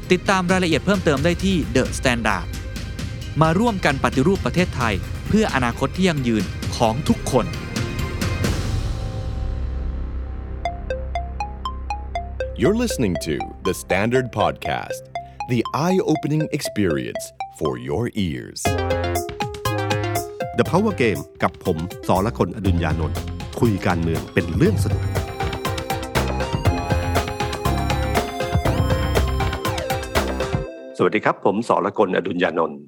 [0.19, 2.45] ดตามรายละเอียดเพิ่มเติมได้ที่ The Standard
[3.41, 4.93] มาร่วมกันปฏิรูปประเทศไทย
[5.27, 6.43] เพื่ออนาคตที่ยั่งยืน
[6.77, 7.45] ของทุกคน
[12.61, 13.35] You're listening to
[13.67, 15.01] The Standard Podcast,
[15.49, 17.23] the eye opening experience
[17.59, 18.61] for your ears.
[20.59, 21.77] The Power Game กับผม
[22.07, 23.17] สอละคนอดุญญานนท์
[23.59, 25.20] คุยการเมืองเป็นเรื่องสนุก
[31.03, 32.79] วัสดีครับ ผมสอละคนอดุญญานนท์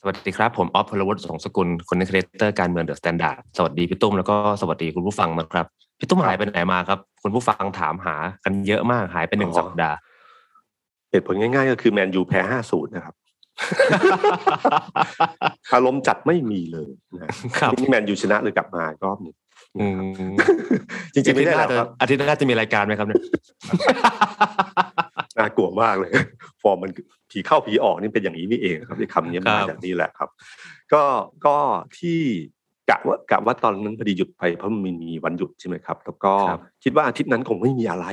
[0.00, 5.66] สวัสดีครับ ผมออฟพลวัตสงสกุล content creator การเมืองเดอะสแตนดาร์ดสวัสดีพี่ตุ้มแล้วก็สวัสดีคุณผู้ฟังนะครับ
[5.98, 9.96] พี่ตุ้มหายไปไหนมาครับคุณผู้ฟังถามหากันเยอะมากหายไปหนึ่งสัปดาห์
[11.10, 13.14] เหตุผลง่ายๆ ก็คือแมนยูแพ้ห้าศูนย์นะครับ
[15.74, 17.28] อารมณ์จัดไม่มีเลยนะ
[17.60, 19.34] ครับนี่แมนยูชนะเลยกลับมารอบหนึง
[19.78, 19.86] อื
[20.30, 20.32] ม
[21.14, 23.22] จริงๆไม่ได้หรอกอาทิตย์หคน้ารับจะอาทิตย์หน้าจะมีรายการไหมครับเนี่ย
[25.38, 26.10] น่ากลัวมากเลย
[26.62, 26.90] ฟอร์มมัน
[27.30, 30.28] ผีเข้าผีออกนี่เป็นอย่างนี้นี่เองครับที่คำนี้มาครับจากนี่แหละครับ
[30.92, 31.02] ก็
[31.46, 31.56] ก็
[31.98, 32.20] ที่
[32.90, 36.32] กะว่ากะว่าตอนนั้นพอดีหยุดไปเพราะมันมีวันหยุดใช่ไหมครับ แล้วก็
[36.84, 38.06] คิดว่าอาทิตย์นั้นคงไม่มีอะไร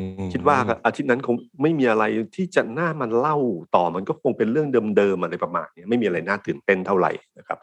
[0.00, 2.04] อืมคิดว่าอาทิตย์นั้นคงไม่มีอะไร
[2.36, 3.36] ที่จะน่ามันเล่า
[3.76, 7.58] ต่อมันก็คงเป็นเรื่องเดิมๆอะไรประมาณเนี้ยไม่มีอะไรน่าตื่นเต้นเท่าไหร่นะครับ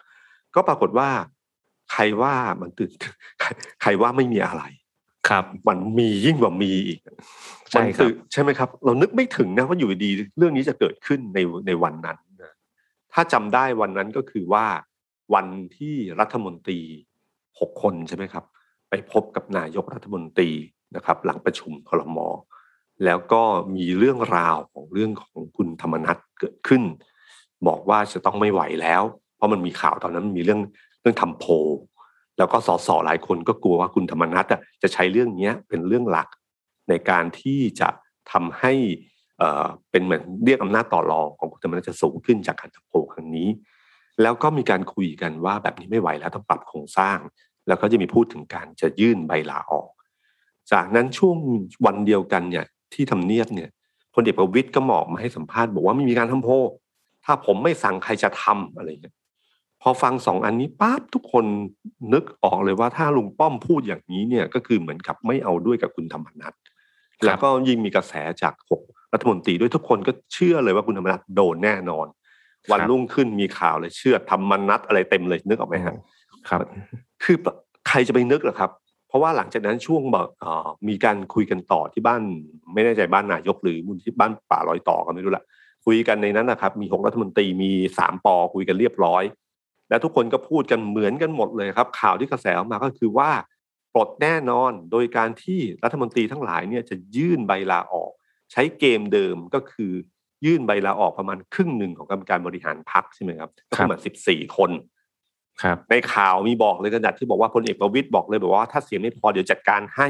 [0.55, 1.09] ก็ปรากฏว่า
[1.91, 2.91] ใครว่ามันตื่น
[3.39, 3.47] ใคร
[3.81, 4.63] ใครว่าไม่มีอะไร
[5.29, 6.99] ครับ มันมียิ่งกว่ามีอีก
[7.71, 12.51] ใช่ครับมันตื่นใช่ไหมครับ เรานึกไม่ถึงนะว่าอยู่ดีๆเรื่องนี้จะเกิดขึ้นในในวันนั้นนะ
[13.13, 14.65] ถ้าจำได้วันนั้นก็คือว่า
[15.33, 16.79] วันที่รัฐมนตรี
[17.59, 18.43] หกคนใช่ไหมครับ
[18.89, 20.49] ไปพบกับนายกรัฐมนตรี
[20.95, 22.17] นะครับ หลังประชุมครม
[23.05, 23.41] แล้วก็
[23.75, 26.83] มีเรื่องราวของเรื่องของคุณธรรมนัฐเกิดขึ้น
[27.67, 29.03] บอกว่าจะต้องไม่ไหวแล้ว
[29.35, 30.61] เพราะมันมีข่าวตอนนั้นมีเรื่อง
[31.01, 31.51] เรื่องทำโพล
[32.37, 34.45] แล้วก็สสหลายคนก็กลัวว่าคุณธรรมนัฐ
[34.81, 36.27] จะใช้เรื่องนี้เป็นเรื่องหลัก
[36.89, 37.89] ในการที่จะ
[38.31, 38.73] ทำให้
[39.91, 43.49] เป็นเหมือนเรียกอำนาจต่อรองของคุณธรรมนัฐจะสูงขึ้นจากการทำโพลครั้งนี้
[44.21, 47.17] แล้วก็มีการคุยกันว่าแบบนี้ไม่ไหวแล้วต้องปรับโครงสร้าง
[47.67, 49.89] แล้วก็จะมีพูดถึงการจะยื่นใบลาออก
[50.71, 51.37] จากนั้นช่วง
[51.85, 53.69] วันเดียวกันเนี่ยที่ทำเนียบเนี่ย
[54.13, 56.53] พลเอกประวิตยก็หมอกมาให้สัมภาษณ์บอกว่าไม่มีการทำโพล
[57.25, 59.15] ถ้าผมไม่สั่งใครจะทำอะไรอย่างเงี้ย
[59.81, 61.45] พอฟังสองอันนี้ปั๊บทุกคน
[62.13, 66.53] นึกออกเลยว่าถ้าลุงป้อมพูดอย่างนี้เนี่ยก็คือเหมือนกับไม่เอาด้วยกับคุณธรรมนัฐ
[67.25, 68.81] แล้วก็ยิ่งมีกระแสจากหก
[69.13, 72.07] รัฐมนตรีด้วยทุกคนก็เชื่อเลยว่าคุณธรรมนัฐโดนแน่นอน
[72.71, 75.93] วันรุ่งขึ้นมีข่าวเลยเชื่อธรรมนัฐอะไรเต็มเลยนึกออกไหมฮะ
[76.49, 76.59] ครับ
[77.23, 77.37] คือ
[77.87, 78.71] ใครจะไปนึกล่ะครับ
[79.07, 82.21] เพราะว่าหลังจากนั้นช่วงแบบเอ่อมีการคุยกันต่อที่บ้าน
[82.73, 85.43] ไม่แน่ใจบ้านนายกหรือมูลที่บ้านป่าลอยต่อกันไม่รู้ละ
[85.85, 89.23] คุยกันในนั้นนะครับ มีหกรัฐมนตรีมีสามปอคุยกันเรียบร้อย
[89.89, 93.31] แล้วทุกคนก็พูดกันเหมือนกันหมดเลยครับ ข่าวที่กระแสออกมาก็คือว่า
[93.93, 98.11] ปลดแน่นอนโดยการที่รัฐมนตรีทั้งหลายเนี่ยจะยื่นใบลาออก
[98.51, 99.91] ใช้เกมเดิมก็คือ
[100.45, 104.71] ยื่นใบลาออกประมาณครึ่งหนึ่งของกรรมการบริหารพรรคใช่ไหมครับก็ประมาณสิบสี่คน
[105.61, 110.07] ครับในข่าวมีบอกเลยขนาดที่บอกว่าพลเอกประวิตยบอกเลยบอกว่าถ้าเสียงไม่พอเดี๋ยวจัดการให้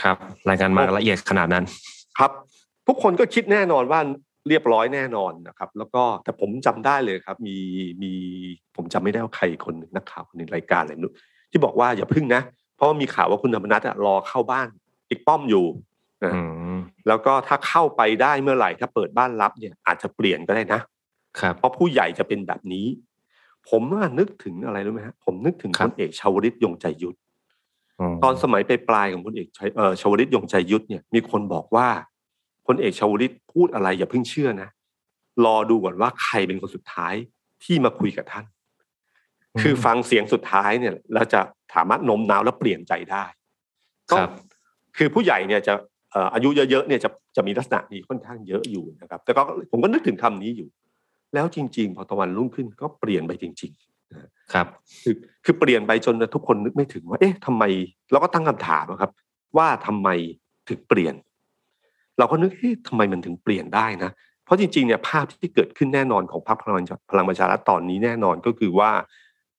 [0.00, 0.16] ครับ
[0.48, 1.64] รายงานมาละเอียดขนาดนั้น
[2.18, 2.30] ครับ
[2.86, 4.00] ทุกคนก็คิดแน่นอนว่า
[4.48, 7.56] เรียบร้อยแน่นอนนะครับ แล้วก็แต่ผมจำได้เลยครับ มี
[8.02, 8.12] มี
[8.76, 11.14] ผมจำไม่ได้ว่าใครคนหนึ่งนักข่าวคนหนึ่งรายการอะไรไม่รู้
[11.50, 12.42] ที่บอกว่าอย่าพึ่งนะ
[12.76, 14.68] เพราะว่ามีข่าวว่าคุณธรรมนัฐอะรอเข้าบ้าน
[15.10, 15.66] อีกป้อมอยู่
[16.24, 16.40] นะอื
[16.76, 20.80] มแล้วก็ถ้าเข้าไปได้เมื่อไหร่ถ้าเปิดบ้านรับเนี่ยอาจจะเปลี่ยนก็ได้นะ
[21.40, 22.86] ครับเพราะผู้ใหญ่จะเป็นแบบนี้
[23.70, 27.16] ผมว่านึกถึงอะไรรู้ไหมฮะผมนึกถึงครัพบลเอกชาวลิตยงใจยุทธ
[28.12, 31.88] มตอนสมัยปลายๆของพลเอกชัยเอ่อชาวลิตยงใจยุทธเนี่ยมีคนบอกว่า
[32.66, 34.68] พลเอกชาวลิตพูดอะไรอย่าเพิ่งเชื่อนะ
[35.44, 37.14] รอดูก่อนว่าใครเป็นคนสุดท้าย
[37.64, 38.44] ที่มาคุยกับท่าน
[39.60, 41.40] คือฟังเสียงสุดท้ายเนี่ยแล้วจะ
[41.74, 43.24] สามารถโน้มน้าวและเปลี่ยนใจได้
[44.10, 44.30] คก็รับ
[44.96, 45.74] คือผู้ใหญ่เนี่ยจะ
[46.12, 50.68] เอ่ออายุเยอะๆเนี่ยจะจะมีลักษณะนี้ค่อนข้างเยอะอยู่นะครับ แต่ก็ผมก็นึกถึงคำนี้อยู่
[51.34, 53.72] แล้วจริง ๆ พอตะวันรุ่งขึ้นก็เปลี่ยนไปจริง
[54.12, 54.66] ๆ ครับ
[55.02, 55.14] คือ
[55.44, 57.62] คือเปลี่ยนไปจนทุกคนนึกไม่ถึงว่า เอ๊ะทำไม
[58.10, 59.10] เราก็ตั้งคำถามอะครับ
[59.56, 60.08] ว่าทำไม
[60.68, 61.14] ถึงเปลี่ยน
[62.18, 64.10] เราก็นึกเอ๊ะทำไมมันถึงเปลี่ยนได้นะ
[64.44, 68.90] เพราะจริงๆเนี่ยภาพที่เกิดขึ้นแน่นอนของพรรคพลังประชาพลังประชารัฐตอนนี้แน่นอนก็คือว่า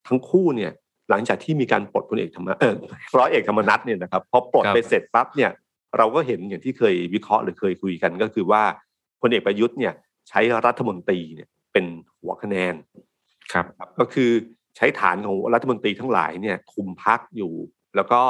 [0.08, 0.72] ทั้งคู่เนี่ย
[1.10, 2.76] หลังจากที่มีการปลดพลเอกธรรมเออ
[3.18, 5.52] ร้อยเอกธรรมนัสเนี่ยนะครับพอปลดครับไปเสร็จปั๊บเนี่ย
[5.98, 8.64] เราก็เห็นอย่างที่เคยวิเคราะห์หรือเคยคุยกันก็คือว่า
[9.22, 9.94] พลเอกประยุทธ์เนี่ย
[10.30, 11.86] ใช้รัฐมนตรีเนี่ยเป็น
[12.20, 12.76] หัวคะแนน
[13.54, 14.30] ครับครับก็คือ
[14.78, 17.54] ใช้ฐานของรัฐมนตรีทั้งหลายเนี่ยคุมพรรคอยู่
[17.96, 18.22] แล้วก็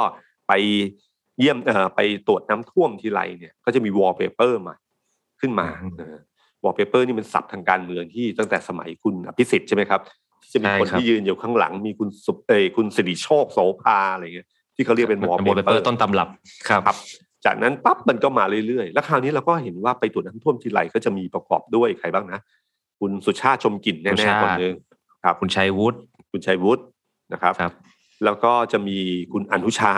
[0.48, 0.52] ไป
[1.38, 4.74] เยี่ยมเอ่อไปตรวจน้ำท่วมทีไรเนี่ยก็จะมีวอลเปเปอร์มา
[5.40, 6.16] ขึ้นมาอืม
[6.64, 10.00] วอลเปเปอร์นี่เป็นศัพท์ทางการเมืองที่ตั้งแต่สมัยคุณอภิสิทธิ์ใช่ไหมครับ
[10.42, 16.28] ที่จะมีใช่คนครับที่ยืนอยู่ข้างหลังมีคุณสุเอยคุณสิริโชคโสภาอะไรเงี้ยที่เขาเรียกเป็นวอลโมเดลเปเปเปออร์ร์ต้นตำรับ
[16.68, 16.96] ครับครับ
[17.44, 22.38] จากนั้นปั๊บมันก็มาเรื่อยๆ แล้วคราวนี้เราก็เห็นว่าไปตรวจน้ำท่วมทีไรก็จะมีประกอบด้วยใครบ้างนะ
[23.00, 24.74] คุณสุชาติชมกลิ่นสุแน่ชาติๆคนหนึ่ง
[25.24, 25.98] ครับ คุณชัยวุฒิ
[26.30, 26.82] คุณชัยวุฒิ
[27.32, 27.72] นะครับครับ
[28.24, 28.98] แล้วก็จะมี
[29.32, 29.94] คุณอนุชา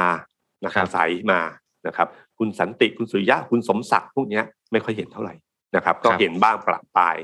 [0.64, 1.40] นะคครัรับบสายมา
[1.87, 2.08] นะครับ
[2.38, 5.34] คุณสันติคุณสุริยะคุณสมศักดิ์พวกเนี้ยไม่ค่อยเห็นเท่าไหร่
[5.76, 7.16] นะครับ ก็ครับเห็นบ้างประปราย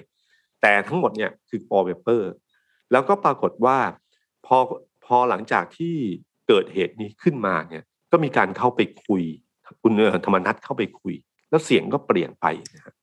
[0.61, 2.33] แต่ทั้งหมดเนี่ยคือปอเปเปอร์
[2.93, 3.79] แล้วก็ปรากฏว่า
[4.47, 4.57] พอ
[5.05, 5.95] พอหลังจากที่
[6.49, 9.23] เกิดเหตุนี้ขึ้นมาเนี่ยก็มีการเข้าไปคุย
[9.83, 11.15] คุณเอ่อธรรมนัฐเข้าไปคุย
[11.51, 12.95] แล้วเสียงก็เปลี่ยนไปนะฮะ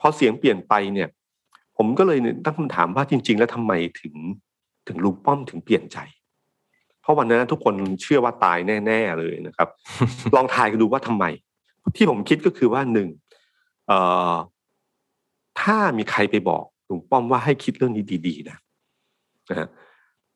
[0.00, 1.08] พอเสียงเปลี่ยนไปเนี่ย
[1.76, 4.14] ผมก็เลยตั้งคำถามว่าจริง ๆ แล้วทำไมถึง
[4.88, 5.98] ถึงลุงป้อมถึงเปลี่ยนใจ
[7.04, 9.68] เพราะวันนั้นทุกคนเชื่อว่าตายแน่ๆเลยนะครับ
[10.34, 11.24] ลองทายกันดูว่าทำไม
[11.96, 13.08] ที่ผมคิดก็คือว่าหนึ่ง
[13.88, 13.98] เอ่
[14.32, 14.34] อ
[15.60, 18.56] ถ้ามีใครไปบอกลุงป้อมว่าให้คิดเรื่องนี้ดีๆนะ
[19.50, 19.68] นะฮะ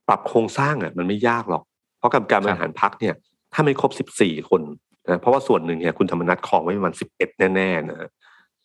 [0.08, 1.62] ปรับโครงสร้างอะมันไม่ยากหรอก
[1.98, 3.14] เพราะกรรมการบริหารพักเนี่ย
[3.52, 4.62] ถ้าไม่ครบสิบสี่คน
[5.06, 8.08] นะเพราะว่าส่วนหนึ่งเนี่ยคุณธรรมนัฐครองไว้ประมาณสิบเอ็ดแน่ๆนะฮะ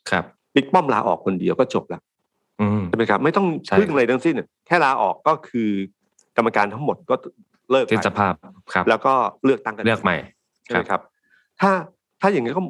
[0.09, 0.23] ครับ
[0.55, 1.99] บิ๊กป้อมลาออกคนเดียวก็จบละ
[2.61, 4.35] อืมใช่ไหมครับ ไม่ต้องใช่พึ่งอะไรทั้งสิ้น
[4.67, 5.69] แค่ลาออกก็คือ
[6.37, 7.15] กรรมการทั้งหมดก็
[7.71, 8.33] เลิกสิ้นไปสภาพ
[8.73, 9.13] ครับ แล้วก็
[9.43, 10.17] เลือกตั้งกันเลือกใหม่
[10.63, 11.01] ใช่ไหมครับ
[11.61, 11.71] ถ้า
[12.21, 12.61] ถ้าอย่างนี้นก็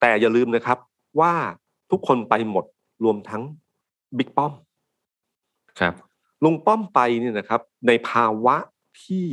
[0.00, 0.78] แต่อย่าลืมนะครับ
[1.20, 1.32] ว่า
[1.90, 2.64] ทุกคนไปหมด
[3.04, 3.42] รวมทั้ง
[4.18, 4.52] บิ๊กป้อม
[5.80, 5.94] ครับ
[6.44, 8.56] ลุงป้อมไปเนี่ยนะครับ ในภาวะ
[9.04, 9.26] ที่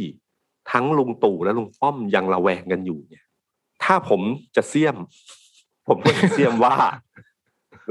[0.72, 3.26] ทั้งลุงตู่และลุงป้อมยังระแวงกันอยู่เนี่ย
[3.84, 4.22] ถ้าผม
[4.56, 4.96] จะเสี่ยม
[5.88, 6.76] ผมก็จะเสี่ยมว่า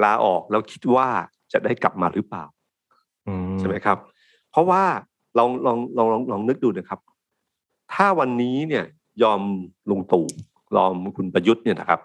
[0.02, 1.08] ลาออกแล้วคิดว่า
[1.52, 2.44] จะได้กลับมาหรือเปล่า
[3.28, 3.98] อืมใช่ไหมครับ
[4.50, 4.82] เพราะว่า
[5.38, 7.00] ลองลองลองลองลองนึกดูนะครับ
[7.92, 8.84] ถ้าวันนี้เนี่ย
[9.22, 9.40] ยอม
[9.90, 10.26] ลุงตู่
[10.76, 12.00] ยอมคุณประยุทธ์เนี่ยนะครับ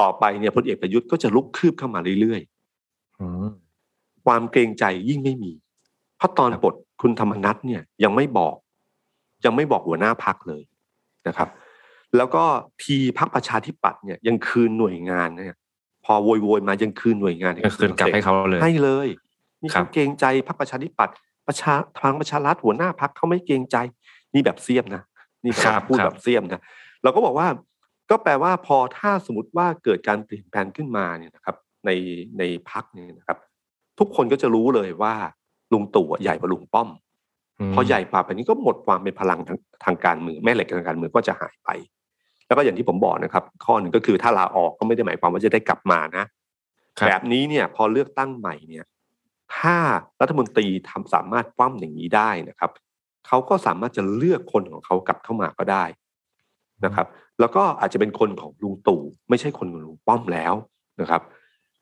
[0.00, 2.40] ต่อไปเนี่ยพลเอกประยุทธ์ก็จะลุกคืบเข้ามาเรื่อย
[3.20, 5.52] อืมๆความเกรงใจยิ่งไม่มี
[6.16, 8.56] เพราะตอนครับปลดคุณธรรมนัฐเนี่ยยังไม่บอก
[9.44, 10.62] ยังไม่บอกหัวหน้าพักเลย
[11.28, 11.48] นะครับ
[12.16, 12.44] แล้วก็
[12.82, 15.58] ทีพักประชาธิปัตย์เนี่ยยังคืนหน่วยงานเนี่ย
[16.04, 19.08] พอโวยโวยๆมายังคืนหน่วยงานก็คืนกลับให้เขาเลยให้เลย
[19.62, 21.16] มีครัคบนเกรงใจพรรคประชาธิปัตย์
[21.46, 23.76] ประชาพลังประชารัฐหัวหน้าพักเขาไม่เกรงใจ
[24.34, 25.02] นี่แบบเสียมนะ
[25.44, 26.60] นี่ครับพูดครับแบบเสียมนะ
[27.02, 27.48] เราก็บอกว่า
[28.10, 31.56] ก็แปลว่าพอถ้าสมมติว่าเกิดการเปลี่ยนแปลงขึ้นมาเนี่ยนะครับ
[31.86, 31.90] ใน
[32.38, 33.38] ในพักเนี่ยนะครับ
[33.98, 35.14] ทุกคนก็จะรู้เลยว่า
[35.72, 36.88] ลุงตู่อะใหญ่กว่าลุงป้อม
[37.68, 41.68] มพอใหญ่กว่าแบบนี้ก็หมดความเป็นพลังทางทางการเมืองแม่เหล็กทางการเมืองก็จะหายไป
[42.46, 46.24] แล้วก็อย่างที่ผมบอกนะครับ ข้อหนึ่งก็คือถ้าลาออกก็ไม่ได้หมายความว่าจะได้กลับมานะ
[46.98, 48.84] ครับแบบนี้เนี่ย พอเลือกตั้งใหม่เนี่ย
[49.56, 49.76] ถ้า
[50.20, 52.70] รัฐมนตรีทำสามารถคว่ำอย่างนี้ได้นะครับ
[53.26, 55.84] เขาก็สามารถจะเลือกคนของเขากลับเข้ามาก็ได้
[56.84, 57.06] นะครับ
[57.40, 60.54] แล้วก็อาจจะเป็นคนของลุงตู่ ไม่ใช่คนของลุงป้อมแล้ว
[61.00, 61.22] นะครับ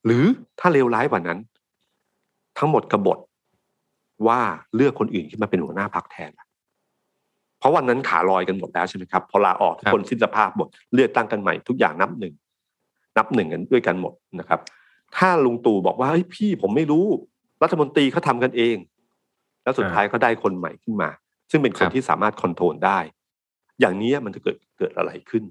[0.05, 0.25] หรือ
[0.61, 1.39] ถ้าเลวร้ายกว่านั้น
[2.59, 3.19] ทั้งหมดกบฏ
[4.27, 4.41] ว่า
[4.75, 6.31] เลือกคนอื่นขึ้นมาเป็นหัวหน้าพักแทน
[7.59, 12.35] เพราะวันนั้นขาลอยกันหมดแล้วใช่ไหมครับพอลาออกทุกคนสิ้นสภาพหมดเลือกตั้งกันใหม่ทุกอย่างนับหนึ่ง
[13.17, 14.61] นับหนึ่งกันด้วยกันหมดนะครับ
[15.17, 17.07] ถ้าลุงตู่บอกว่าเฮ้ยพี่ผมไม่รู้
[17.63, 18.77] รัฐมนตรีเขาทำกันเอง
[19.63, 21.11] แล้วสุดท้ายก็ได้คนใหม่ขึ้นมา
[21.51, 22.99] ซึ่งเป็นคครันบที่สามารถคอนโทรลได้
[23.81, 25.45] อย่างนี้มันจะเกิดเกิดอะไรขึ้น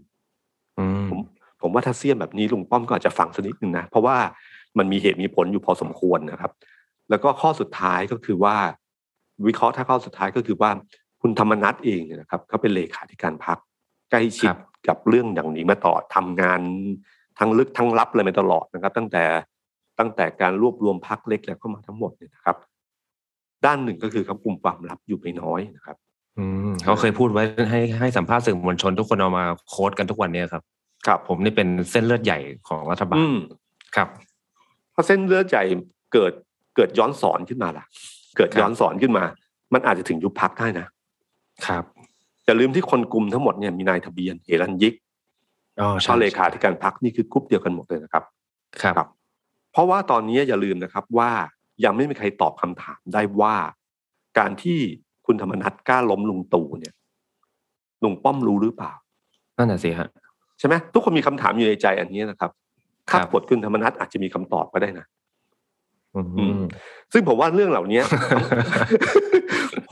[0.79, 1.19] อืมผม
[1.61, 4.17] ผมว่าถ้าเสี้ยมแบบนี้ลุงป้อมก็อาจจะฟังสักนิดนึงนะ เพราะว่า
[4.77, 6.51] มันมีเหตุมีผลอยู่พอสมควรนะครับ
[7.09, 8.55] แล้วก็ข้อสุดท้ายก็คือว่า
[9.47, 10.71] วิเคราะห์ถ้าข้อสุดท้ายก็คือว่า
[11.21, 13.57] คุณธรรมนัฐเองเนี่ยนะครับเขาเป็นเลขาธิการพัก
[14.11, 16.61] ใกล้ชิดครับกับเรื่องอย่างนี้มาตลอดทำงาน
[17.39, 19.23] ทั้งลึกทั้งลับเลยมาตลอดนะครับ ตั้งแต่
[19.99, 22.57] ตั้งแต่การรวบรวมพักเล็กแล้วเข้ามาทั้งหมดเนี่ยนะครับ
[23.65, 25.97] ด้านหนึ่งก็คือเขากลุ่มความลับอยู่ไม่น้อยนะครับ
[26.37, 30.63] อืมเขาเคยพูดไว้ให้ให้สัมภาษณ์สื่อมวลชนทุกคนเอามาโค้ดกันทุกวันเนี้ครับ
[31.07, 33.37] ครับ ผมนี่เป็นเส้นเลือดใหญ่ของรัฐบาลอืม
[33.95, 34.07] ครับ
[34.93, 35.63] ถ้าเส้นเลือดใหญ่
[36.13, 36.33] เกิด
[36.75, 37.85] เกิดย้อนสอนขึ้นมาล่ะ
[38.37, 39.23] เกิดย้อนสอนขึ้นมา
[39.73, 40.87] มันอาจจะถึงยุบพักได้นะ
[41.67, 41.83] ครับ
[42.45, 44.93] อย่าลืมที่คนกลุ่มทั้งหมดเนี่ยมีนายทะเบียนเฮรันยิก
[45.81, 48.23] อ๋อใช่ช่อเลขาธิการพักนี่คือกลุ่มเดียวกันหมดเลยนะครับ
[48.81, 48.99] ครับค
[49.79, 51.31] รับเพราะว่าตอนนี้อย่าลืมนะครับว่า
[51.83, 53.55] ยังไม่มีใครตอบคำถามได้ว่า
[54.39, 54.79] การที่
[55.25, 56.93] คุณธรรมนัฐกล้าล้มลุงตู่เนี่ย
[58.03, 58.93] ลุงป้อมรู้หรือเปล่า
[59.57, 60.09] นั่นน่ะสิฮะ
[60.59, 62.51] ใช่ไหมทุกคนมีคำถามอยู่ในใจอันนี้นะครับ
[63.09, 65.05] ถ้าครับกดคุณธรรมนัฐอาจจะมีคำตอบก็ได้นะ
[66.15, 66.61] อืม
[67.13, 68.01] ซึ่งผมว่าเรื่องเหล่านี้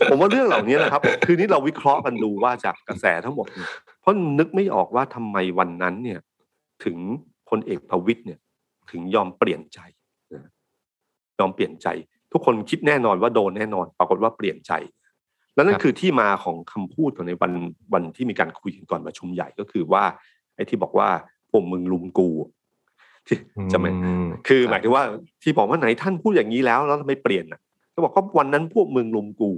[0.10, 3.70] ผมว่าเรื่องเหล่านี้นะครับ คือนี้เราวิเคราะห์กันดูว่าจากกระแสทั้งหมดเนี่ย
[4.02, 6.20] เพราะนึกไม่ออกว่าทำไมวันนั้นเนี่ย
[6.84, 6.98] ถึง
[7.50, 8.40] พลเอกประวิตยเนี่ย
[8.92, 9.80] ถึงยอมเปลี่ยนใจ
[10.34, 10.52] นะ
[11.40, 11.88] ยอมเปลี่ยนใจ
[12.32, 14.72] ทุกคนคิดแน่นอนว่าโดนแน่นอน ปรากฏว่าเปลี่ยนใจ
[15.56, 17.52] แล้วนั่นคือที่มาของคำพูดของในวัน
[17.94, 20.04] วันที่มีการคุยกันก่อนประชุมใหญ่ก็คือว่า
[20.56, 21.10] ไอ้ที่บอกว่า
[21.52, 22.30] พวกมึงลุมกู
[23.28, 23.38] ที่
[23.72, 25.04] จะไม่อืมคือหมายถึงว่า
[25.44, 27.60] ที่บอกว่าไหนท่านพูดอย่างนี้แล้วแล้วทำไมเปลี่ยนอะ
[27.94, 29.52] ก็บอกว่าวันนั้นพวกมึงลุมกู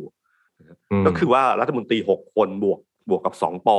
[1.02, 3.78] มก็คือว่ารัฐมนตรีหกคนบวกบวกกับสองปอ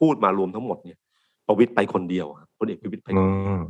[0.00, 0.98] พูดมารวมทั้งหมดเนี่ย
[1.46, 3.62] ประวิตยไปคนเดียวครับพลเอกประวิตยไปคนเดียวอืม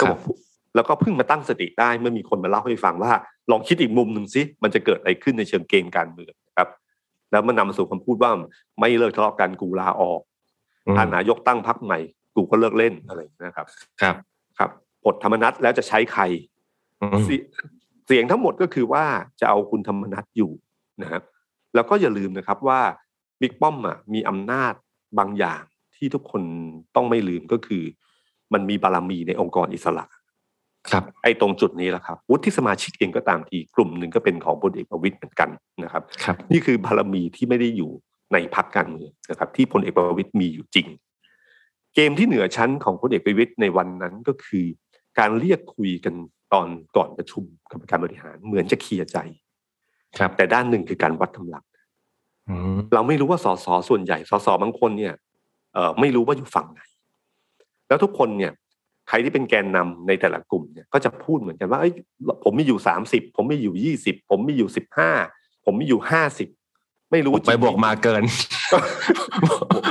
[0.00, 0.36] ก็รับบอก
[0.74, 3.12] แล้วก็เพิ่งมาตั้งสติได้เมื่อมีคนมาเล่าให้ฟังว่า
[3.50, 6.68] ลองคิดอีกมุมหนึ่งสิมันจะเกิดอะไรขึ้นในเชิงเกมการเมืองครับ
[7.30, 8.30] แล้วมันนำมาสู่คำพูดว่า
[8.80, 10.20] ไม่เลิกทะเลาะกันกูลาออก
[10.86, 11.98] อืมถ้านายกตั้งพักใหม่
[12.36, 13.66] กูก็เลิกเล่นอะไรอย่างนี้นะครับ
[14.02, 14.14] ครับ
[14.58, 14.70] ครับ
[15.04, 16.22] ปลดธรรมนัตแล้วจะใช้ใคร
[17.00, 17.42] อืมเสีย
[18.06, 19.04] เสียงทั้งหมดก็คือว่า
[19.40, 20.52] จะเอาคุณธรรมนัฐอยู่
[21.02, 21.22] นะครับ
[21.74, 22.80] แล้วก็อย่าลืมนะครับว่า
[23.40, 24.74] บิ๊กป้อมอะมีอำนาจ
[25.18, 25.62] บางอย่าง
[25.96, 26.42] ที่ทุกคน
[26.96, 27.82] ต้องไม่ลืมก็คือ
[28.52, 30.04] มันมีบารมีในองค์กรอิสระ
[30.90, 35.50] ครับไอ้ตรงจุดนี้แหละครับวุฒิสมาชิกเองก็ตามทีกลุ่มหนึ่งก็เป็นของพลเอกประวิตยเหมือนกัน
[35.84, 37.90] นะครับครับนี่คือบารมีที่ไม่ได้อยู่
[38.32, 40.88] ในพรรคการเมืองนะครับ ที่พลเอกประวิตยมีอยู่จริง
[41.94, 44.66] เกมที่เหนือชั้นของพลเอกประวิตยในวันนั้นก็คือ
[45.18, 46.14] การเรียกคุยกัน
[46.52, 49.18] ตอนก่อนประชุมกรรมการบริหารเหมือนจะเคลียร์ใจ
[50.18, 51.64] ครับ แต่ด้านหนึ่งคือการวัดกำลัง
[52.48, 55.14] อืมเราไม่รู้ว่าสสส่วนใหญ่สสบางคนเนี่ย
[55.74, 56.80] เอ่อไม่รู้ว่าอยู่ฝั่งไหน
[57.88, 58.52] แล้วทุกคนเนี่ย
[59.08, 61.92] ใครที่เป็นแกนนำในแต่ละกลุ่มเนี่ยก็จะพูดเหมือนกันว่าเอ้ย
[62.44, 65.10] ผมมีอยู่สามสิบผมมีอยู่ยี่สิบผมมีอยู่สิบห้า
[65.64, 66.48] ผมมีอยู่ห้าสิบ
[67.10, 68.22] ไม่รู้บวกไปจริงบวกมาเกิน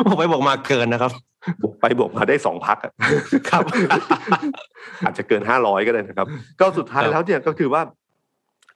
[0.08, 1.12] บวกไปบวกมาเกินนะครับ
[1.62, 2.78] บวกไปบวกมาได้สองพัก
[3.50, 3.64] ครับ
[5.06, 6.28] อาจจะเกินห้าร้อยก็ได้นะครับ
[6.60, 7.82] ก็สุดท้ายครับแล้วเนี่ยก็คือว่า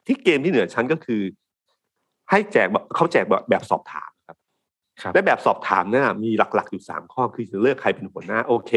[0.06, 1.22] ที่เกมที่เหนือชั้นก็คือ
[2.30, 4.36] ให้แจกแบบเขาแจกแบบแบบสอบถามครับ
[5.02, 8.72] ครับและแบบสอบถามเนี่ยมีหลัก ๆ อยู่สามข้อคือจะเลือกใครเป็นหัวหน้า โอเค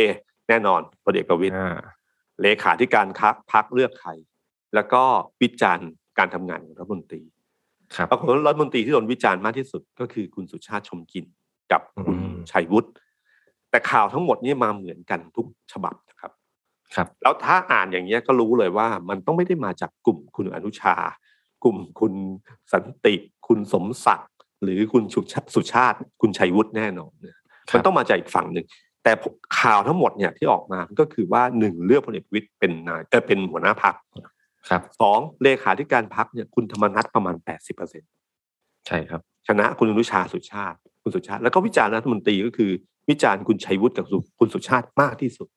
[0.51, 1.79] แน่นอนพลเอกประวิตยอ่า
[2.41, 4.11] เลขาธิการคักพักเลือกใคร
[4.75, 5.03] แล้วก็
[5.41, 7.21] วิจารณ์การทำงานของรัฐมนตรี
[7.95, 11.25] ครับปรากฏว่ารัฐมนตรีที่โดนวิจารณ์มากที่สุดก็คือคุณสุชาติชมกลิน
[11.71, 12.89] กับคุณอืมชัยวุฒิ
[13.69, 16.31] แต่ข่าวทั้งหมดนี่มาเหมือนกันทุกฉบับนะครับ
[16.95, 20.95] ครับ แล้วถ้าอ่านอย่างเงี้ยก็รู้เลยว่า มันต้องไม่ได้มาจากกลุ่มคุณอนุชา
[21.63, 22.13] กลุ่มคุณ
[22.73, 23.15] สันติ
[23.47, 24.31] คุณสมศักดิ์
[24.63, 27.37] หรือคุณสุชาสุชาติคุณชัยวุฒิแน่นอนเนี่ย
[27.69, 28.65] ครับมันต้องมาจากอีกฝั่งหนึ่ง
[29.03, 29.11] แต่
[29.59, 33.95] ข่าวทั้งหมดเนี่ยที่ออกมาก็คือว่าหนึ่งเลือกพลเอกประวิตยเป็นนายเออเป็นหัวหน้าพรรค
[34.69, 38.03] ครับสองเลขาธิการพรรคเนี่ยคุณธรรมนัฐประมาณแปดสิบเปอร์เซ็น
[38.87, 42.71] ใช่ครับ ชนะคุณอนุชาสุชาติ คุณสุชาติ แล้วก็วิจารณ์รัฐมนตรีก็คือ
[43.09, 44.05] วิจารณ์คุณชัยวุฒิกับ
[44.39, 45.47] คุณสุชาติมากที่สุด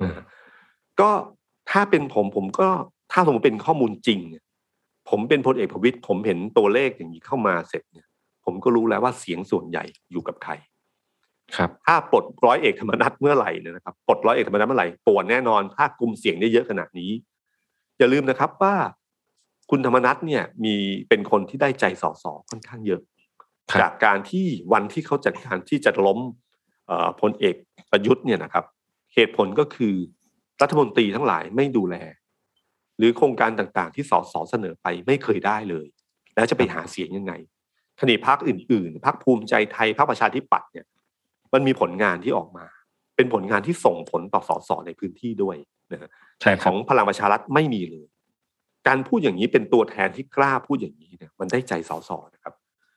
[0.00, 0.18] อืม
[1.00, 1.10] ก็
[1.70, 2.68] ถ้าเป็นผมผมก็
[3.12, 4.44] ถ้าสมมติเป็นข้อมูลจริงเนี่ย
[5.10, 8.06] ผมเป็นพลเอกประวิตยผมเห็นตัวเลขอย่างนี้เข้ามาเสร็จเนี่ย
[8.44, 10.52] ผมก็รู้แล้วว่าเสียงส่วนใหญ่อยู่กับใคร
[11.56, 17.10] ครับถ้าปลดร้อยเอกธรรมนัฐเมื่อไหร่เนี่ยนะครับปลดร้อยเอกธรรมนัฐเมื่อไหร่ปวดแน่นอนถ้ากลุ่มเสียงได้เยอะขนาดนี้
[17.98, 18.74] อย่าลืมนะครับว่า
[19.70, 20.74] คุณธรรมนัฐเนี่ยมี
[21.08, 23.00] เป็นคนที่ได้ใจสสค่อนข้างเยอะ
[23.70, 26.18] ครับจากการที่วันที่เขาจัดการที่จะล้ม
[26.86, 27.54] เอ่อพลเอก
[27.90, 28.64] ประยุทธ์เนี่ยนะครับ
[29.14, 29.94] เหตุผลก็คือ
[30.62, 31.96] รัฐมนตรีทั้งหลายไม่ดูแล
[32.98, 35.86] หรือโครงการต่างๆ ที่สสเสนอไปไม่เคยได้เลย
[36.34, 37.32] แล้วจะไปหาเสียงยังไง
[38.00, 40.86] ขณะพักอื่นๆพักภูมิใจไทยพักประชาธิปัตย์เนี่ย
[41.52, 42.66] มันมีผลงานที่ออกมา
[43.16, 45.56] เป็นผลงานที่ส่งผลต่อสสในพื้นที่ด้วย
[45.92, 48.06] นะฮะใช่แต่คขรัอบงพลังประชารัฐไม่มีเลย
[48.88, 52.54] การพูดอย่างนี้เป็นตัวแทนที่กล้าพูดอย่างนี้เนี่ยมันได้ใจสสนะครับ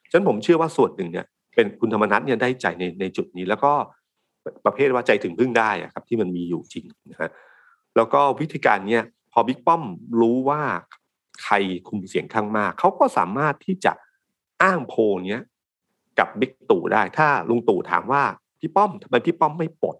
[0.09, 3.71] ฉะนั้นผมเชื่อว่าส่วนหนึ่งเนี่ย เป็นคุณธรรมนัฐเนี่ยได้ใจในในจุดนี้ แล้วก็
[4.65, 7.29] ประเภทว่าใจถึงพึ่งได้อะครับ ที่มันมีอยู่จริงนะฮะ
[7.95, 9.83] แล้วก็วิธีการเนี่ยพอบิ๊กป้อม
[10.19, 10.61] รู้ว่า
[11.43, 11.53] ใคร
[11.87, 13.93] คุมเสียงข้างมาก เขาก็สามารถที่จะ
[14.63, 15.41] อ้างโพลเนี้ย
[16.19, 18.23] กับบิ๊กตู่ได้ ถ้าลุงตู่ถามว่า
[18.61, 19.95] พี่ป้อมทำไมพี่ป้อมไม่ปลด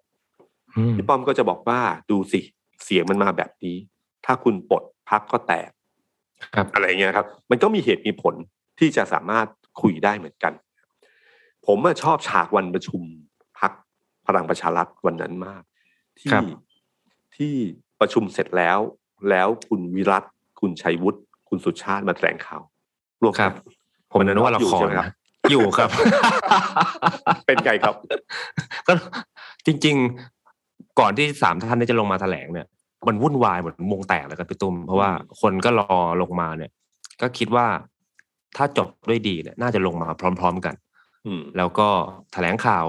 [0.76, 1.80] อืมพี่ป้อมก็จะบอกว่า
[2.12, 2.40] ดูสิ
[2.84, 3.78] เสียงมันมาแบบนี้
[4.26, 5.70] ถ้าคุณปลดพักก็แตก
[6.56, 8.36] ครับอะไรเงี้ยครับ มันก็มีเหตุมีผล
[8.80, 9.48] ที่จะสามารถ
[9.82, 10.54] คุยได้เหมือนกัน
[11.68, 13.02] ผมอะชอบฉากวันประชุม
[13.60, 13.72] พัก
[14.28, 15.64] พลังประชารัฐวันนั้นมาก
[16.20, 16.44] ที่ครับ
[17.36, 17.54] ที่
[18.00, 18.80] ประชุมเสร็จแล้ว
[19.30, 20.24] แล้วคุณวิรัต
[20.60, 22.62] คุณชัยวุฒิคุณสุชาติมาแถลงข่าว
[23.22, 25.10] ร่วมครักับนผมนึกว่าละคอยู่รใช่ไหมครับนะ
[25.52, 25.90] อยู่ครับ
[27.46, 27.96] เป็นไงครับ
[28.88, 28.94] ก็
[29.66, 29.96] จริง
[30.48, 32.68] ๆ ก่อนที่สามท่านนี้จะลงมาแถลงเนี่ย
[33.08, 35.10] มันวุ่นวายเหมือนวงแตกเลยครับพี่ตุ้ม เพราะว่า
[35.42, 36.72] คนก็รอลงมาเนี่ย
[37.22, 37.68] ก็คิดว่า
[38.58, 40.08] ถ้าจบด้วยดีเนี่ย น่าจะลงมา
[40.40, 40.76] พร้อม ๆกัน
[41.26, 41.88] อืมแล้วก็
[42.34, 42.86] แถลงข่าว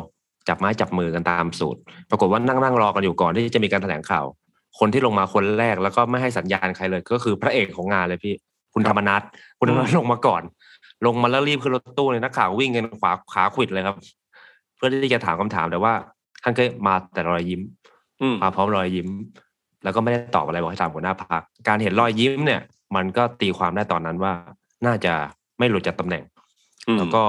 [0.49, 4.25] จับไม้จับมือกันตามสูตร ปรากฏว่านั่งนั่งรอกันอยู่ก่อนที่จะมีการแถลงข่าว
[4.79, 8.35] คนที่ลงมาคนแรกแล้วก็ไม่ให้สัญญาณใครเลย ก็คือพระเอกของงานเลยพี่
[8.75, 9.23] คุณธรรมนัท
[9.59, 10.43] คุณธรรมนัทลงมาก่อน
[11.07, 13.97] ลงมาแล้วรีบขึ้นรถตู้เลยนักข่าววิ่งกันขวาขาขวิดเลยครับ
[14.77, 15.93] เพื่อที่จะถามคำถามแต่ว่า
[16.43, 17.61] ท่านก็มาแต่รอยยิ้ม
[18.21, 19.09] อืมมาพร้อมรอยยิ้ม
[19.85, 22.61] แล้วก็ไม่ได้ตอบอะไรบอกให้ถามหัวหน้าพักการเห็นรอยยิ้มเนี่ย
[22.97, 24.33] มันก็ตีความได้ตอนนั้นว่า
[24.87, 25.13] น่าจะ
[25.59, 26.25] ไม่หลุดจากตำแหน่ง
[26.89, 27.23] อืมแล้วก็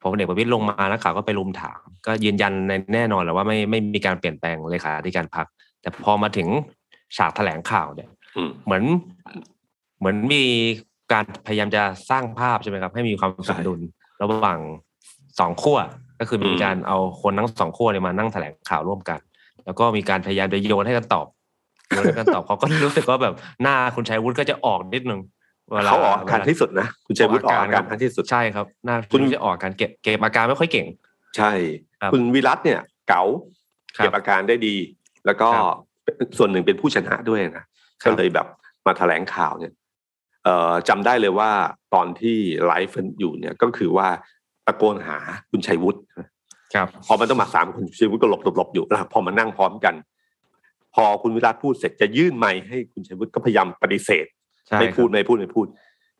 [0.00, 5.46] พอพลเอกประวิตยลงมานักข่าวก็ไปรุมถาม ก็ยืนยันในแน่นอนแหละว่าไม่ไม่มีการเปลี่ยนแปลงเลขาธิการพัก
[5.80, 6.48] แต่พอมาถึง
[7.16, 8.84] ฉากแถลงข่าวเนี่ยอืมเหมือน
[9.98, 10.42] เหมือนมี
[11.12, 13.80] การพยายามจะสร้างภาพใช่ไหมครับ ให้มีความสมดุล
[14.22, 14.58] ระหว่าง
[15.38, 15.78] สองขั้ว
[16.20, 19.20] ก็คือมีการเอาคนทั้งสองขั้วเนี่ยมานั่งแถลงข่าวร่วมกัน
[19.64, 21.26] แล้วก็มีการพยายามจะโยนให้กันตอบ
[21.88, 25.20] โยนให้กันตอบเขาก็รู้สึกว่าแบบหน้าคุณชัยวุฒิก็จะออกนิดนึง
[25.72, 30.86] วลเขาออกอาการที่สุดนะคุณชัยวุฒิออกอาการที่สุดใช่ครับหน้าคุคุณณจะออกอาการเก็บเก็บอาการไม่ค่อยเก่ง
[31.36, 31.52] ใช่
[32.00, 33.22] ครับคุณวิรัตเนี่ย เก๋า
[33.96, 34.74] ครับเก็บอาการได้ดี
[35.26, 35.62] แล้วก็ครั
[36.26, 37.64] บส่วนหนึ่งเป็นผู้ชนะด้วยนะ
[38.02, 38.46] ครัก็บเลยแบบ
[38.86, 39.85] มาแถลงข่าวเนี่ยเอ่อ
[40.88, 41.50] จำได้เลยว่า
[41.94, 44.08] ตอนที่ไลฟ์อยู่เนี่ยก็คือว่า
[44.66, 45.18] ตะโกนหา
[45.50, 46.00] คุณชัยวุฒิ
[46.74, 49.94] ครับพอมันต้องมาสามคนคุณชัยวุฒิก็หลบหลบหลบอยู่แล้วพอมานั่งพร้อมกัน
[50.94, 54.26] พอคุณวิรัตพูดเสร็จจะยื่นไมค์ให้คุณชัยวุฒิก็พยายามปฏิเสธ
[54.66, 55.66] ใช่ไม่พูดครับไม่พูดไม่พูด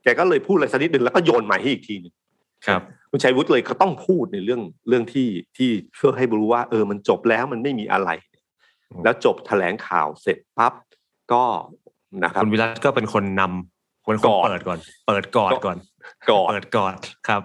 [0.03, 2.15] แกก็เลยพูดอะไรสักนิดหนึ่งแล้วก็โยนไมค์ให้อีกทีหนึง
[2.67, 8.11] ครับ คุณชัยวุฒิเลยเขาต้องพูดในเรื่องเรื่องที่ที่เพื่อให้รู้ว่า เออมันจบแล้วมันไม่มีอะไร
[8.91, 10.73] อืมแล้วจบแถลงข่าวเสร็จปั๊บ
[11.33, 11.43] ก็
[12.25, 13.76] นะครับคุณวิรัตก็เป็นคนนำเป็น
[14.07, 15.79] คนก่อนเปิดก่อน เปิดก่อนก่อน
[16.31, 16.93] ก่อนเปิดก่อน
[17.29, 17.43] ครับ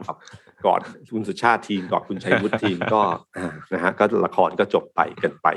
[0.65, 0.79] ก่อน
[1.13, 3.01] คุณสุชาติทีมก่อนคุณชัยวุฒิทีมก็
[3.37, 5.47] อ่านะฮะก็ละครก็จบไปกันไป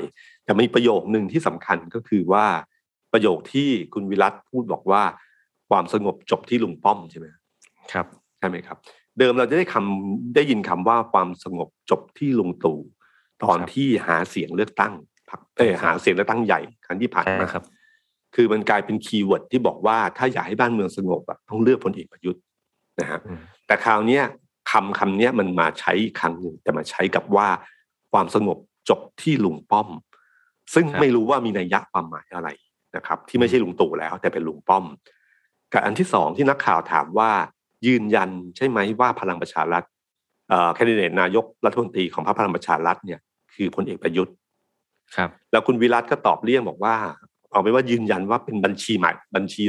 [0.43, 2.45] แต่มีประโยคหนึ่งที่สำคัญก็คือว่า
[3.13, 5.03] ประโยคที่คุณวิรัตพูดบอกว่า
[5.69, 7.27] ความสงบจบที่ลุงป้อมใช่ไหม
[7.93, 8.05] ครับ
[8.39, 8.77] ใช่ไหมครับ
[9.19, 12.79] เดิมเราจะได้คำได้ยินคำว่าความสงบจบที่ลุงตู่
[13.43, 14.93] ตอนครับที่หาเสียงเลือกตั้ง
[15.29, 17.63] พรรคเออครับหาเสียงเลือกตั้งใหญ่ครั้งที่ผ่านมาใช่ไหมครับ
[18.35, 22.41] คือมันกลายเป็น keyword ที่บอกว่าถ้าอยากให้บ้านเมืองสงบอะต้องเลือกพลเอกประยุทธ์
[22.99, 24.23] นะฮะอืมแต่คราวเนี้ย
[24.71, 27.47] คำคำเนี้ยมันมาใช้อีกครั้งหนึ่งแต่มาใช้กับว่า
[28.11, 28.57] ความสงบ
[28.89, 29.87] จบที่ลุงป้อม
[30.73, 32.49] ซึ่งครับไม่รู้ว่ามีนัยยะความหมายอะไร
[32.95, 34.85] นะครับ ที่ไม่ใช่ลุงตู่แล้ว แต่เป็นลุงป้อม
[35.73, 37.31] กับอันที่สองที่นักข่าวถามว่า
[37.87, 39.83] ยืนยันใช่ไหมว่าพลังประชารัฐ
[40.49, 43.19] เอ่อแคนดิเดตนายกรัฐมนตรีของพรรคพลังประชารัฐเนี่ย
[43.53, 44.35] คือพลเอกประยุทธ์
[45.15, 46.95] ครับ แล้วคุณวิรัตก็ตอบเลี่ยงบอกว่า
[47.55, 49.63] เอาไปนว่ายืนยันว่าเป็นบัญชีใหม่บัญชี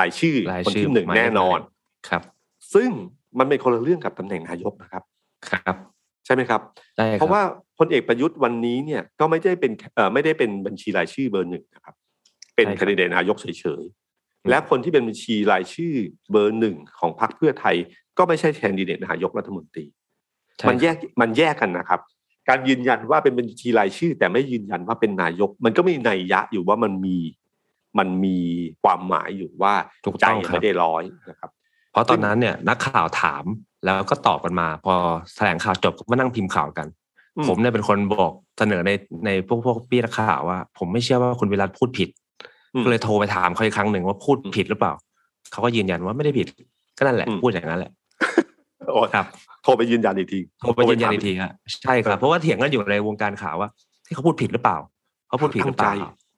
[0.00, 1.58] รายชื่อรายคนชื่อที่หนึ่งหมายเลขแน่นอน
[2.08, 2.22] ครับ
[2.74, 2.90] ซึ่ง
[3.38, 5.02] มันเป็นคนละเรื่องกับตำแหน่งนายกนะครับ
[5.50, 5.76] ครับ
[6.24, 6.60] ใช่ไหมครับ
[6.96, 7.42] ใช่คบเพราะว่า
[7.78, 11.94] พลเอกประยุทธ์วันนี้เนี่ยก็ไม่ได้เป็นเอ่อไม่ได้เป็นบัญชีรายชื่อเบอร์หนึ่งนะครับ
[12.56, 15.92] เป็นใช่ครับแคนดิเดตนายกเฉยอืมๆและคนที่เป็นบัญชีรายชื่อ
[16.30, 17.76] เบอร์หนึ่งของพรรคเพื่อไทย
[18.18, 19.84] ก็ไม่ใช่แคนดิเดตนายกรัฐมนตรี
[20.58, 22.00] ใช่มันแยกมันแยกกันนะครับ
[22.48, 27.16] การยืนยันว่าเป็นบัญชีรายชื่อ แต่ไม่ยืนยันว่าเป็นนายก มันก็มีนัยยะอยู่ว่ามันมี
[27.98, 28.38] มันมี
[28.82, 29.74] ความหมายอยู่ว่า
[30.04, 31.50] ถูกใจต้องครับไม่ได้ร้อยนะครับ
[31.92, 33.44] เพราะตอนนั้นเนี่ยนักข่าวถาม
[33.84, 34.94] แล้วก็ตอบกันมา พอ
[35.36, 36.86] แถลงข่าวจบก็มานั่งพิมพ์ข่าวกัน
[37.36, 38.90] อืมผมเนี่ยเป็นคนบอกเสนอใน
[39.26, 42.08] ในพวกพวกพี่นักข่าวว่า ผมไม่เชื่อว่าคุณวิรัตพูดผิด
[42.74, 44.92] อืมก็เลยโทรไปถามเขาอีกครั้งหนึ่งว่าพูดผิดหรือเปล่า
[45.52, 46.46] เขาก็ยืนยันว่าไม่ได้ผิด
[46.98, 47.92] ก็นั่นแหละอืมพูดอย่างนั้นแหละ
[48.88, 49.26] โอ้ครับ
[49.62, 51.50] โทรไปยืนยันอีกทีโทรไปยืนยันอีกทีครับ
[51.82, 53.68] ใช่ครับเพราะว่าเถียงกันอยู่ในวงการข่าวว่า
[54.06, 54.78] ที่เขาพูดผิดหรือเปล่า
[55.28, 55.94] เขาพูดผิดหรือเปล่า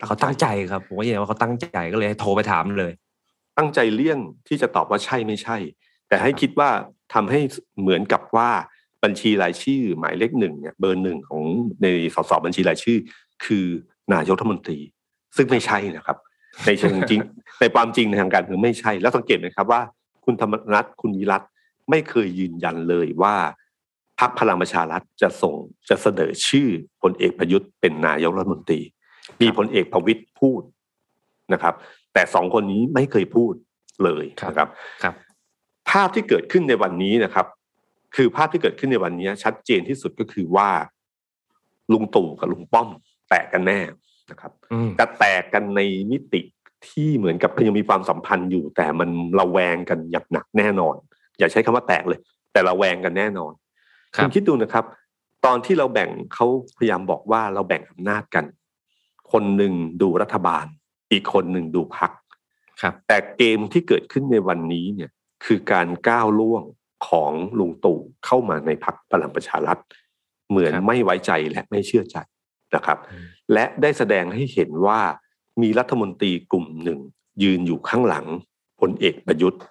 [0.06, 2.92] เขาตั้งใจครับผมก็ยืนยันว่าเขาตั้งใจก็เลยโทรไปถามเลย
[3.58, 5.56] ตั้งใจเลี่ยงที่จะตอบว่าใช่ไม่ใช่
[6.08, 6.70] แต่ให้คิดว่า
[7.14, 7.40] ทำให้
[7.80, 8.50] เหมือนกับว่า
[9.04, 11.42] บัญชีรายชื่อ หมายเลขหนึ่งเนี่ยเบอร์หนึ่งของ
[11.82, 12.98] ในสสบัญชีรายชื่อ
[13.44, 13.66] คือ
[14.14, 14.78] นายกรัฐมนตรี
[15.36, 16.16] ซึ่งไม่ใช่นะครับ
[16.66, 17.20] ในเชิงจริง
[17.60, 19.80] ในความจริงในทางการเมืองไม่ใช่ แล้วสังเกตไหมครับว่า
[20.24, 21.42] คุณธรรมนัฐคุณวิรัต
[21.90, 23.36] ไม่เคยยืนยันเลยว่า
[24.20, 25.54] พรรคพลังประชารัฐจะส่ง
[25.88, 26.68] จะเสนอชื่อ
[27.02, 28.80] พลเอกประยุทธ์เป็นนายกรัฐมนตรี
[29.40, 30.62] มีพลเอกประวิตยพูด
[31.52, 31.74] นะครับ
[32.14, 33.54] แต่สองคนนี้ไม่เคยพูด
[34.04, 34.68] เลยนะครับ
[35.02, 35.14] ครับ
[35.90, 37.46] ภาพที่เกิดขึ้นในวันนี้นะครับ
[38.16, 40.70] คือภาพที่เกิดขึ้นในวันนี้ ชัดเจนที่สุดก็คือว่า
[41.92, 42.88] ลุงตู่กับลุงป้อม
[43.28, 43.80] แตกกันแน่
[44.30, 46.42] นะครับอืมจะแตกกันในมิติ
[46.88, 50.96] ที่เหมือนกับยังมีความสัมพันธ์อยู่ แต่มันระแวงกันอย่างหนักแน่นอน
[51.38, 52.20] อย่าใช้คำว่าแตกเลย
[52.52, 53.52] แต่ระแวงกันแน่นอน
[54.16, 54.84] ครับณคิดดูนะครับ
[55.44, 58.44] ตอนที่เราแบ่งเขาพยายามบอกว่าเราแบ่งอำนาจกัน
[59.32, 60.66] คนหนึ่งดูรัฐบาล
[61.12, 62.10] อีกคนหนึ่งดูพัก
[62.82, 65.10] ครับ แต่เกมที่เกิดขึ้นในวันนี้เนี่ย
[65.44, 66.62] คือการก้าวล่วง
[67.08, 69.78] ของลุงตู่เข้ามาในพักพลังประชารัฐ
[70.50, 72.16] เหมือนครับไม่ไว้ใจและไม่เชื่อใจ
[72.74, 75.00] นะครับอืมและได้แสดงให้เห็นว่า
[75.62, 77.00] มีรัฐมนตรีกลุ่มหนึ่ง
[77.42, 78.26] ยืนอยู่ข้างหลัง
[78.80, 79.62] พลเอกประยุทธ์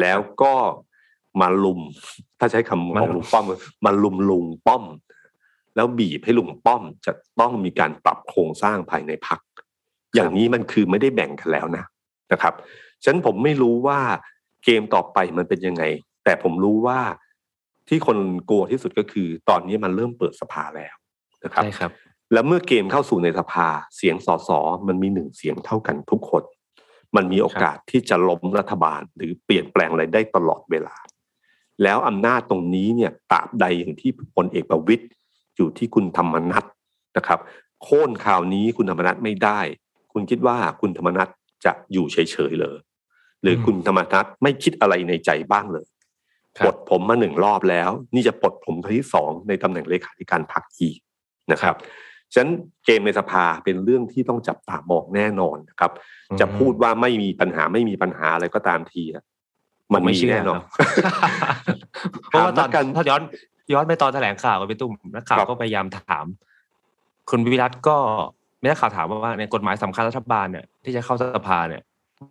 [0.00, 0.54] แล้วก็
[1.40, 1.80] มาลุม
[2.38, 3.44] ถ้าใช้คำของลุงป้อม
[3.84, 4.84] มาลุมลุงป้อม
[5.76, 9.40] แล้วบีบให้ลุงป้อมจะต้องมีการปรับโครงสร้างภายในพัก
[10.14, 11.84] อย่างนี้มันคือไม่ได้แบ่งกันแล้วนะ
[12.32, 12.54] นะครับ
[13.02, 14.00] ฉะนั้นผมไม่รู้ว่า
[14.64, 15.84] เกมต่อไปมันเป็นยังไง
[16.24, 17.00] แต่ผมรู้ว่า
[17.88, 20.94] ที่คนกลัวที่สุดก็คือ ตอนนี้มันเริ่มเปิดสภาแล้ว
[21.44, 21.92] นะครับใช่ครับ
[22.32, 24.50] แล้วเมื่อเกมเข้าสู่ในสภาเสียงสส
[24.88, 26.42] มันมีหนึ่งเสียงเท่ากันทุกคน
[27.16, 30.96] มันมีโอกาสที่จะล้มรัฐบาลหรือเปลี่ยนแปลงอะไรได้ตลอดเวลา
[31.82, 35.04] แล้วอำนาจตรงนี้เนี่ยตราบใดอย่างที่พลเอกประวิตย
[35.56, 36.64] อยู่ที่คุณธรรมนัฐ
[37.16, 37.40] นะครับ
[37.82, 39.60] โค่นข่าวนี้คุณธรรมนัฐไม่ได้
[40.12, 41.28] คุณคิดว่าคุณธรรมนัฐ
[41.64, 42.78] จะอยู่เฉยๆเลย
[43.42, 45.86] หรืออมคุณธรรมนัฐไม่คิดอะไรในใจบ้างเลย
[46.58, 50.98] ครับปลดผมมาหนึ่งรอบแล้ว นี่จะปลดผมครั้งที่สองในตำแหน่งเลขาธิการพรรคอีก
[51.52, 51.76] นะครับ
[52.32, 52.52] ฉะนั้น
[52.86, 55.92] เกมในสภาเป็นเรื่องที่ต้องจับตามองแน่นอนนะครับ
[56.40, 59.24] จะพูดว่าไม่มีปัญหาไม่มีปัญหาอะไรก็ตามทีอะ
[59.92, 60.66] มันไม่มีเชื่อแน่นอนครับ
[62.30, 63.22] เพราะว่าตอนถามนักการถ้าย้อน
[63.72, 66.24] ย้อนไปตอนแถลงข่าวกับพี่ตุ้มนักข่าวครับก็พยายามถาม
[67.30, 67.96] คุณวิรัตก็
[68.60, 71.82] มีนักข่าวถามว่าในกฎหมายสำคัญรัฐบาลเนี่ยที่จะเข้าสภาเนี่ย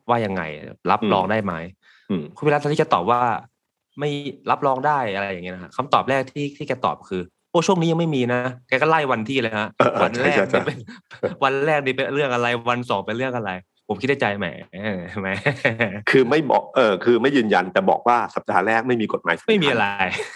[0.09, 0.41] ว่ายังไง
[0.91, 1.53] รับรองได้ไหม
[2.09, 3.19] อืมคุณวิรัตที่จะตอบว่า
[3.99, 4.09] ไม่
[4.51, 10.77] รับรองได้อะไรอย่างเงี้ยนะฮะคำตอบแรกที่ที่แกตอบคือโอ้ช่วงนี้ยังไม่มีนะแกก็ไล่วันที่เลยฮะเออเออวันแรกใช่ใช่นี่เป็น
[11.43, 13.51] วันแรกนี่เป็นเรื่องอะไรวันสองเป็นเรื่องอะไร
[13.87, 14.47] ผมคิดในใจแหม
[15.21, 15.27] แหม
[16.09, 19.87] คือไม่บอกเออคือไม่ยืนยันแต่บอกว่าสัปดาห์แรกไม่มีกฎหมายสำคัญไม่มีอะไร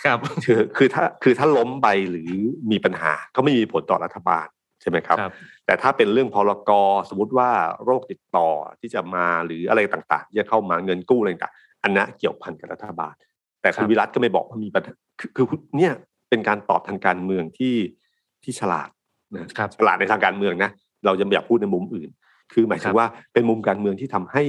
[0.05, 2.31] ครับ คือคือถ้าคือถ้าล้มไปหรือ
[2.71, 4.47] มีปัญหาก็ไม่มีผลต่อรัฐบาล
[4.81, 5.31] ใช่ไหมครับครับ
[5.65, 6.71] แต่ถ้าเป็นเรื่องพรก
[7.09, 7.49] สมมติว่า
[7.85, 13.13] โรคติดต่อที่จะมาหรืออะไรต่างๆที่จะเข้ามาเงินกู้อะไรต่างๆอันนั้นเกี่ยวพันกับรัฐบาล
[13.61, 15.45] แต่คุณครับวิรัตก็ไม่บอกว่ามีปัญหาคือคือ
[15.77, 15.93] เนี่ย
[16.29, 17.75] เป็นการตอบทางการเมืองที่
[18.43, 18.89] ที่ฉลาด
[19.35, 20.71] นะครับฉลาดในทางการเมืองนะ
[21.05, 22.09] เราจะไม่อยากพูดในมุมอื่น
[22.51, 24.43] คือหมายถึครังบว่าเป็นมุมการเมืองที่ทำให้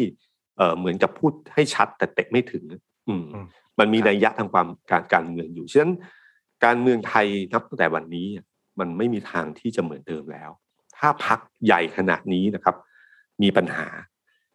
[0.56, 2.64] เออเหมือนกับพูดให้ชัดแต่เตะไม่ถึง
[3.08, 3.46] อืมอืม
[3.78, 5.92] มันมีครับนัยยะทางความการการเมืองอยู่ฉะนั้น
[6.64, 8.26] การเมืองไทยนับตั้งแต่วันนี้
[8.80, 10.50] มันไม่มีทางที่จะเหมือนเดิมแล้ว
[10.96, 12.76] ถ้าพักใหญ่ขนาดนี้นะครับ
[13.42, 13.86] มีปัญหา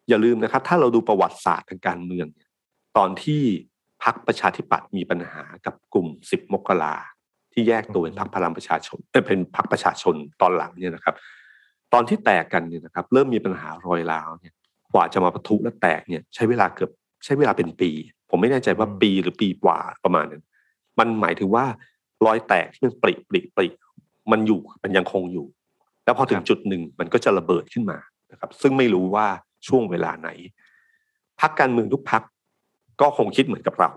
[0.08, 2.48] อย่าลืมนะครับ ถ้าเราดูประวัติศาสตร์ทางการเมืองเนี่ย
[2.96, 3.42] ตอนที่
[4.04, 6.96] พักประชาธิปัตย์มีปัญหากับกลุ่มสิบมกรา
[7.52, 11.14] ที่แยกตัวเป็นพรรคพลังประชาชนเอ้ยเป็นพรรคประชาชนตอนหลังเนี่ยนะครับ
[11.92, 14.54] ตอนที่แตกกันเนี่ยนะครับเริ่มมีปัญหารอยร้าวเนี่ย
[14.94, 16.90] กว่าจะมาปะทุและแตกเนี่ยใช้เวลาเกือบ
[17.24, 17.90] ใช้เวลาเป็นปี
[18.30, 20.42] ผมไม่แน่ใจว่าอืมปีหรือปีกว่าประมาณนั้น
[20.98, 21.64] มันหมายถึงว่า
[22.26, 23.68] รอยแตกที่มันปริปริปริ
[24.32, 25.46] มันอยู่มันยังคงอยู่
[26.04, 27.98] แล้วพอถึงจุดหนึ่งมันก็จะระเบิดขึ้นมา
[28.32, 29.26] นะครับ ซึ่งไม่รู้ว่า
[29.68, 30.30] ช่วงเวลาไหน
[31.40, 32.22] พักการเมืองทุกพัก
[33.00, 33.90] ก็คงคิดเหมือนกับเรา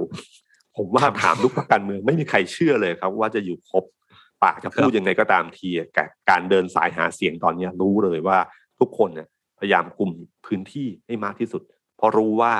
[0.77, 3.83] ผมว่าครับถามทุกพักการเมืองไม่มีใครเชื่อเลยครับ ว่าจะอยู่ครบ
[4.43, 8.37] ปากจะพูดครับยังไงก็ตามทีอะแต่การเดินสายหาเสียงตอนเนี้ยรู้เลยว่า
[8.79, 9.27] ทุกคนเนี่ย
[9.59, 10.11] พยายามกลุ่ม
[10.45, 11.61] พื้นที่ให้มากที่สุด
[11.97, 12.53] เพราะรู้ว่า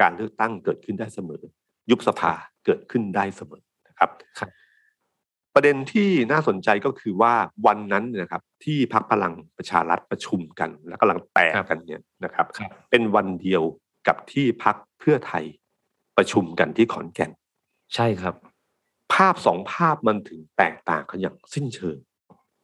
[0.00, 1.42] การเลือกตั้งเกิดขึ้นได้เสมอ
[1.90, 2.32] ยุบสภา
[2.64, 4.50] เกิดขึ้นได้เสมอนะครับครับ
[5.54, 7.34] ประเด็นที่น่าสนใจก็คือว่า
[7.66, 13.62] วันนั้นเนยนะครับ ที่พักพลังประชารัฐประชุมกัน และกำลังแตกกันเนี่ยนะครับครับเป็นวันเดียว
[14.08, 15.44] กับที่พรรคเพื่อไทย
[16.16, 17.30] ประชุมกันที่ขอนแก่น
[17.94, 18.34] ใช่ครับ
[19.14, 21.96] ภาพสองภาพมันถึงแตกต่างกันอย่างสิ้นเชิง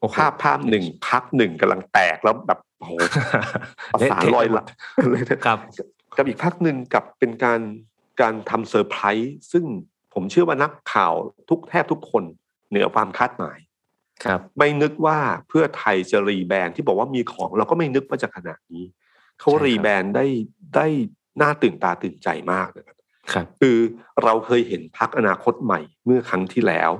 [0.00, 2.92] โอ้โหภาพภาพหนึ่งพรรคหนึ่งกำลังแตกแล้วแบบโอ้โห
[3.92, 4.66] ประสานรอยร้าว
[5.46, 5.58] ครับ
[6.16, 7.60] กับอีกพรรคหนึ่งกลับเป็นการ
[8.20, 9.64] การทำเซอร์ไพรส์ซึ่ง
[10.14, 11.14] ผมเชื่อว่านักข่าว
[11.48, 12.24] ทุกแทบทุกคน
[12.70, 13.58] เหนือความคาดหมาย
[14.24, 18.84] ครับ ไม่นึกว่าเพื่อไทยจะ rebrand ที่บอกว่ามีของเราก็ไม่นึกว่าจะขนาดนี้
[19.40, 20.26] เขาใช่ครับรีแบรนด์ได้
[20.76, 20.86] ได้
[21.40, 22.96] น่าตื่นตาตื่นใจมากนะครับ
[23.32, 23.76] ครับคือ
[24.24, 26.90] เราเคยเห็นพักอนาคตใหม่เมื่อครั้งที่แล้ว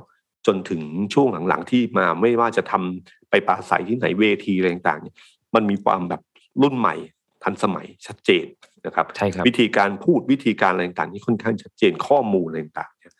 [0.46, 0.82] จนถึง
[1.14, 5.16] ช่วงหลังๆที่มาไม่ว่าจะทำไปปราศัยที่ไหนเวทีอะไรต่างๆเนี่ย
[5.54, 6.20] มันมีความแบบ
[6.62, 6.94] รุ่นใหม่
[7.42, 8.46] ทันสมัยชัดเจน
[8.86, 13.14] นะครับใช่ครับวิธีการพูดวิธีการอะไรต่างๆนี่ค่อนข้างชัดเจนข้อมูลอะไรต่างๆเนี่ย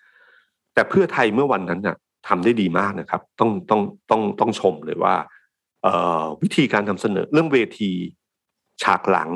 [0.75, 1.97] แต่เพื่อไทยเมื่อวันนั้นน่ะ
[2.29, 5.15] ทำได้ดีมากนะครับ ต้องต้องต้องต้องชมเลยว่า
[5.83, 7.91] เอ่อวิธีการนำเสนอเรื่องเวที
[8.83, 9.31] ฉากหลัง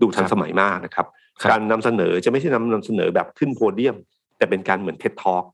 [0.00, 1.19] ดูทันสมัยมากนะครับครับ
[1.50, 3.96] การนำเสนอจะไม่ใช่นำนำเสนอแบบขึ้นโพเดียม
[4.36, 5.44] แต่เป็นการเหมือนเท็ดทอก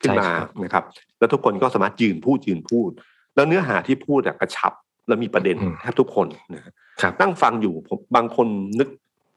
[0.00, 0.84] ขึ้นมาใช่ครับนะครับ
[1.18, 2.90] แล้วทุกคนก็สามารถยืนพูดยืนพูด
[3.34, 4.72] แล้วเนื้อหาที่พูดอะกระชับ
[5.08, 8.46] แล้วมีประเด็นแทบทุกคนนะฮะครับนั่งฟังอยู่ผมบางคน
[8.78, 8.88] นึก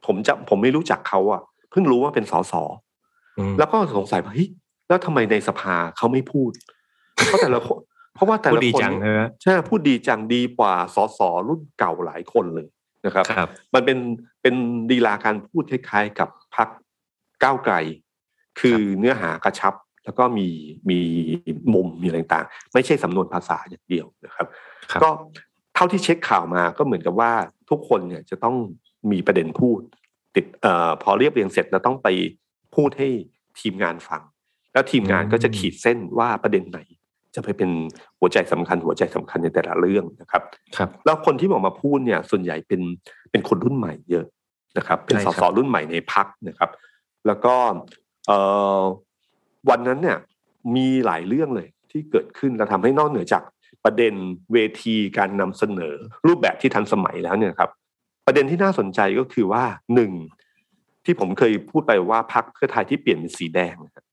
[0.06, 2.54] ผมจะผมไม่รู้จักเขาอะเพิ่งรู้ว่าเป็นสส
[3.38, 4.50] อืมแล้วก็สงสัยว่าเฮ้ย
[4.88, 6.52] แล้วทำไมในสภาเขาไม่พูด
[7.26, 7.80] เพราะแต่ละคน
[8.16, 12.68] เพราะว่าแต่พูดละดีคนจังนะใช่พูดดีจังดีกว่าสสรุ่นเก่าหลายคนเลย
[13.08, 13.98] นะครับครับมันเป็น
[14.42, 14.56] เป็น
[14.92, 16.68] ดีลาการพูดคล้ายๆ กับพัก
[17.44, 17.76] ก้าวไกล
[18.60, 19.74] คือเนื้อหากระชับ
[20.06, 20.48] แล้วก็มี
[20.90, 21.00] มี
[21.74, 24.48] มุมมีอะไรต่างๆ ไม่ใช่สำนวนภาษาอย่างเดียวนะครับ
[24.92, 25.10] ครับก็
[25.76, 27.32] เท่าที่เช็คข่าวมาก็เหมือนกับว่า
[27.70, 28.56] ทุกคนเนี่ยจะต้อง
[29.12, 29.80] มีประเด็นพูด
[30.36, 32.08] ติดเอ่อพอเรียบเรียงเสร็จแล้วต้องไป
[32.76, 33.08] พูดให้
[33.60, 34.22] ทีมงานฟัง
[34.74, 36.80] แล้วทีมงานก็จะขีดเส้นว่าประเด็นไหน
[37.38, 37.72] จะไปเป็น
[38.20, 40.44] หัวใจสำคัญ หัวใจสำคัญในแต่ละเรื่องนะครับ
[40.78, 42.82] ครับ แล้วคนที่ออกมาพูดเนี่ยส่วนใหญ่เป็น
[43.32, 44.26] เป็นคนรุ่นใหม่เยอะ
[44.78, 46.70] นะครับ เป็นใช่สครับสรุ่นใหม่ในพักนะครับ
[47.28, 47.56] แล้วก็
[48.28, 48.38] เอ่
[48.80, 48.82] อ
[49.70, 50.18] วันนั้นเนี่ย
[50.76, 53.44] มีหลายเรื่องเลยที่เกิดขึ้นแล้วทำให้นอกเหนือจาก
[53.86, 54.14] ประเด็น
[54.54, 55.96] เวทีการนำเสนอ
[56.28, 57.70] รูปแบบที่ทันสมัยแล้วเนี่ยครับ
[58.26, 59.64] ประเด็นที่น่าสนใจก็คือว่า
[59.96, 60.12] หนึ่ง
[61.06, 64.06] ที่ผมเคยพูดไปว่าพรรคเพื่อไทยที่เปลี่ยนเป็นสีแดงนะครับ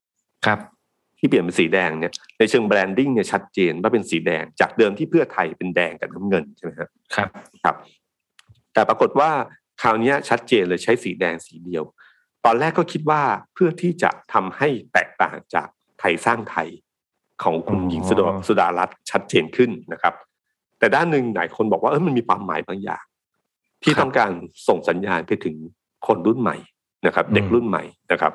[0.46, 0.58] ครับ
[1.24, 7.28] ที่เปลี่ยนเป็นสีแดงเนี่ยในเชิง branding เนี่ยชัดเจนว่าเป็นสีแดง จากเดิมที่เพื่อไทยเป็นแดงกับน้ำเงินใช่ไหมครับครับ
[7.64, 7.76] ครับ
[8.72, 9.30] แต่ปรากฏว่า
[9.82, 11.84] คราวเนี้ยชัดเจนเลยใช้สีแดงสีเดียว
[12.44, 13.22] ตอนแรกก็คิดว่า
[13.54, 15.68] เพื่อที่จะทำให้แตกต่างจาก
[16.00, 16.68] ไทยสร้างไทย
[17.42, 20.14] ของคุณเอ่อหญิงสุดาสุดารัตน์ชัดเจนขึ้นนะครับ
[20.78, 23.04] แต่ด้านหนึ่งหลายคนบอกว่าเออมันมีความหมายบางอย่าง
[23.82, 24.30] ที่ต้องการ
[24.68, 25.56] ส่งสัญญาณไปถึง
[26.06, 26.56] คนรุ่นใหม่
[27.06, 28.32] นะครับ เด็กรุ่นใหม่นะครับ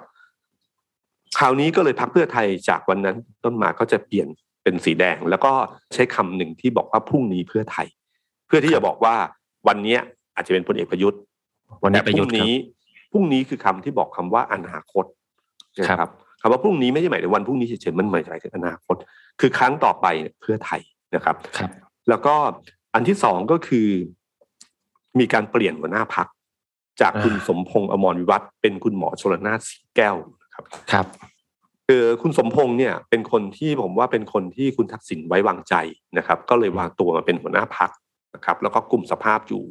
[1.38, 4.28] คราวนี้ก็เลยพักเพื่อไทยจากวันนั้นต้นมาก็จะเปลี่ยน
[4.64, 5.52] เป็นสีแดง แล้วก็
[5.94, 7.88] ใช้คำหนึ่งที่บอกว่าพรุ่งนี้เพื่อไทย
[8.48, 9.16] เพื่อที่จะบอกว่า
[9.68, 10.00] วันเนี้ย
[10.36, 11.20] อาจจะเป็นพลเอกประยุทธ์
[11.84, 12.54] วันนี้แต่ประพยุทรุ่งธ์ครับนี้
[13.12, 15.06] พรุ่งนี้คือคำที่บอกคำว่าอนาคต
[15.80, 16.10] นะครับ
[16.42, 18.96] คำว่าพรุ่งนี้ไม่ใช่หมายถึงวันพรุ่งนี้เฉยๆมันหมายถึงอนาคต
[19.40, 20.82] คือครั้งต่อไปเนี่ยเพื่อไทย
[21.16, 21.70] นะครับครับ
[22.10, 22.36] แล้วก็
[22.94, 23.88] อันที่สองก็คือ
[25.20, 26.28] มีการเปลี่ยนหัวหน้าพัก
[27.02, 31.08] จากคุณอ่าสมพงษ์อมรวิวัฒน์เป็นคุณหมอชลนาศสีแก้วนะ ครับครับ
[31.88, 35.76] คือคุณสมพงษ์เนี่ยเป็นคนที่ผมว่าเป็นคนที่คุณทักษิณไว้วางใจ
[36.18, 37.92] นะครับ ก็เลยวางตัวมาเป็นหัวหน้าพัก
[38.36, 39.64] นะครับ แล้วก็กลุ่มสภาพอยู่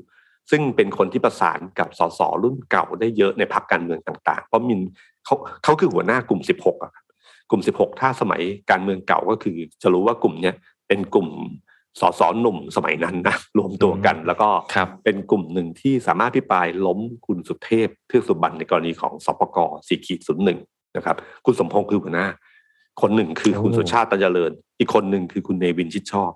[0.51, 4.81] ซึ่งเป็นคนที่ประสานกับสสรุ่นเก่าได้เยอะในพักการเมืองต่าง ๆ เพราะมิน
[5.25, 7.05] เขาเขาคือหัวหน้ากลุ่ม 16อะครับ
[7.51, 10.55] กลุ่ม 16 ถ้าสมัยการเมืองเก่าก็คือ จะรู้ว่ากลุ่มเนี้ย
[10.89, 11.29] เป็นกลุ่ม
[12.01, 20.59] สสหนุ่มสมัยนั้นนะรวมตัวกัน แล้วก็ครับเป็นกลุ่มหนึ่งที่สามารถอภิปรายล้มคุณสุเทพเทือกสุบรรณในกรณีของสปกสี่ขีดศูนย์หนึ่ง
[20.97, 22.27] นะครับ คุณสมพงษ์คือหัวหน้า
[23.01, 26.33] คนหนึ่งคือคุณโอ้สุชาติตันเจริญ อีกคนหนึ่งคือคุณเนวินชิดชอบ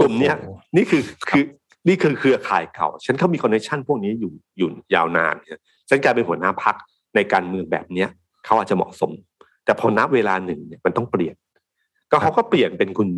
[0.00, 1.44] กลุ่มเนี้ยโอ้โหนี่คือคือ
[1.88, 6.76] นี่คือเครือข่ายเก่า ฉันเขามี connection พวกนี้อยู่อยู่ยาวนานเนี่ยฉันกลายเป็นหัวหน้าพัก
[7.14, 8.08] ในการเมืองแบบเนี้ย
[8.44, 9.10] เขาอาจจะเหมาะสม
[9.64, 11.34] แต่พอนับเวลาหนึ่งเนี่ยมันต้องเปลี่ยน
[12.10, 13.08] ก็เขาก็เปลี่ยนเป็นคุณ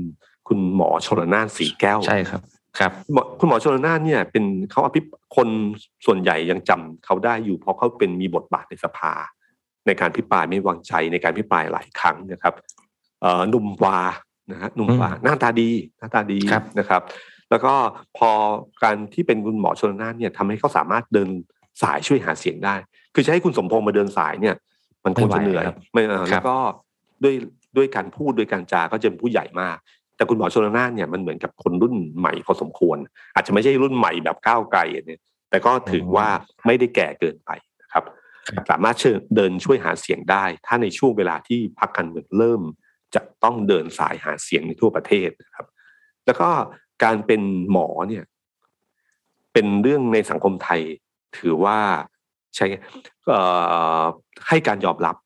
[0.49, 2.41] คุณหมอชลนานสีแก้วใช่ครับ
[2.79, 5.05] ครับหมอคุณหมอชลนานเนี่ยเป็นเขาอภิป
[5.37, 5.49] คน
[6.07, 9.13] ส่วนใหญ่ยังจำเขาได้อยู่เพราะเขาเป็นมีบทบาทในสภา
[9.87, 12.55] ในการพิปรายไม่วางใจในการพิปรายหลายครั้งนะครับ
[13.21, 13.99] เอ่อหนุ่มวา
[14.51, 17.03] นะฮะหนุ่มวาอืมหน้าตาดีหน้าตาดีครับนะครับ
[17.51, 17.75] แล้วก็
[18.19, 18.31] พอ
[18.83, 21.29] การที่เป็นคุณหมอชลนานเนี่ยทำให้เขาสามารถเดิน
[21.83, 22.75] สายช่วยหาเสียงได้
[23.15, 24.55] คือจะให้คุณสมพงษ์มาเดินสายเนี่ย
[25.05, 26.57] มันคงจะเหนื่อยไม่ไหวครับไม่เออครัแล้บวก็
[27.25, 27.35] ด้วย
[27.77, 29.77] ด้วยการพูดด้วยการจาก็จะเป็นผู้ใหญ่มาก
[30.17, 32.99] แต่คุณหมอชลนานเนี่ยมันเหมือนกับคนรุ่นใหม่พอสมควร
[33.35, 35.21] อาจจะไม่ใช่รุ่นใหม่แบบก้าวไกลเนี่ย
[35.51, 36.29] แต่ก็ถือว่า
[36.67, 37.76] ไม่ได้แก่เกินไปนะครับครับ
[38.71, 42.63] สามารถเชิญเดินช่วยหาเสียงได้ ถ้าในช่วงเวลาที่พรรคการเมืองเริ่ม
[43.15, 45.67] จะต้องเดินสายหาเสียงในทั่วประเทศนะครับ
[46.27, 46.49] แล้วก็
[47.05, 48.25] การเป็นหมอเนี่ย
[49.53, 50.81] เป็นเรื่องในสังคมไทย
[51.39, 51.79] ถือว่า
[52.57, 52.67] ใช้
[53.29, 53.41] เอ่
[54.01, 54.03] อ
[54.49, 55.17] ให้การยอมรับ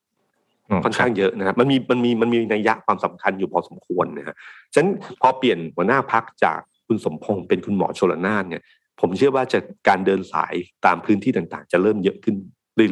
[0.79, 4.37] มค่อนข้างเยอะนะครับ มันมีมันมีมันมีนัยยะความสำคัญอยู่พอสมควรนะฮะ
[4.73, 8.63] ฉะนั้นพอเปลี่ยนหัวหน้าพักจากคุณสมพงษ์เป็นคุณหมอชลนานเนี่ย
[9.01, 10.55] ผมเชื่อว่าจะการเดินสาย
[10.87, 12.37] ตามพื้นที่ต่างๆ จะเริ่มเยอะขึ้น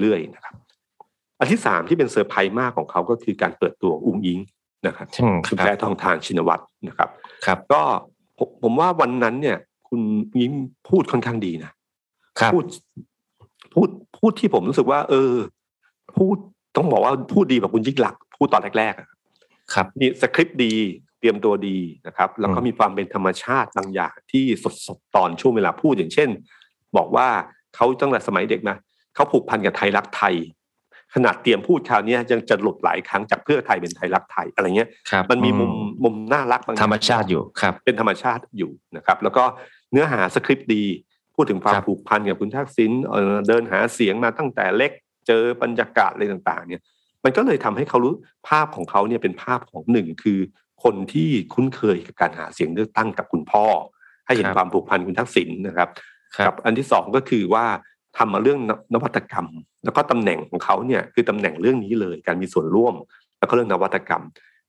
[0.00, 0.54] เรื่อยๆนะครับ
[1.38, 4.38] อันที่สามที่เป็นเซอร์ไพรส์มากของเขาก็คือการเปิดตัวอุ้งอิง
[4.86, 7.08] นะครับอืมคุณครัแพบทองทานชินวัตรนะครับ
[7.46, 7.82] ครับ ก็
[8.38, 10.00] ผมผมว่าวันนั้นเนี่ย คุณ
[10.40, 10.52] ยิ้ม
[10.88, 11.72] พูดค่อนข้างดีนะ
[12.38, 12.64] ครับพูด
[13.74, 13.88] พูด
[14.18, 15.32] พูดที่ผมรู้สึกว่า เออ
[16.16, 16.36] พูด
[16.76, 19.08] ต้องบอกว่าพูดดีกว่าคุณยิ่งหลักษณ์พูดตอนแรกๆอะ
[19.74, 20.72] ครับมีสคริปต์ดี
[21.18, 24.44] เตรียมตัวดีนะครับ แล้วก็อืมมีความเป็นธรรมชาติบางอย่างที่
[24.86, 26.28] สดๆตอนช่วงเวลาพูดอย่างเช่น
[26.96, 27.28] บอกว่า
[27.76, 28.74] เขาตั้งแต่สมัยเด็กมา
[29.18, 30.34] เขาผูกพันกับไทยรักไทย
[31.14, 39.44] ขนาดเตรียมพูดคราวเนี้ยยังจะหลุดหลายครั้งจากเพื่อไทยเป็นไทยรักไทยอะไรเงี้ยครับมันมีมุมอืมุมน่ารักบางอย่งธรรมชาติอยู่ครับ เป็นธรรมชาติอยู่นะครับ แล้วก็
[39.92, 40.84] เนื้อหาสคริปต์ดี
[41.34, 44.92] พูดถึงความครับผูกพันกับคุณทักษิณเอ่อเดินหาเสียงมาตั้งแต่เล็ก
[45.26, 46.82] เจอบรรยากาศอะไรต่าง ๆ เนี่ย
[47.24, 48.14] มันก็เลยทำให้เขารู้
[48.48, 50.38] ภาพของเขาเนี่ยเป็นภาพของหนึ่งคือ
[50.84, 53.64] คนที่คุ้นเคยกับการหาเสียงเลือกตั้งกับคุณพ่อ
[54.26, 55.88] ให้เห็นครับความผูกพันคุณทักษิณนะครับ
[56.36, 57.66] ครักับอันที่สองก็คือว่า
[58.16, 59.46] ทำมาเรื่องนวัตกรรม
[59.84, 62.94] แล้วก็ตำแหน่งของเขาเนี่ยคือตำแหน่งเรื่องนี้เลย การมีส่วนร่วม
[63.38, 64.22] แล้วก็เรื่องนวัตกรรม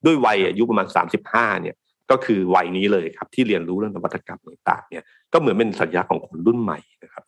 [0.06, 0.88] ด้วยวัยอายุประมาณ
[1.26, 1.76] 35เนี่ย
[2.12, 7.24] ก็คือวัยนี้เลยครับที่เรียนรู้เรื่องนวัตกรรมต่างๆเนี่ยก็เหมือนเป็นสัญญาของคนรุ่นใหม่นะครับ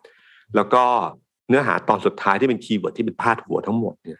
[0.55, 0.83] แล้วก็
[1.49, 4.19] เนื้อหาตอนสุดท้ายที่เป็น keyword ที่เป็นพาดหัวทั้งหมดเนี่ย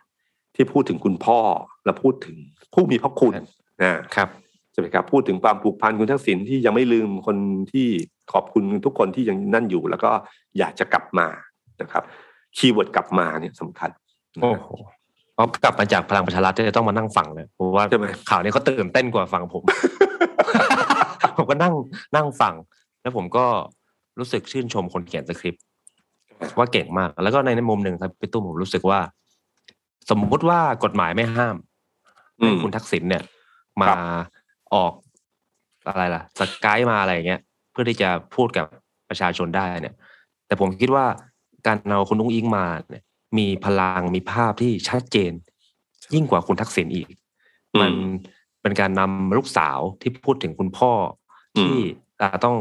[0.56, 1.40] ที่พูดถึงคุณพ่อ
[1.86, 2.38] และพูดถึง
[2.74, 3.34] ผู้มีพระคุณ
[3.82, 4.30] นะครับ
[4.72, 7.38] ใช่ไหมครับพูดถึงความผูกพันคุณทักษิณที่ยังไม่ลืมคน
[7.72, 7.88] ที่
[8.34, 10.12] ขอบคุณทุกคนที่ยังนั่นอยู่ แล้วก็
[10.58, 11.28] อยากจะกลับมา
[11.82, 12.04] นะครับ
[12.58, 13.90] คีย์เวิร์ดกลับมาเนี่ยสำคัญ
[14.38, 14.72] นะโอ้ครับโห
[15.34, 19.64] เพราะกลับมาจากพลังประชารัฐจะต้องมานั่งฟังเลยเพราะว่าใช่ไหมข่าวนี้เขาตื่นเต้นกว่าฟังผม
[21.36, 21.74] ผมก็นั่ง
[22.16, 22.54] นั่งฟัง
[23.02, 23.46] แล้วผมก็
[24.20, 25.64] รู้สึกชื่นชมคนเขียนสคริปต์
[26.58, 29.00] ว่าเก่งมาก แล้วก็ในในมุมหนึ่งครับพี่ตุ้มผมรู้สึกว่า
[30.10, 31.56] สมมุติว่ากฎหมายไม่ห้าม
[32.42, 33.24] อืให้มคุณทักษิณเนี่ย
[33.82, 33.98] มาครับ
[34.74, 34.94] ออก
[35.88, 37.42] อะไรล่ะสกายมาอะไรอย่างเงี้ย
[37.72, 38.66] เพื่อที่จะพูดกับ
[39.10, 39.96] ประชาชนได้เนี่ย
[40.48, 41.06] แต่ผมคิดว่า
[41.68, 43.04] การเอาคุณนุ้งอิงมาเนี่ย
[43.38, 45.32] มีพลังมีภาพที่ชัดเจน
[46.14, 47.08] ยิ่งกว่าคุณทักษิณอีก
[47.76, 47.92] อืมมัน
[48.62, 50.92] เป็นการนำลูกสาวที่พูดถึงคุณพ่อ
[51.58, 51.78] อมที่
[52.22, 52.56] อ่าต้อง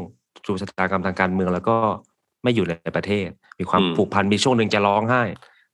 [0.47, 1.77] ถูกชะตากรรมทางการเมืองแล้วก็
[2.43, 5.23] ไม่อยู่ในประเทศ มีความอืมผูกพันมีช่วงหนึ่งจะร้องไห้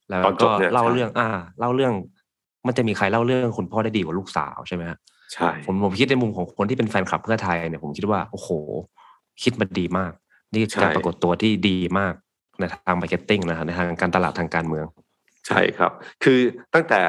[0.09, 1.93] แล้วก็ตอนจบเนี่ยเล่าใช่เรื่อง อ่า เล่าเรื่อง
[2.67, 4.97] มันจะมีใครเล่าเรื่องคุณพ่อได้ดีกว่าลูกสาวใช่ไหมฮะ
[5.33, 8.49] ใช่ผมผมคิดในมุมของคนที่เป็นแฟนคลับเพื่อไทยเนี่ยผมคิดว่าโอ้โห
[9.43, 10.11] คิดมาดีมาก
[10.51, 12.13] นี่คือการปรากฏตัวที่ดีมาก
[12.59, 14.85] ในทาง marketing นะฮะในทางการตลาดทางการเมือง
[15.47, 15.91] ใช่ครับ
[16.23, 16.39] คือ
[16.73, 17.01] ตั้งแต่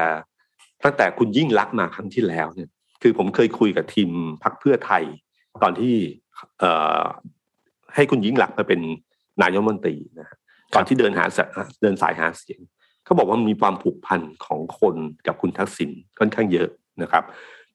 [0.83, 2.69] ตั้งแต่คุณยิ่งลักษณ์มาครั้งที่แล้วเนี่ย
[3.01, 4.09] คือผมเคยคุยกับทีม
[4.43, 5.03] พรรคเพื่อไทย
[5.63, 5.95] ตอนที่
[6.59, 7.01] เอ่อ
[7.95, 8.81] ให้คุณยิ่งรักษณ์มาเป็น
[9.41, 10.37] นายกรัฐมนตรีนะฮะ
[10.73, 11.45] ตอนที่เดินหาเสีย
[11.81, 12.59] เดินสายหาเสียง
[13.05, 14.95] เขาบอกว่ามีความผูกพันของคน
[15.27, 16.69] กับคุณทักษิณค่อนข้างเยอะ
[17.01, 17.23] นะครับ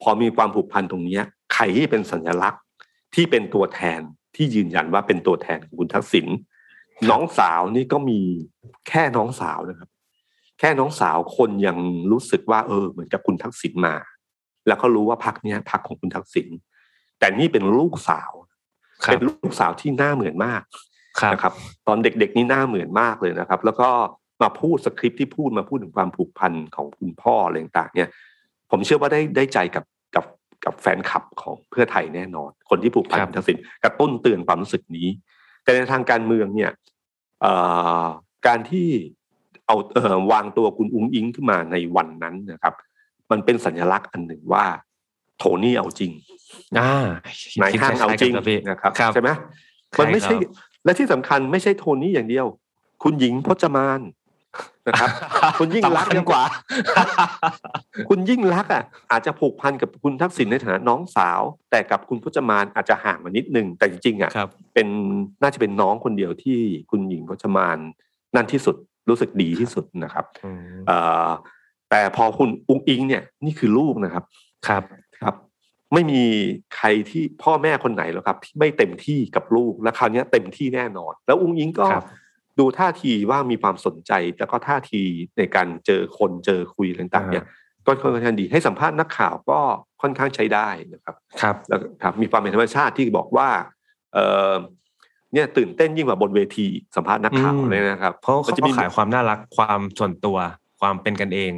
[0.03, 1.23] พอมีความผูกพันตรงเนี้ย
[1.55, 2.63] ใครที่เป็นสัญลักษณ์
[3.15, 4.01] ที่เป็นตัวแทน
[4.37, 6.27] ที่ยืนยันว่าเป็นตัวแทนของคุณทักษิณ
[7.11, 8.21] น้องสาวนี่ก็มี
[8.89, 9.91] แค่น้องสาวนะครับ
[10.61, 11.77] แค่น้องสาวคนยัง
[12.13, 13.95] รู้สึกว่า เออ เหมือนกับคุณทักษิณมา
[14.69, 16.49] แล้วก็รู้ว่าพักเนี้ยพักของคุณทักษิณ
[17.19, 18.33] แต่นี่เป็นลูกสาว
[19.05, 20.63] ครัเป็บนลูกสาวที่หน้าเหมือนมาก
[21.21, 21.53] ครับนะครับ
[21.87, 23.89] ตอนเด็กๆนี่หน้าเหมือนมากเลยนะครับ แล้วก็
[24.43, 28.09] มาพูดสคริปต์ที่พูดมาพูดถึงความผูกพันของคุณพ่ออะไรต่างๆเนี่ย
[28.71, 30.25] ผมเชื่อว่าได้ได้ใจกับกับ
[30.65, 35.09] กับแฟนคลับของเพื่อไทยแน่นอน คนที่ผูกพันครับกับทักษิณกระตุ้นเตือนความรู้สึกนี้
[35.64, 36.72] แต่ในทางการเมืองเนี่ย
[37.40, 37.53] เอ่
[38.05, 38.07] อ
[38.46, 38.88] การที่
[39.66, 42.74] เอาเอ่อวางตัวคุณอุ้งอิงขึ้นมาในวันนั้นนะครับ
[43.31, 44.64] มันเป็นสัญลักษณ์อันหนึ่งว่า
[45.38, 46.12] โทนี่เอาจริง
[46.79, 46.90] อ่า
[47.62, 49.31] นายห้างเอาจริงคิดคล้ยๆกันพี่นะครับครับใช่ไหม
[50.00, 50.53] มันไม่ใช่ใช่ครับ
[50.85, 52.46] และที่สำคัญไม่ใช่โทนี่อย่างเดียว
[53.03, 54.00] คุณหญิงพจมาน
[54.88, 55.11] นะครับ
[55.59, 56.43] คุณยิ่งรักษณ์สำคัญกว่า
[58.09, 61.40] คุณยิ่งรักษณ์อะ อาจจะผูกพันกับคุณทักษิณในฐานะน้องสาว
[61.71, 64.88] แต่กับคุณพจมานอาจจะห่างมานิดนึงแต่จริงๆอะครับเป็น
[65.43, 66.59] น่าจะเป็นน้องคนเดียวที่
[66.90, 67.79] คุณหญิงพจมาน
[68.35, 68.77] นั่นที่สุด
[69.09, 71.29] รู้สึกดีที่สุดนะครับอืมเอ่อ
[71.90, 74.25] แต่พอคุณอุ้งอิงเนี่ยนี่คือลูกนะครับ
[74.69, 74.83] ครับ
[75.21, 75.35] ครับ
[75.93, 76.23] ไม่มี
[76.77, 82.05] ใครที่พ่อแม่คนไหนหรอกครับ ที่ไม่เต็มที่กับลูกและคราวเนี้ยเต็มที่แน่นอน แล้วอุ้งอิงก็ครับ
[82.59, 85.03] ดูท่าทีว่ามีความสนใจแล้วก็ท่าที
[85.38, 87.45] ในการเจอคนเจอคุยอะไรต่างๆเนี่ย
[87.87, 89.59] ก็ค่อนข้างดีให้สัมภาษณ์นักข่าวก็
[90.03, 93.49] ค่อนข้างใช้ได้นะครับครับแล้วครับมีความเป็นธรรมชาติที่บอกว่า
[94.14, 94.19] เอ
[94.53, 94.55] อ
[95.33, 100.37] เนี่ยตื่นเต้นยิ่งกว่าบนเวทีสัมภาษณ์นักข่าวอืมเลยนะครับเพราะมัเขาจะก็มีขายความน่ารักความส่วนตัว
[100.81, 101.53] ความเป็นกันเอง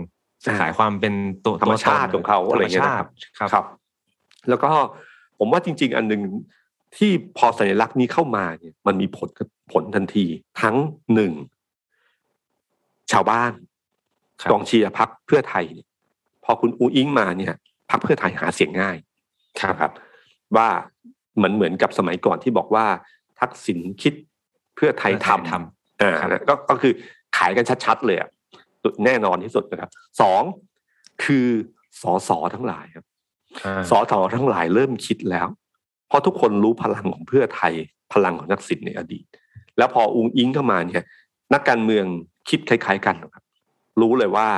[0.47, 3.65] อ่าขายความเป็นตัวธรรมชาติตัวตนของเขาอะไรอย่างเงี้ยธนะครับมชาติครับ
[4.49, 4.71] แล้วก็
[5.39, 6.23] ผมว่าจริง ๆ อันหนึ่ง
[6.97, 9.29] ที่พอสัญลักษณ์นี้เข้ามาเนี่ยมันมีผล
[9.73, 10.27] ผลทันที
[10.63, 10.77] ทั้ง
[11.15, 11.33] หนึ่ง
[13.13, 13.53] ชาวบ้าน
[14.41, 15.89] ครับกองเชียร์พักเพื่อไทยเนี่ย
[16.45, 17.55] พอคุณอูอิงมาเนี่ย
[17.91, 18.97] พักเพื่อไทยหาเสียงง่าย
[19.61, 19.93] ครับนะครับ
[20.57, 20.69] ว่า
[21.37, 22.87] เหมือนเหมือนกับสมัยก่อนที่บอกว่า
[23.41, 24.15] ทักษิณคิด
[24.77, 26.93] เพื่อไทยทำทำอ่าครับก็ก็คือ
[27.37, 28.29] ขายกันชัดๆเลยอะ
[29.05, 29.91] แน่นอนที่สุดนะครับ
[30.21, 30.43] สอง
[31.25, 31.47] คือ
[32.03, 33.05] สอสอทั้งหลายครับ
[33.65, 35.47] อ่าสอสอทั้งหลายเริ่มคิดแล้ว
[36.09, 37.73] เพราะทุกคนรู้พลังของเพื่อไทย
[38.13, 39.25] พลังของนักสิทธิ์ในอดีต
[39.79, 41.03] แล้วพออุงอิงเข้ามาเนี่ย
[41.53, 42.05] นักการเมือง
[42.49, 43.45] คิดคล้าย ๆ กันครับ
[44.01, 44.49] รู้เลยว่า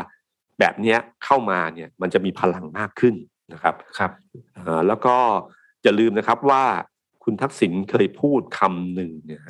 [0.58, 3.14] แบบเนี้ยเข้ามาเนี่ยมันจะมีพลังมากขึ้น
[3.52, 4.10] นะครับครับ
[4.54, 5.16] เอ่อแล้วก็
[5.82, 6.64] อย่าลืมนะครับว่า
[7.24, 9.42] คุณทักษิณเคยพูดคำหนึ่งเนี่ย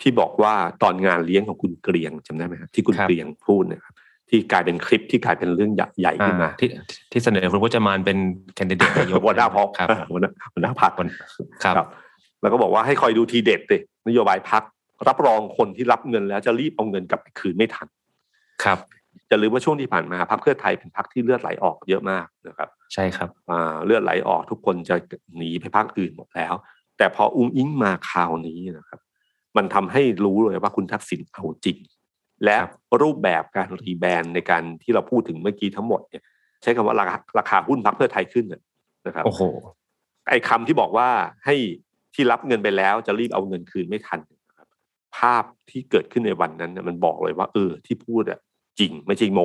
[0.00, 3.94] ที่บอกว่าตอนงานเลี้ยงของคุณเกรียงจำได้ไหมครับที่คุณครับเกรียงพูดนะครับ
[4.28, 6.68] ที่กลายเป็นคลิปที่กลายเป็นเรื่องใหญ่ใหญ่ขึ้นมาอ่าที่
[7.12, 8.18] ที่เสนอคุณพจมานเป็น
[8.54, 10.92] แคนดิเดตนายกหัวหน้าพักครับหัวหน้าหัวหน้าพัก
[11.64, 11.86] ครับ
[12.40, 14.62] แล้วก็บอกว่าให้คอยดูทีเด็ดเลยนโยบายพัก
[15.08, 17.88] รับรองคนที่รับเงินแล้วจะรีบเอาเงินกลับไปคืนไม่ทัน
[18.64, 18.78] ครับ
[19.30, 24.96] จะลืมว่าช่วงที่ผ่านมาพรรคเพื่อไทยเป็นพรรคที่เลือดไหลออกเยอะมากนะครับ ใช่ครับอ่าเลือดไหลออกทุกคนจะ
[25.36, 26.54] หนีไปพรรคอื่นหมดแล้ว
[26.98, 29.00] แต่พออุ้งอิงมาคราวนี้นะครับ
[29.56, 31.78] มันทำให้รู้เลยว่าคุณทักษิณเอาจริง
[32.44, 32.70] และครับ
[33.02, 36.22] รูปแบบการรีแบรนด์ในการที่เราพูดถึงเมื่อกี้ทั้งหมดเนี่ย
[36.62, 38.62] ใช้คำว่าราคาราคาหุ้นพรรคเพื่อไทยขึ้นน่ะ
[39.06, 39.42] นะครับโอ้โห
[40.28, 41.08] ไอ้คำที่บอกว่า
[41.44, 41.54] ให้
[42.14, 44.41] ที่รับเงินไปแล้วจะรีบเอาเงินคืนไม่ทันนะครับ
[45.16, 48.38] ภาพที่เกิดขึ้นในวันนั้นเนี่ยมันบอกเลยว่า เออ ที่พูดอะ
[48.78, 49.40] จริงไม่ใช่โม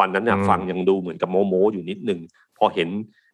[0.00, 2.20] วันนั้นเนี่ยอืมฟังยังดูเหมือนกับโมโมอยู่นิดนึง
[2.58, 2.88] พอเห็น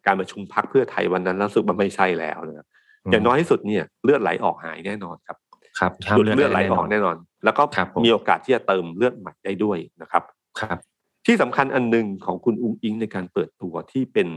[0.05, 2.67] การประชุมพักเพื่อไทยวันนั้นแล้วรู้สึกมันไม่ใช่แล้วนะครับ
[3.11, 5.37] อย่างน้อยที่สุดเนี่ยเลือดไหลออกหายแน่นอนครับ
[5.79, 10.23] ครับห้ามหยุดเลือดเลือดไหลแน่อนออกนแน่นอน แล้วก็ครับผมมีโอกาสที่จะเติมเลือดใหม่ได้ด้วยนะครับ
[10.59, 10.77] ครับ
[11.25, 14.27] ที่สำคัญอันหนึ่งของคุณอุ้งอิงในการเปิดตัวที่เป็น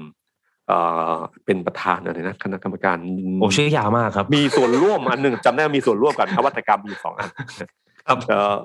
[0.68, 0.78] เอ่
[1.14, 2.96] อเป็นประธานอะไรนะคณะกรรมการ
[3.40, 7.30] โอ้ชื่อยาวมากครับ มีส่วนร่วมอันหนึ่งจำได้ว่ามีส่วนร่วมกันนวัตกรรมมีสองอัน
[8.06, 8.56] ครับเอ่อ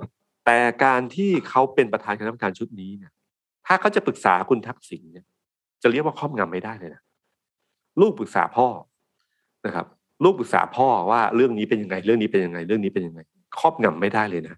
[0.45, 3.11] แต่การที่เขาเป็นประธานคณะกรรมการชุดนี้เนี่ย
[3.67, 5.25] ถ้าเขาจะปรึกษาคุณทักษิณเนี่ย
[5.81, 7.01] จะเรียกว่าครอบงำไม่ได้เลยนะ
[8.01, 8.67] ลูกปรึกษาพ่อ
[9.65, 9.85] นะครับ
[10.23, 13.19] ลูกปรึกษาพ่อว่าเรื่องนี้เป็นยังไง เรื่องนี้เป็นยังไง เรื่องนี้เป็นยังไง
[13.59, 14.55] ครอบงำไม่ได้เลยนะ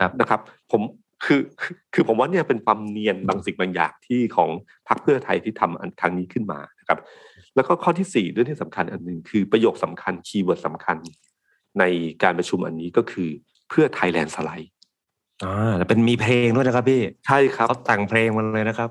[0.00, 0.40] ครับนะครับ
[0.72, 0.82] ผม
[1.24, 4.50] คือคือคือผมว่าเนี่ยเป็นความเนียนบางสิ่งบางอย่างที่ของ
[4.88, 6.98] พรรคเพื่อไทยที่ทำอันครั้งนี้ขึ้นมานะครับ
[7.56, 10.96] แล้วก็ข้อที่สี่เรื่องที่สำคัญอันหนึ่งคือประโยคสำคัญ keyword สำคัญ
[11.78, 11.84] ใน
[12.22, 13.28] การประชุมอันนี้ก็คือ
[13.68, 14.72] เพื่อไทย landslide
[15.44, 18.90] อ่าแต่เป็นมีเพลงด้วยนะครับพี่ใช่ครับเขาแต่งเพลงมันเลยนะครับ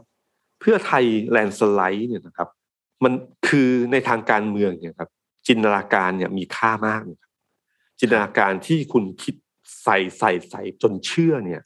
[0.60, 2.50] เพื่อไทย landslide เนี่ยนะครับ
[3.04, 3.14] มัน
[3.48, 5.10] คือในทางการเมืองเนี่ยครับ
[5.48, 7.32] จินตนาการเนี่ยมีค่ามากนะครับ
[8.00, 9.36] จินตนาการที่คุณคิด
[9.84, 11.62] ใส่ใส่ใส่จนเชื่อเนี่ย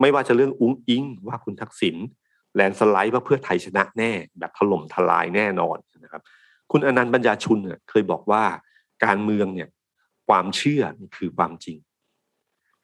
[0.00, 1.96] ไม่ว่าจะเรื่องอุ้งอิงว่าคุณทักษิณ
[2.54, 6.22] แลนด์สไลด์ว่าเพื่อไทยชนะแน่ แบบถล่มทลายแน่นอนนะครับ
[6.70, 8.44] คุณอนันต์ปัญญาชุนเนี่ยเคยบอกว่า
[9.04, 9.68] การเมืองเนี่ย
[10.28, 11.76] ความเชื่อนี่คือความจริง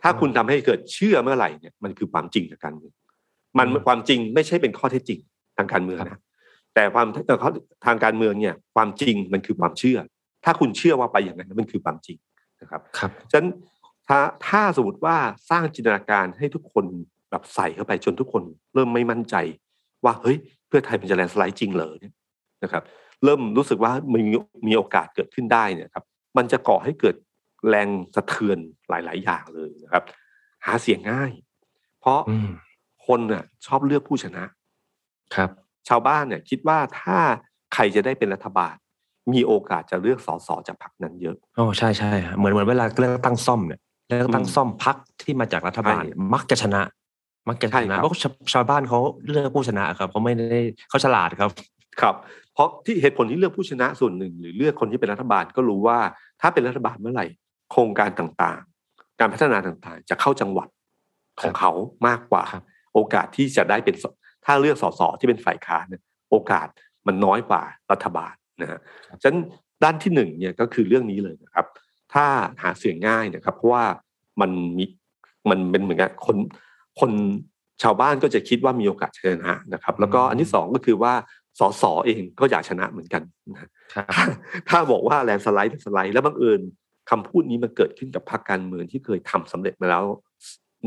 [0.02, 2.92] ถ้าคุณทำให้เกิดเชื่อเมื่อไหร่เนี่ยมันคือความจริงทางการเมือง
[3.58, 5.20] มันอืมความจริงไม่ใช่เป็นข้อเท็จจริง
[5.56, 6.20] ทางการเมืองครันะบ
[6.74, 7.50] แต่ความเอ่อข้อ
[7.86, 9.98] ทางการเมืองเนี่ยความจริงมันคือความเชื่อ
[10.44, 12.18] ถ้าคุณเชื่อว่าไปอย่างนั้นมันคือความจริง
[12.60, 13.48] นะครับครับฉะนั้น
[14.12, 15.16] ถ้าถ้าสมมติว่า
[15.50, 16.84] สร้างจินตนาการให้ทุกคน
[17.30, 18.42] แบบใส่เข้าไปจนทุกคน
[18.74, 19.34] เริ่มไม่มั่นใจ
[20.04, 20.36] ว่าเฮ้ย
[20.68, 22.14] เพื่อไทยมันจะแลนด์สไลด์จริงเหรอเนี่ย
[22.62, 22.82] นะครับ
[23.24, 24.20] เริ่มรู้สึกว่ามี
[24.66, 26.04] มีโอกาสเกิดขึ้นได้เนี่ยครับ
[26.36, 27.16] มันจะก่อให้เกิด
[27.68, 28.58] แรงสะเทือน
[28.88, 30.04] หลาย ๆ อย่างเลยนะครับ
[30.64, 31.30] หาเสียงง่าย
[32.00, 32.50] เพราะอืม
[33.06, 34.44] คนน่ะชอบเลือกผู้ชนะ
[35.34, 35.50] ครับ
[35.88, 37.18] ชาวบ้านเนี่ยคิดว่าถ้า
[37.74, 38.74] ใครจะได้เป็นรัฐบาล
[39.32, 43.80] มีโอกาสจะเลือกสสจากพรรคนั้นเยอะโอ้ใช่ใช่ฮะเหมือนเหมือนเวลาเลือกตั้งซ่อมเนี่ย
[44.16, 46.82] เลือกตั้งอืมซ่อมพักที่มาจากรัฐบาลใช่เนี่ยมักจะชนะ
[47.48, 49.00] มักจะใช่ชครันะบเพราะชาวชาวบ้านเขา
[49.30, 51.50] เลือกผู้ชนะครับเขาไม่ได้เขาฉลาดครับ
[52.00, 52.14] ครับ
[52.54, 55.98] เพราะที่เหตุผลที่เลือกผู้ชนะส่วนหนึ่ง หรือเลือกคนที่เป็นรัฐบาลก็รู้ว่า
[56.40, 57.26] ถ้าเป็นรัฐบาลเมื่อไหร่
[57.70, 60.68] โครงการต่างๆ การพัฒนาต่างๆ จะเข้าจังหวัด
[61.40, 61.72] ของเขา
[62.06, 62.62] มากกว่าครับ
[62.94, 64.04] โอกาสที่จะได้เป็นส
[64.44, 66.68] ถ้าเลือกสสที่เป็นฝ่ายค้านเนี่ยโอกาส
[67.06, 68.80] มันน้อยกว่ารัฐบาลนะฮะ
[69.22, 69.38] ฉะนั้น
[69.84, 71.66] ด้านที่หนึ่งเนี่ยก็คือเรื่องนี้เลยนะครับ
[72.14, 72.26] ถ้า
[72.62, 73.84] หาเสียงง่ายเนะครับ เพราะว่า
[74.40, 74.84] มันมี
[75.50, 76.36] มันเป็นเหมือนกับคน
[77.00, 77.10] คน
[77.82, 81.12] ชาวบ้านก็จะคิดว่ามีโอกาสชนะนะครับ แล้วก็อันที่สองก็คือว่า
[81.58, 84.02] สสเองก็อยากชนะเหมือนกันนะครับถ้า
[84.68, 86.60] ถ้าบอกว่าแลนด์สไลด์สไลด์แล้วบังเอิญ
[87.10, 90.04] คำพูดนี้มันเกิดขึ้นกับพรรคการเมืองที่เคยทำสำเร็จมาแล้ว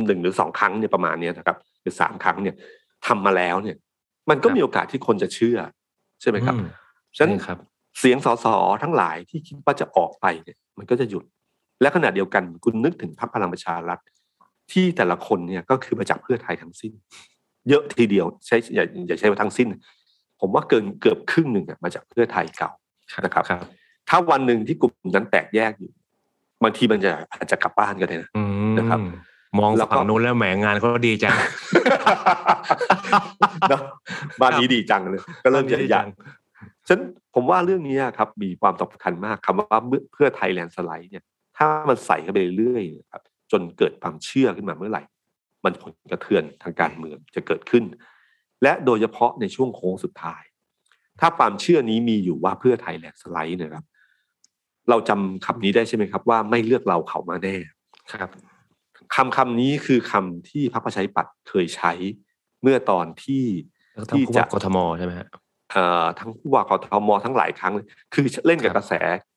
[0.05, 2.55] หนึ่งหรือสองครั้งเนี่ยประมาณเนี้ยนะครับหรือสามครั้งเนี่ย
[3.07, 3.77] ทำมาแล้วเนี่ย
[4.29, 5.57] มันก็ครับมีโอกาสที่คนจะเชื่อ
[6.21, 6.67] ใช่ไหมครับอืม
[7.17, 7.59] ฉะนั้นใช่ครับ
[7.99, 8.45] เสียงสส
[8.83, 11.23] ทั้งหลายที่คิดว่าจะออกไปเนี่ย มันก็จะหยุด
[11.81, 13.99] และขณะเดียวกันคุณนึกถึงพรรคพลังประชารัฐ
[14.71, 16.91] ที่แต่ละคนเนี่ยก็คือมาจากเพื่อไทยทั้งสิ้น
[17.69, 19.67] เยอะทีเดียวใช้อย่าอย่าใช้ว่าทั้งสิ้น
[20.41, 22.71] ผมว่าเกินเกือบครึ่งหนึ่งอะมาจากเพื่อไทยเก่า
[23.25, 23.65] นะครับครับ
[24.09, 25.91] ถ้าวันหนึ่งที่กลุ่มนั้นแตกแยกอยู่
[26.63, 28.99] บางทีมันจะอาจจะกลับบ้านก็ได้นะอืมนะครับ
[29.59, 31.35] มองแล้วก็ฝั่งนู้นแล้วแหมงานเขาดีจัง
[33.69, 33.81] เนอะ
[34.41, 36.07] บ้านนี้ดีจังเลย ก็เริ่มจะบ้านนี้ดีอจัยาก
[36.87, 37.01] ฉะนั้น
[37.35, 39.79] ผมว่าเรื่องนี้ครับมีความสำคัญมากคำว่า
[40.13, 41.23] เพื่อไทย landslide เนี่ย
[41.57, 43.21] ถ้ามันใส่เข้าไปเรื่อยๆนะครับ
[43.51, 45.03] จนเกิดความเชื่อขึ้นมาเมื่อไหร่
[45.65, 47.83] มันผลกระเทือนทางการเมืองจะเกิดขึ้น
[48.63, 50.43] และโดยเฉพาะในช่วงโค้งสุดท้าย
[51.19, 53.85] ถ้าความเชื่อนี้มีอยู่ว่าเพื่อไทย landslide นะครับ
[54.89, 57.55] เราจำคำนี้ได้ใช่ไหมครับ ว่าไม่เลือกเราเขามาแน่
[58.11, 58.31] ครับ
[59.15, 61.91] คำคำนี้คือคำที่พรรคประชาธิปัตย์เคยใช้
[62.61, 63.43] เมื่อตอนที่
[63.93, 65.41] แล้วทั้งที่ผู้จะว่ากทมใช่ไหมฮะเอ่อ
[66.19, 68.93] ทั้งผู้ว่ากทมทั้งหลายครั้งเลยคือเล่นกับครับกระแส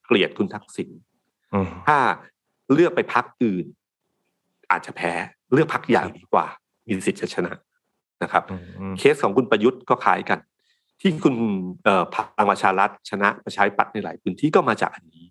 [0.06, 0.88] เกลียดคุณทักษิณ
[1.54, 1.98] อืมถ้า
[2.72, 3.66] เลือกไปพักอื่น
[4.70, 5.12] อาจจะแพ้
[5.52, 6.46] เลือกพักใหญ่ดีกว่า
[6.86, 7.52] มีสิทธิ์จะชนะ
[8.22, 8.56] นะครับอื
[8.92, 10.38] มเคสของคุณประยุทธ์ก็คล้ายกัน
[11.00, 11.34] ที่คุณ
[11.84, 15.24] เอ่อพลังประชารัฐชนะประชาธิปัตย์ในหลายพื้นที่ก็มาจากอันนี้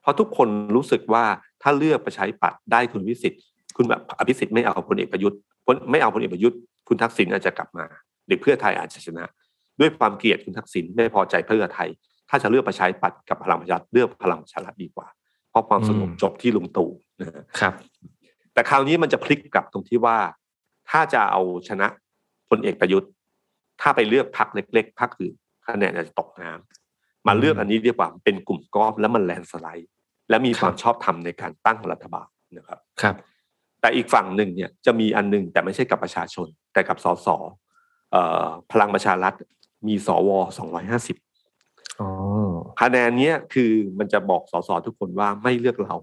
[0.00, 1.24] เพราะทุกคนรู้สึกว่า
[1.62, 3.42] ถ้าเลือกประชาธิปัตย์ได้คุณวิสิทธิ์
[3.76, 7.84] คุณแบบอภิสิทธิ์ไม่เอาพลเอกประยุทธ์พลไม่เอาพลเอกประยุทธ์คุณทักษิณอาจจะกลับมา
[8.26, 9.24] หรือเพื่อไทยอาจจะชนะ
[9.80, 11.88] ด้วยความเกลียดคุณทักษิณไม่พอใจเพื่อไทย
[12.28, 15.06] ถ้าจะเลือกประชาธิปัตย์กับพลังประชารัฐเลือกพลังประชารัฐดีกว่า
[15.50, 17.74] เพราะความสงบจบที่ลุงตู่นะฮะครับ
[18.52, 20.18] แต่คราวนี้มันจะพลิกกลับตรงที่ว่า
[20.90, 21.86] ถ้าจะเอาชนะ
[22.50, 23.10] พลเอกประยุทธ์
[23.80, 25.34] ถ้าไปเลือกพักเล็กๆพักอื่น
[25.66, 29.90] คะแนนอาจจะตกน้ำมาเลือกอันนี้ดีกว่าเป็นกลุ่มก้อนแล้วมันแลนด์สไลด์
[30.28, 33.16] และมีความชอบธรรมในการตั้งรัฐบาลนะครับครับ
[33.80, 37.28] แต่อีกฝั่งหนึ่งเนี่ยจะมีอันหนึงแต่ไม่ใช่กับประชาชน แต่กับสส
[38.10, 39.34] เอ่อพลังประชารัฐ
[39.86, 40.30] มีสว
[40.90, 42.10] 250อ๋อ
[42.80, 45.96] คะแนนเนี้ยคือมันจะบอกสสทุกคนว่าไม่เลือกเรา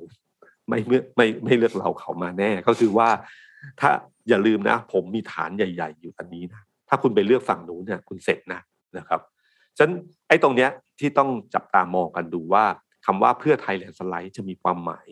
[0.67, 3.09] ไม่เมื่อไม่ไม่เลือกเราเขามาแน่ ก็คือว่า
[3.80, 3.89] ถ้า
[4.30, 8.61] อย่าลืมนะ ผมมีฐานใหญ่ ๆ อยู่อันนี้นะถ้าคุณไปเลือกฝั่งนู้นเนี่ยคุณเสร็จนะ
[8.97, 9.21] นะครับ
[9.77, 9.93] ฉะนั้น
[10.27, 10.69] ไอ้ตรงเนี้ย
[10.99, 12.65] ที่ต้องจับตามองกันดูว่า
[13.05, 15.07] คำว่าเพื่อไทยแลนด์สไลด์จะมีความหมาย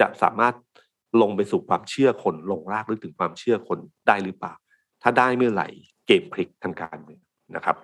[0.00, 0.54] จะสามารถ
[1.22, 3.78] ลงไปสู่ความเชื่อคนลงรากลึกถึงความเชื่อคน
[4.08, 4.54] ได้หรือเปล่า
[5.02, 5.68] ถ้าได้เมื่อไหร่
[6.06, 7.20] เกมพลิกทางการเมือง
[7.56, 7.76] นะครับ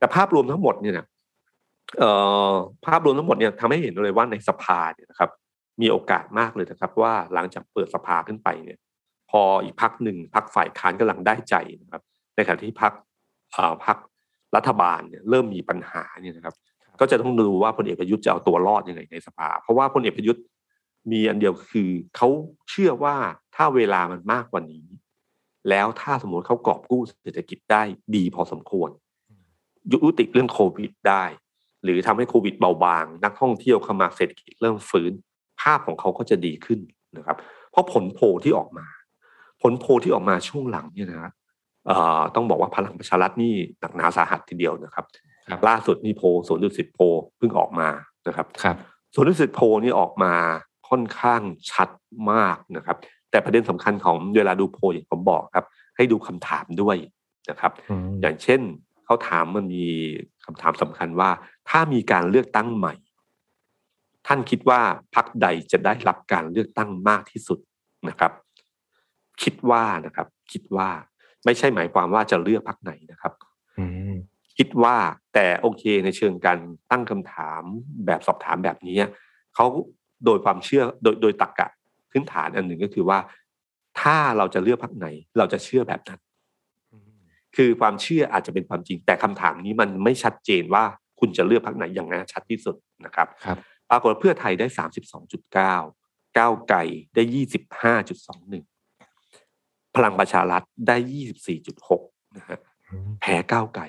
[0.00, 1.06] แต่ภาพรวมทั้งหมดเนี่ยนะ
[1.98, 2.10] เอ่
[2.50, 2.52] อ
[2.86, 5.30] ภาพรวมทั้งหมดเนี่ยทำให้เห็นเลยว่าในสภาเนี่ยนะครับ
[5.80, 8.78] มีโอกาสมากเลยนะครับว่าหลังจากเปิดสภาขึ้นไปเนี่ย
[9.30, 12.02] พออีกพักหนึ่งพักฝ่ายค้านกำลังได้ใจนะครับ
[12.36, 12.92] ในขณะที่พัก
[13.84, 13.96] พัก
[14.56, 16.54] รัฐบาลเนี่ยเริ่มมีปัญหาเนี่ยนะครับ
[17.00, 20.42] ก็จะต้องดูว่าพลเอกประยุทธ์จะเอาตัวรอดยังไงในสภา เพราะว่าพลเอกประยุทธ์
[21.12, 22.28] มีอันเดียวคือเขา
[22.70, 23.16] เชื่อว่า
[23.56, 24.86] ถ้าเวลามันมากกว่านี้
[25.68, 27.82] แล้วถ้าสมมติเขากอบกู้เศรษฐกิจได้
[28.16, 28.90] ดีพอสมควร
[29.92, 31.24] ยุติเรื่องโควิดได้
[31.84, 35.12] หรือทำให้โควิดเบาบาง นักท่องเที่ยวเข้ามาเศรษฐกิจเริ่มฟื้น
[35.60, 36.80] ภาพของเขาก็จะดีขึ้น
[37.16, 37.36] นะครับ
[37.70, 38.86] เพราะผลโพลที่ออกมา
[39.62, 41.32] ผลโพลที่ออกมาช่วงหลังเนี่ยนะ
[41.86, 45.04] เอ่อต้องบอกว่าพลังประชารัฐนี่หนักหนาสาหัสทีเดียวนะครับ
[45.48, 47.88] ครับล่าสุดนี่โพลสวนดุสิตโพลเพิ่งออกมา
[48.26, 48.76] นะครับครับ
[49.14, 50.32] สวนดุสิตโพลนี่ออกมา
[50.88, 51.88] ค่อนข้างชัด
[52.32, 52.96] มากนะครับ
[53.30, 55.66] แต่ประเด็นสำคัญของเวลาดูโพลอย่างผมบอกครับ
[55.96, 56.96] ให้ดูคำถามด้วย
[57.50, 58.60] นะครับอืมอย่างเช่น
[59.10, 59.86] เขาถามมันมี
[60.44, 61.30] คำถามสำคัญว่า
[61.68, 62.94] ถ้ามีการเลือกตั้งใหม่
[64.26, 64.80] ท่านคิดว่า
[65.14, 67.58] พรรคใดจะได้รับการเลือกตั้งมากที่สุด
[68.08, 68.32] นะครับ
[69.42, 70.88] คิดว่านะครับ คิดว่า
[71.44, 73.32] ไม่ใช่หมายความว่าจะเลือกพรรคไหนนะครับ
[73.78, 74.14] อืม
[74.58, 74.96] คิดว่า
[75.34, 76.58] แต่โอเคในเชิงการ
[76.90, 77.62] ตั้งคำถาม
[78.06, 78.98] แบบสอบถามแบบนี้
[79.54, 79.66] เขา
[80.24, 81.68] โดยความเชื่อโดยโดยตรรกะ
[82.10, 83.18] พื้นฐานอันหนึ่งก็คือว่า
[84.00, 85.06] ถ้าเราจะเลือกพรรคไหน
[85.38, 86.20] เราจะเชื่อแบบนั้น
[87.56, 90.84] คือความเชื่ออาจจะเป็นความจริง แต่คำถามนี้มันไม่ชัดเจนว่า
[91.20, 93.58] คุณจะเลือกพรรคไหนอย่างแน่ชัดที่สุดนะครับครับ
[93.90, 95.74] ปรากฏว่าเพื่อไทยได้สามสิบสองจุดเก้า
[96.38, 96.78] ก้าวไกล
[97.14, 98.64] ได้ยี่สิบห้าจุดสองหนึ่ง
[99.96, 102.02] พลังประชารัฐได้ยี่สิบสี่จุดหก
[102.36, 103.84] นะฮะอืมแพ้ก้าวไกล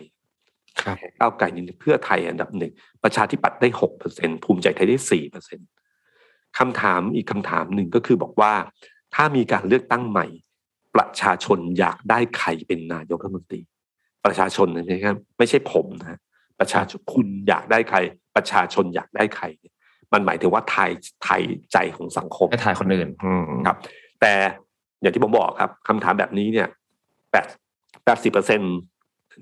[0.82, 2.72] ครับแพ้ก้าวไกลนี่เพื่อไทยอันดับหนึ่ง
[3.04, 5.60] ประชาธิปัตย์ได้หกเปอร์เซ็นภูมิใจไทยได้สี่เปอร์เซ็น
[6.60, 8.54] คำถามอีกคำถามหนึ่งก็คือบอกว่า
[9.16, 10.28] ถ้ามีการเลือกตั้งใหม่
[10.96, 13.62] ประชาชนอยากได้ใครเป็นนายกรัฐมนตรี
[14.26, 16.20] ประชาชนนะครับไม่ใช่ผมนะ
[16.60, 17.98] ประชาชนคุณอยากได้ใคร
[18.36, 19.74] ประชาชนอยากได้ใครเนี่ย
[20.14, 20.92] มันหมายถึงว่าไทย
[21.24, 21.42] ไทย
[21.74, 23.78] ใจของสังคมให้ถ่ายคนอื่นอืมครับ
[24.22, 24.34] แต่
[25.02, 26.68] อย่างที่ผมบอกครับคำถามแบบนี้เนี่ย
[27.32, 27.46] แปด
[28.06, 28.62] แปดสิบเปอร์เซ็น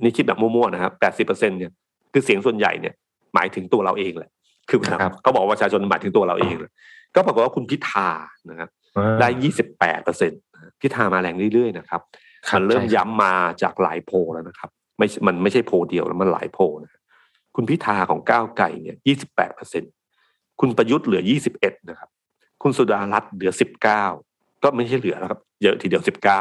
[0.03, 1.71] นี่คิดแบบมั่วๆนะครับแปดสิบเปอร์เซ็นเนี่ย
[2.13, 2.93] คือเสียงส่วนใหญ่เนี่ย
[3.33, 4.31] หมายถึงตัวเราเองแหละ
[4.69, 6.71] คือครับเขาบอกว่าประชาชนหมายถึงตัวเราเองเลย
[7.15, 8.09] ก็ปรากฏว่าคุณพิธา
[8.49, 8.69] นะครับ
[9.19, 10.31] ได้ยี่สิบแปดเปอร์เซ็น
[10.81, 12.01] พิธามาแรงเรื่อยๆนะครับ
[12.47, 13.33] ครับมันเริ่มใช่ครับย้ำมา
[13.63, 16.91] จากหลายโพลแล้วนะครับไม่ใช่มันไม่ใช่โพลเดียวแล้วมันหลายโพลนะ
[17.55, 19.83] คุณพิธาของก้าวไกลเนี่ยยี่สิบแปดเปอร์เซ็น
[20.59, 22.09] คุณประยุทธ์เหลือยี่สิบเอ็ดนะครับ
[22.63, 24.03] คุณสุดารัตน์เหลือสิบเก้า
[24.63, 26.39] ก็ไม่ใช่เหลือแล้วครับ เยอะทีเดียวสิบเก้า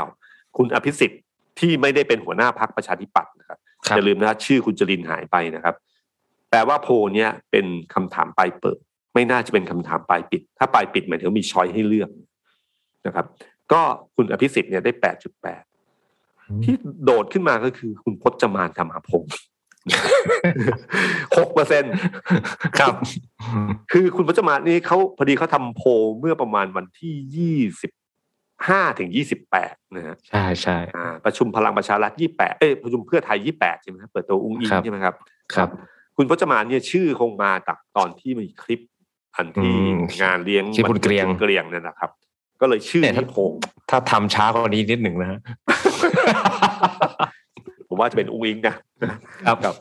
[0.56, 1.20] คุณอภิสิทธิ์
[1.58, 5.74] ที่ไม่ได้เป็นหัวหน้าพักประชาธิปัตย์นะครับครับอย่าลืมนะชื่อคุณจรินหายไปนะครับ
[6.50, 8.78] แปลว่าโพลเนี้ยเป็นคำถามปลายเปิด
[9.14, 12.10] ไม่น่าจะเป็นคำถามปลายปิด ถ้าปลายปิดหมายถึงมีช้อยให้เลือก
[13.06, 13.26] นะครับ
[13.72, 13.82] ก็
[14.16, 15.62] คุณอภิสิทธิ์เนี่ยได้แปดจุดแปด
[16.64, 19.36] ที่โดดขึ้นมาก็คือคุณพจมานธรรมพงศ์
[21.36, 21.84] หกเปอร์เซ็น
[22.78, 22.94] ครับ
[23.92, 25.88] คือคุณพจมานนี่เขาพอดีเขาทำโพล
[26.18, 27.90] เมื่อประมาณวันที่ยี่สิบ
[28.68, 35.14] ห้าถึงยี่สิบแปดนะฮะใช่ใช่อ่าประชุมพลังประชารัฐยี่แปดเอ้ยประชุมเพื่อไทยยี่แปดใช่ไหมครับเปิดตัวอุ้งอิงครับใช่ไหมครับ
[35.54, 35.68] ครับ
[36.16, 38.80] คุณพจมานเนี่ยชื่อคงมาจากตอนที่มีคลิป
[39.36, 42.10] อันที่อืมงานเลี้ยงที่คุณเกรียงเกรียงเนี่ยนะครับ
[42.60, 43.40] ก็เลยชื่อเนี่ยถ้าที่โพล
[43.90, 45.40] ถ้าทำช้ากว่านี้นิดหนึ่งนะฮะ
[47.88, 48.74] ผมว่าจะเป็นอุ้งอิงนะ
[49.46, 49.76] ครับครับ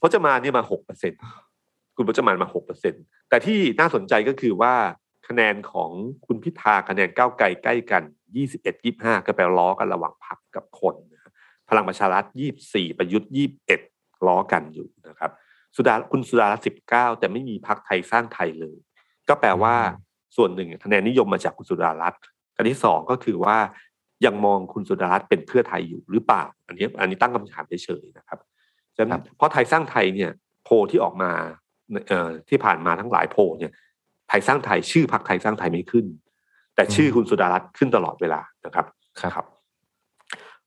[0.00, 1.12] พจมานนี่มาหกเปอร์เซ็น
[1.96, 2.94] คุณพจมานมาหกเปอร์เซ็น
[3.28, 4.74] แต่ที่น่าสนใจก็คือว่า
[5.28, 5.90] ขคะแนนของ
[6.26, 8.02] คุณพิธาคะแนนก้าวไกลใกล้กัน
[8.44, 11.32] 21 25ก็ไปล้อกันระหว่างพรรคกับคนนะ
[11.68, 12.24] พลังประชารัฐ
[12.62, 13.30] 24ประยุทธ์
[13.76, 15.30] 21ล้อกันอยู่นะครับ
[15.76, 18.78] สุดาคุณสุดารัตน์19แต่ไม่มีพรรคไทยสร้างไทยเลย
[19.28, 19.76] ก็แปลว่า
[20.36, 22.20] ส่วนหนึ่งคะแนนนิยมมาจากคุณสุดารัตน์
[22.56, 23.56] อันที่สองก็คือว่า
[24.26, 28.38] ยังมองคุณสุดารัตน์เป็นเพื่อไทยอยู่หรือเปล่า อันนี้อันนี้ตั้งคำถามเฉยๆนะครับ
[28.96, 30.30] ฉะนั้นเพราะไทยสร้างไทยเนี่ย
[30.64, 31.30] โพลที่ออกมา
[32.08, 33.72] เอ่อที่ผ่านมาทั้งหลายโพลเนี่ย
[34.28, 36.06] ไทยสร้างไทยชื่อพรรคไทยสร้างไทยไม่ขึ้น
[36.74, 38.86] แต่ชื่อคุณสุดารัตน์ขึ้นตลอดเวลานะครับ
[39.20, 39.46] ครับ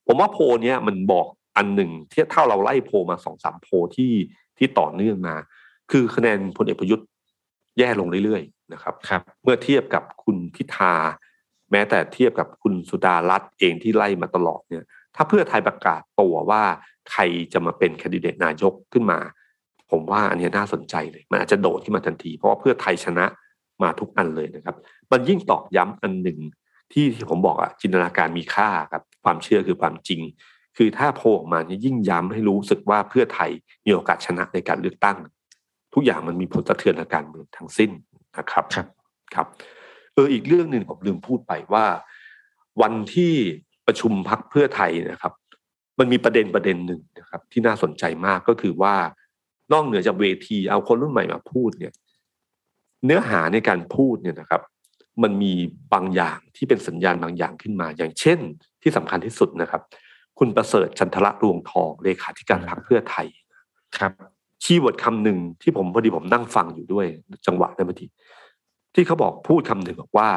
[0.08, 4.14] ผมว่าโพลเนี้ยมันบอกอันหนึ่งที่ถ้าเราไล่โพลมาสองสามโพลที่
[4.58, 5.36] ที่ต่อเนื่องมา
[5.92, 7.08] คือคะแนนพลเอกประยุทธ์
[7.80, 10.94] แย่ลงเรื่อยๆ นะครับครับเมื่อเทียบกับคุณพิธา
[11.72, 16.64] แม้แต่เทียบกับคุณสุดารัตน์เองที่ไล่มาตลอดเนี่ยถ้าเพื่อไทยประกาศตัวว่า
[17.12, 17.22] ใคร
[17.54, 19.20] จะมาเป็นแคนดิเดตนายกขึ้นมา
[19.92, 23.26] ผมว่าอันนี้น่าสนใจเลย มันอาจจะโดดขึ้นมาทันที เพราะว่าเพื่อไทยชนะ
[23.84, 24.76] มาทุกอันเลยนะครับ
[25.12, 26.40] มันยิ่งตอกย้ำอันหนึ่ง
[26.92, 30.22] ที่ที่ผมบอกอะจินตนาการมีค่าครับความเชื่อคือความจริง
[30.78, 33.52] คือถ้าโพลออกมาเนี่ยยิ่งย้ำให้รู้สึกว่าเพื่อไทย
[33.86, 35.18] มีโอกาสชนะในการเลือกตั้ง
[35.94, 37.92] ทุกอย่างมันมีผลสะเทือนทางการเมืองทั้งสิ้น
[38.38, 38.88] นะครับครับ
[39.36, 39.48] ครับ
[40.14, 41.86] เอออีกเรื่องหนึ่งผมลืมพูดไปว่า
[42.82, 43.34] วันที่
[43.88, 45.34] ประชุมพักเพื่อไทยนะครับ
[46.00, 48.96] มันมีประเด็นประเด็นหนึ่งนะครับ ที่น่าสนใจมากก็คือว่า
[49.72, 51.94] นอกเหนือจากเวทีเอาคนรุ่นใหม่มาพูดเนี่ย
[53.06, 54.62] เนื้อหาในการพูดเนี่ยนะครับ
[55.24, 55.54] มันมี
[55.94, 58.40] บางอย่างที่เป็นสัญญาณบางอย่างขึ้นมา อย่างเช่น
[58.82, 59.82] ที่สำคัญที่สุดนะครับ
[60.40, 63.28] คุณประเสริฐจันทระรวงทองเลขาธิการพรรคเพื่อไทย
[63.98, 64.33] ครับ
[64.64, 67.06] keyword คำหนึ่งที่ผมพอดีผมนั่งฟังอยู่ด้วย
[67.46, 68.06] จังหวะนั้นพอดี
[68.94, 70.30] ที่เขาบอกพูดคำหนึ่งบอกว่า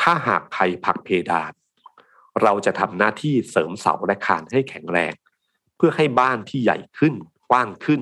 [0.00, 1.52] ถ้าหากใครผลักเพดาน
[2.42, 5.14] เราจะทำหน้าที่เสริมเสาและคานให้แข็งแรง
[5.76, 7.14] เพื่อให้บ้านที่ใหญ่ขึ้น
[7.50, 8.00] กว้างขึ้น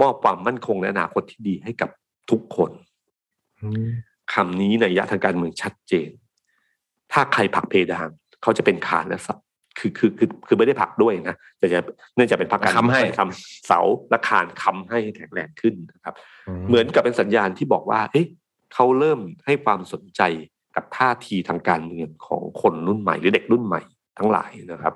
[0.00, 1.90] มอบความมั่นคงและอนาคตที่ดีให้กับ
[2.30, 2.70] ทุกคน
[4.34, 6.10] คำนี้นัยยะทางการเมืองชัดเจน
[7.12, 8.08] ถ้าใครผลักเพดาน
[8.42, 9.36] เขาจะเป็นคานและเสา
[9.78, 11.80] คือคือคือคือไม่ได้ผลักด้วยนะแต่จะ
[12.14, 16.14] เนื่องจากเป็นพรรคการค้ำให้ทำเสาและคานค้ำให้แข็งแรงขึ้นนะครับ
[16.68, 18.26] เหมือนกับเป็นสัญญาณที่บอกว่า เอ๊ะ
[18.74, 20.22] เขาเริ่มให้ความสนใจ
[20.76, 23.82] กับท่าทีทางการเมืองของคนรุ่นใหม่ หรือเด็กรุ่นใหม่
[24.18, 24.94] ทั้งหลายนะครับ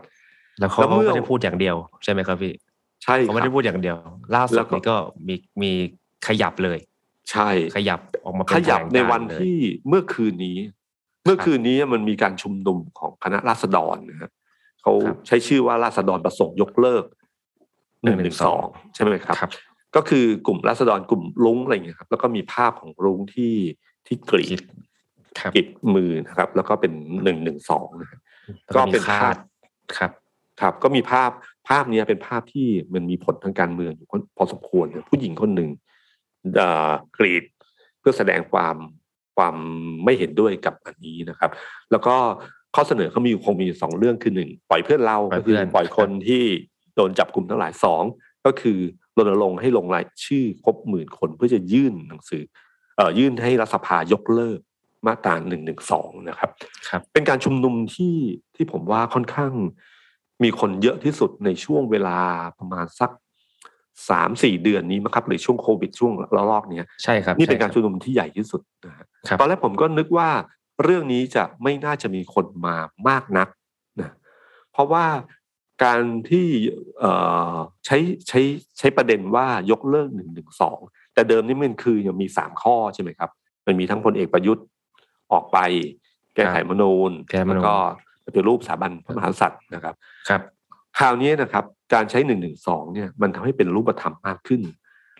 [0.58, 2.52] แล้วเขาแล้วก็เมื่อไม่ได้พูดอย่างเดียวใช่ไหมครับพี่
[3.04, 3.96] ใช่เขาไม่ครัได้บพูดอย่างเดียว
[4.36, 4.96] ล่าสุแล้ดวก็นี้ก็
[5.28, 5.72] มีมี
[6.26, 6.78] ขยับเลย
[7.30, 9.56] ใช่ขยับออกมาเป็นขยับแถลงในการณ์วันเลยที่
[9.88, 10.58] เมื่อคืนนี้
[11.24, 14.30] เมื่อคืนนี้มันมีการชุมนุมของคณะราษฎรนะฮะ
[14.82, 14.92] เขา
[15.26, 17.04] ใช้ชื่อว่าราษฎรประสงค์ยกเลิก
[18.02, 18.64] หนึ่งหนึ่งสอง
[18.94, 19.50] ใช่ไหมครับครับ
[19.96, 23.54] ก็คือกลุ่มราษฎรกลุ่มลุงอะไรอย่างเงี้ยครับ แล้วก็มีภาพของลุงที่
[24.06, 24.60] ที่กรีด
[25.38, 26.92] ครับกรีดมือนะครับ แล้วก็เป็น
[27.24, 28.20] หนึ่งหนึ่งสองนะครับ
[28.64, 29.36] แล้วก็มีเป็นคาภาดพ
[29.96, 30.10] ครับ
[30.60, 31.30] ครับ ก็มีภาพ
[31.68, 34.06] ภาพเนี้ยเป็นภาพที่มันมีผลทางการเมืองอยู่
[34.36, 35.70] พอสมควรเลยผู้หญิงคนหนึ่ง
[36.56, 37.44] เอ่อกรีด
[37.98, 38.76] เพื่อแสดงความ
[39.36, 39.56] ความ
[40.04, 41.50] ไม่เห็นด้วยกับอันนี้นะครับ
[41.90, 42.16] แล้วก็
[42.74, 46.42] ข้อเสนอเขามีอยู่คงมีอยู่สองเรื่องคือหนึ่งปล่อยเพื่อนเราปล่ก็อยคือเพื่อนปล่อยคนที่
[46.96, 48.02] โดนจับกลุ่มทั้งหลายสอง
[48.46, 48.78] ก็คือ
[49.16, 52.42] รณรงค์ให้ลงรายชื่อครบหมื่นคนเพื่อจะยื่นหนังสือ
[52.96, 54.58] เอ่อยื่นให้รัฐสภายกเลิก
[55.06, 56.50] มาตราหนึ่งหนึ่งสองนะครับ
[56.88, 58.16] ครับ เป็นการชุมนุมที่
[58.56, 59.52] ที่ผมว่าค่อนข้าง
[60.42, 62.18] มีคนเยอะที่สุดในช่วงเวลา
[62.58, 63.10] ประมาณสัก
[64.10, 70.28] สามสี่เดือนนี้มั้งครับหรือช่วงโควิดช่วงระลอกเนี้ยใช่ครับนี่เป็นการใช่ชุมนุมที่ใหญ่ที่สุดนะฮะครับตอนแรกผมก็นึกว่า
[70.82, 72.76] เรื่องนี้จะไม่น่าจะมีคนมา
[73.08, 73.48] มากนัก
[74.00, 74.10] นะ
[74.72, 75.06] เพราะว่า
[75.84, 76.46] การที่
[76.98, 77.12] เอ่
[77.54, 77.56] อ
[77.86, 77.98] ใช้
[78.28, 78.40] ใช้
[78.78, 80.78] ใช้ประเด็นว่ายกเลิกหนึ่งหนึ่งสอง
[81.14, 83.30] แต่เดิมนี่มันคือยังมีสามข้อใช่ไหมครับ
[83.66, 84.64] มันมีทั้งพลเอกประยุทธ์
[85.32, 85.58] ออกไป
[86.34, 87.76] แก้ไขรัฐธรรมนูญแก้รัฐธรรมนูญแล้วก็
[88.24, 89.94] ปฏิรูปสถาบันพระมหากษัตริย์นะครับ
[90.28, 90.40] ครับ
[90.98, 91.64] คราวนี้นะครับ
[91.94, 94.62] การใช้หนึ่งหนึ่งสองเนี่ยมันทำให้เป็นรูปธรรมมากขึ้น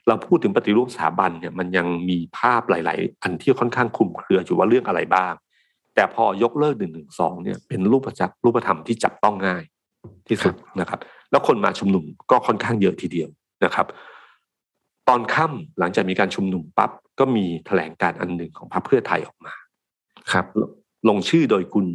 [0.06, 5.32] เราพูดถึงปฏิรูปสถาบันเนี่ยมันยังมีภาพหลาย ๆ อันที่ค่อนข้างคลุมเครืออยู่ว่าเรื่องอะไรบ้าง
[5.98, 9.62] แต่พอยกเลิกหนึ่งหนึ่งสองเนี่ยเป็นรูปจักรูปธรรมที่จับต้องง่าย
[10.28, 13.28] ที่สุดนะครับ แล้วคนมาชุมนุมก็ค่อนข้างเยอะทีเดียว
[13.64, 13.86] นะครับ
[15.08, 19.54] ตอนค่ำหลังจากมีการชุมนุมปั๊บก็มีแถลงการอันหนึ่งของพรรคเพื่อไทยออกมา
[20.32, 20.46] ครับ
[21.08, 21.86] ลงชื่อโดยคุณ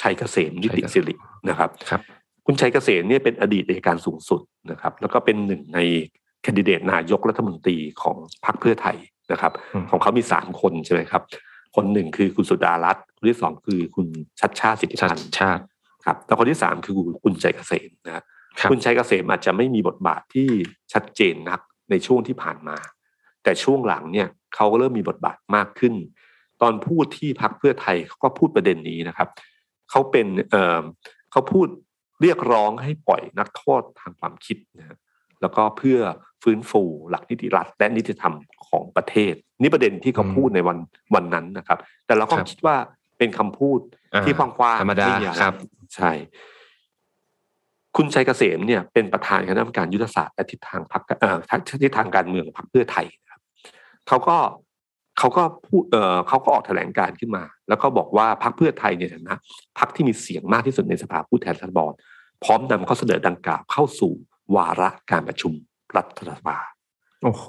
[0.00, 1.14] ชัยเกษมนิติสิริ
[1.48, 2.00] นะครับครับ
[2.46, 4.40] คุณชัยเกษมเนี่ยเป็นอดีตอัยการสูงสุด
[4.70, 5.78] นะครับ แล้วก็เป็นหนึ่งใน
[6.42, 8.96] แคนดิเดตนายกรัฐมนตรีของพรรคเพื่อไทย
[9.32, 11.22] นะครับอืมของเขามีสามคนใช่ไหมครับ
[11.78, 14.06] คนหนึ่งคือคุณสุดารัตน์คนที่สองคือคุณ
[14.40, 15.62] ชัดชาติสิทธิชาพันติธ์ชาติ
[16.04, 18.22] ครับแล้วคนที่สามคือคุณชัยเกษมนะฮะ
[18.58, 20.48] ครับคุณชัยเกษมอาจจะไม่มีบทบาทที่
[20.92, 21.60] ชัดเจนนัก
[21.90, 22.76] ในช่วงที่ผ่านมา
[23.42, 25.94] แต่ช่วงหลังเนี่ยเขาก็เริ่มมีบทบาทมากขึ้น
[26.62, 29.28] ตอนพูดที่พักเพื่อไทยเขาก็พูดประเด็นนี้นะครับ
[29.90, 30.82] เขาเป็นเอ่อ
[31.32, 31.66] เขาพูด
[32.22, 34.96] เรียกร้องให้ปล่อยนักโทษทางความคิดนะฮะ
[35.40, 35.98] แล้วก็เพื่อ
[36.42, 38.34] ฟื้นฟูหลักนิติรัฐและนิติธรรม
[38.68, 40.78] ของประเทศ นี่ประเด็นที่เขาพูดในวัน
[41.14, 42.76] วันนั้นนะครับ แต่เราก็ครับคิดว่า
[43.18, 43.78] เป็นคำพูด
[44.14, 45.54] อ่าที่กว้างๆธรรมดาไม่มีอะไครับ
[45.96, 46.10] ใช่
[47.96, 51.38] คุณชัยเกษมเนี่ยเป็นประธานคณะกรรมการยุทธศาสตร์และทิศทางพรรคเอ่อ
[51.82, 53.40] ทิศทางการเมืองพรรคเพื่อไทยนะครับ
[54.08, 54.36] เขาก็
[55.18, 59.34] เขาก็พูดเอ่อเขาก็ออกแถลงการณ์ขึ้นมา แล้วก็บอกว่าพรรคเพื่อไทยในฐานะ
[59.78, 61.92] พรรคที่มีเสียงมากที่สุดในสภาผู้แทนราษฎร
[62.44, 64.12] พร้อมนำข้อเสนอดังกล่าวเข้าสู่
[64.56, 65.52] วาระการประชุม
[65.96, 66.56] รัฐสภา
[67.22, 67.46] โอ้โห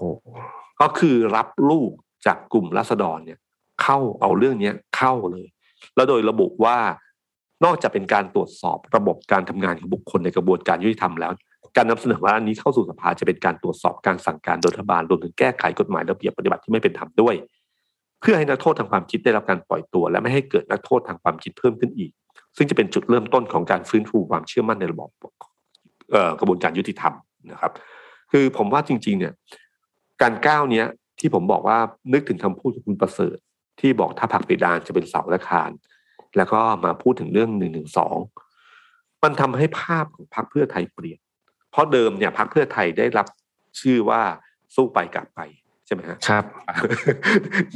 [0.82, 1.92] ก็คือรับลูก
[2.26, 3.40] จากกลุ่มราษฎรเนี่ย
[3.82, 5.48] เข้าเอาเรื่องเนี้ยเข้าเลย
[5.96, 6.78] แล้วโดยระบุว่า
[7.66, 11.32] นอกจากเป็นการตรวจสอบระบบการทำงานของบุคคลในกระบวนการยุติธรรมแล้ว
[11.78, 17.36] การนำเสนอว่าอันนี้เข้าสู่สภาจะเป็นการตรวจสอบการสั่งการโดยรัฐบาลรวมถึงแก้ไขกฎหมายระเบียบปฏิบัติที่ไม่เป็นธรรมด้วย
[18.22, 22.12] เพื่อให้นักโทษทางความคิดได้รับการปล่อยตัว และไม่ให้เกิดนักโทษทางความคิดเพิ่มขึ้นอีก
[22.58, 25.10] ซึ่งจะเป็นจุดเริ่มต้นของการฟื้นฟูความเชื่อมั่นในระบบ
[26.12, 27.14] เอ่อกระบวนการยุติธรรม
[27.52, 27.72] นะครับ
[28.32, 29.34] คือผมว่าจริง ๆ เนี่ย
[30.22, 30.86] การก้าวเนี้ย
[31.20, 31.78] ที่ผมบอกว่า
[32.14, 33.38] นึกถึงคำพูดของคุณประเสริฐ
[33.80, 35.72] ที่บอกถ้าผลักเพดานจะเป็นเสาและคาน
[36.38, 38.18] แล้วก็มาพูดถึงเรื่องหนึ่งหนึ่งสอง
[39.24, 41.20] มันทำให้ภาพของพรรคเพื่อไทยเปลี่ยน
[41.72, 43.28] เพราะเดิมเนี่ยพรรคเพื่อไทยได้รับ
[43.80, 44.22] ชื่อว่า
[44.76, 45.40] สู้ไปกลับไป
[45.86, 46.44] ใช่ไหมฮะครับ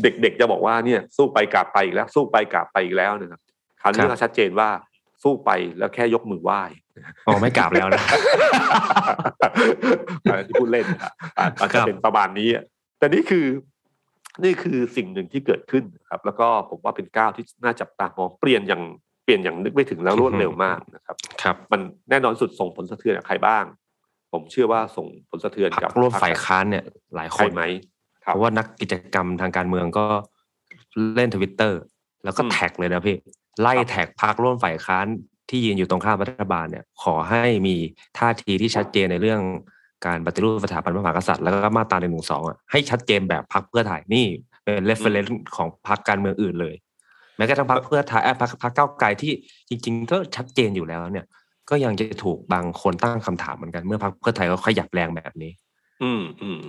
[0.02, 3.42] เด็กๆจะบอกว่าเนี่ยสู้ไปกลับไปอีกแล้ว สู้ไปกลับไปอีกแล้วนะครับ
[3.82, 4.70] คราวนี้ครับก็ชัดเจนว่า
[5.24, 6.62] สู้ไปแล้วแค่ยกมือไหว้
[7.28, 8.04] อ๋อไม่กลับแล้วนะ
[10.24, 12.64] อันนั้นที่พูดเล่นนะครับอาอาจจะเป็นประมาณนี้อะ
[13.00, 13.46] แต่นี่คือ
[14.44, 18.82] นี่คือสิ่งหนึ่งที่เกิดขึ้นนะครับ แล้วก็ผมว่าเป็นก้าวที่น่าจับตามองเปลี่ยนอย่าง
[19.24, 23.64] เปลี่ยนอย่างนึกไม่ถึงแล้วรวดเร็วมากนะครับ ครับ มันแน่นอนสุดส่งผลสะเทือนกับใครบ้าง
[24.32, 26.84] ผมเชื่อว่าส่งผลสะเทือนพรกับรคร่วมฝ่ายค้านเนี่ย
[27.16, 27.64] หลายคใครนไหม
[28.26, 30.06] คเพรับราะว่านักกิจกรรมทางการเมืองก็
[31.16, 31.80] เล่นทวิตเตอร์
[32.24, 33.16] แล้วก็อืมแท็กเลยนะพี่
[33.62, 35.06] ไล่ครับแท็กพรรคร่วมฝ่ายค้าน
[35.50, 37.76] ที่ยืนอยู่ตรงข้ามรัฐบาลเนี่ยขอให้มี
[38.18, 39.42] ท่าทีที่ชัดเจนในเรื่อง
[40.06, 44.26] การปฏิรูปสถาบันพระมหากษัตริย์แล้วก็มาตราหนึ่งหนึ่งสองอะให้ชัดเจนแบบพรรคเพื่อไทยนี่
[44.64, 46.76] เป็น reference ของพรรคการเมืองอื่นเลย
[47.38, 49.34] แม้กระทั่งพรรคเพื่อไทยเอ่อพรรคพรรคก้าวไกลที่
[49.70, 51.26] จริง ๆ ก็ชัดเจนอยู่แล้วเนี่ย
[51.70, 55.52] ก็ยังจะถูกบางคนตั้งคำถามเหมือนกันเมื่อพรรคเพื่อไทยเขาขยับแรงแบบนี้
[56.04, 56.60] อืมอืม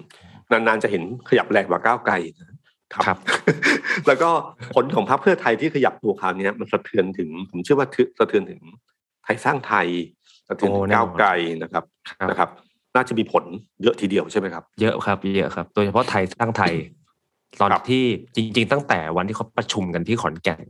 [0.51, 2.54] นานๆจะเห็นขยับแรงกว่าก้าวไกลนะ
[2.95, 3.19] ครับครับ
[4.07, 4.31] แล้วก็
[4.75, 7.89] ผลของพรรคเพื่อไทยที่ขยับตัวคราวเนี้ยมันสะเทือนถึง ผมเชื่อว่า
[8.19, 8.61] สะเทือนถึง
[9.25, 9.89] ไทยสร้างไทย
[10.49, 11.29] สะเทือนถึโอ้งแน่นอนก้าวไกล
[11.63, 12.49] นะครับครับนะครับ
[12.97, 13.45] น่าจะมีผล
[13.83, 16.73] เยอะทีเดียวใช่ไหมครับ เยอะครับเยอะครับ โดยเฉพาะไทยสร้างไทย
[17.61, 20.67] ตอนครับที่จริง ๆ ตั้งแต่วันที่เขาประชุมกันที่ขอนแก่น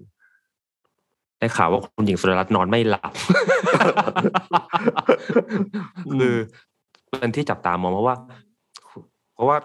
[1.38, 3.12] ได้ข่าวว่าคุณหญิงสุดารัตน์นอนไม่หลับ
[6.20, 6.34] คือ
[7.20, 8.16] เป็นที่จับตามองเพราะว่า
[9.34, 9.56] เพราะว่า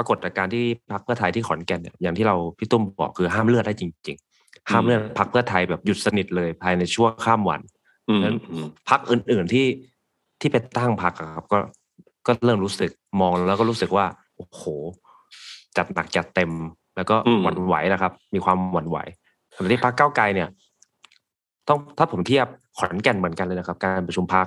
[0.00, 7.60] ปรากฏการณ์ที่พรรคเพื่อไทยที่ขอนแก่นเนี่ยอย่างที่เราพี่ตุ้มบอกคือห้ามเลือดได้จริง ๆ ห้ามเลือดพรรคเพื่อไทยแบบหยุดสนิทเลยภายในช่วงข้ามวัน
[8.08, 9.66] อืมนั้นอืมพักอื่นๆที่
[10.40, 11.58] ที่ไปตั้งพักครับ ก็
[12.26, 12.90] ก็เริ่มรู้สึก
[13.20, 14.62] มองแล้วก็รู้สึกว่าโอ้โห
[15.76, 16.50] จัดหนักจัดเต็ม
[16.96, 18.98] แล้วก็อืมหวั่นไหวนะครับ มีความหวั่นไหว
[19.50, 20.48] แต่ที่พักเก้าวไกลเนี่ย
[21.68, 22.46] ต้องถ้าผมเทียบ
[22.78, 24.46] ขอนแก่นเหมือนกันเลยนะครับ การประชุมพัก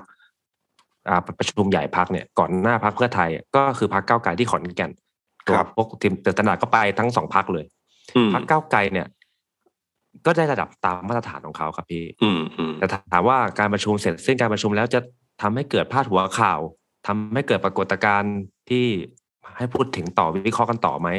[1.10, 4.92] อ่าประชุมใหญ่พักเนี่ย ก่อนหน้าพักเพื่อไทยอะก็คือพักเก้าวไกลที่ขอนแก่น
[5.48, 7.66] ตัวพวกทีมเตอร์ตนาดก็ไปทั้งสองพักเลย
[8.16, 9.08] อืมพักเก้าวไกลเนี่ย
[10.26, 15.00] ก็ได้ระดับตามมาตรฐานของเขาครับพี่อืมอืมแต่ถามว่าการประชุมเสร็จซึ่งการประชุมแล้วจะ
[15.42, 16.60] ทำให้เกิดพาดหัวข่าว
[17.08, 18.36] ทำให้เกิดปรากฏการณ์
[18.70, 18.86] ที่
[19.58, 21.10] ให้พูดถึงต่อวิเคราะห์กันต่อไหม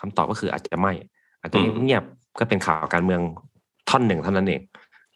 [0.00, 0.92] คำตอบก็คืออาจจะไม่
[1.40, 3.20] อาจจะเงียบๆก็เป็นข่าวการเมือง
[3.88, 4.60] ท่อนหนึ่งเท่านั้นเอง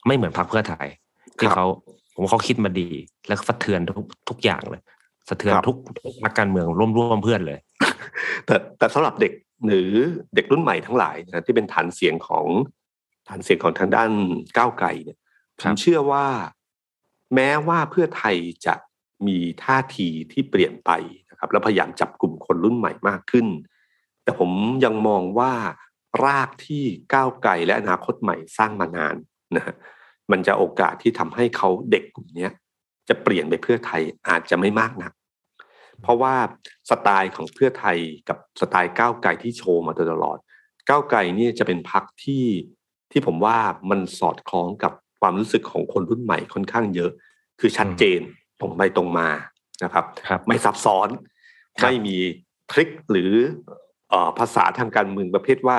[0.07, 0.86] ไม่เหมือนพรรคเพื่อไทย
[1.38, 1.64] ที่เขา
[2.14, 2.88] ผมว่าเขาคิดมาดี
[3.26, 4.82] แล้วก็สะเทือนทุกทุกอย่างเลย
[5.28, 5.76] สะเทือนทุก
[6.24, 7.59] พรรคการเมืองร่วมร่วมเพื่อนเลย
[8.47, 9.33] แต่แต่สำหรับเด็ก
[9.66, 9.91] หรือ
[10.35, 12.47] เด็กรุ่นใหม่ทั้งหลายนะที่เป็นฐานเสียงของ
[13.29, 14.11] ฐานเสียงของทางด้าน
[14.57, 15.18] ก้าวไกลเนี่ย
[15.61, 16.27] ผครัมบเชื่อว่า
[17.35, 18.75] แม้ว่าเพื่อไทยจะ
[19.27, 20.91] มีท่าทีที่เปลี่ยนไป
[21.31, 23.47] นะครับ แล้วพยายามจับกลุ่มคนรุ่นใหม่มากขึ้น
[24.22, 24.51] แต่ผม
[24.85, 25.53] ยังมองว่า
[26.25, 29.16] รากที่ก้าวไกลและอนาคตใหม่สร้างมานาน
[29.57, 29.75] นะฮะ
[30.31, 32.53] มันจะโอกาสที่ทำให้เขาเด็กกลุ่มเนี้ย
[33.09, 35.12] จะเปลี่ยนไปเพื่อไทยอาจจะไม่มากนัก
[36.03, 36.34] เพราะว่า
[36.90, 40.38] สไตล์ของเพื่อไทยกับสไตล์ก้าวไกลที่โชว์มาโดยตลอด
[40.88, 42.45] ก้าวไกลนี่จะเป็นพักที่
[43.11, 43.57] ที่ผมว่า
[43.90, 47.11] มันสอดคล้องกับความรู้สึกของคนรุ่นใหม่ค่อนข้างเยอะ
[47.61, 48.20] คือชัดเจน
[48.61, 49.28] ตรงไปตรงมา
[49.84, 51.09] นะครับครับไม่ซับซ้อน
[51.80, 52.16] ครับไม่มี
[52.70, 53.32] ทริคหรือ
[54.11, 55.78] เอ่อภาษาทางการเมืองประเภทว่า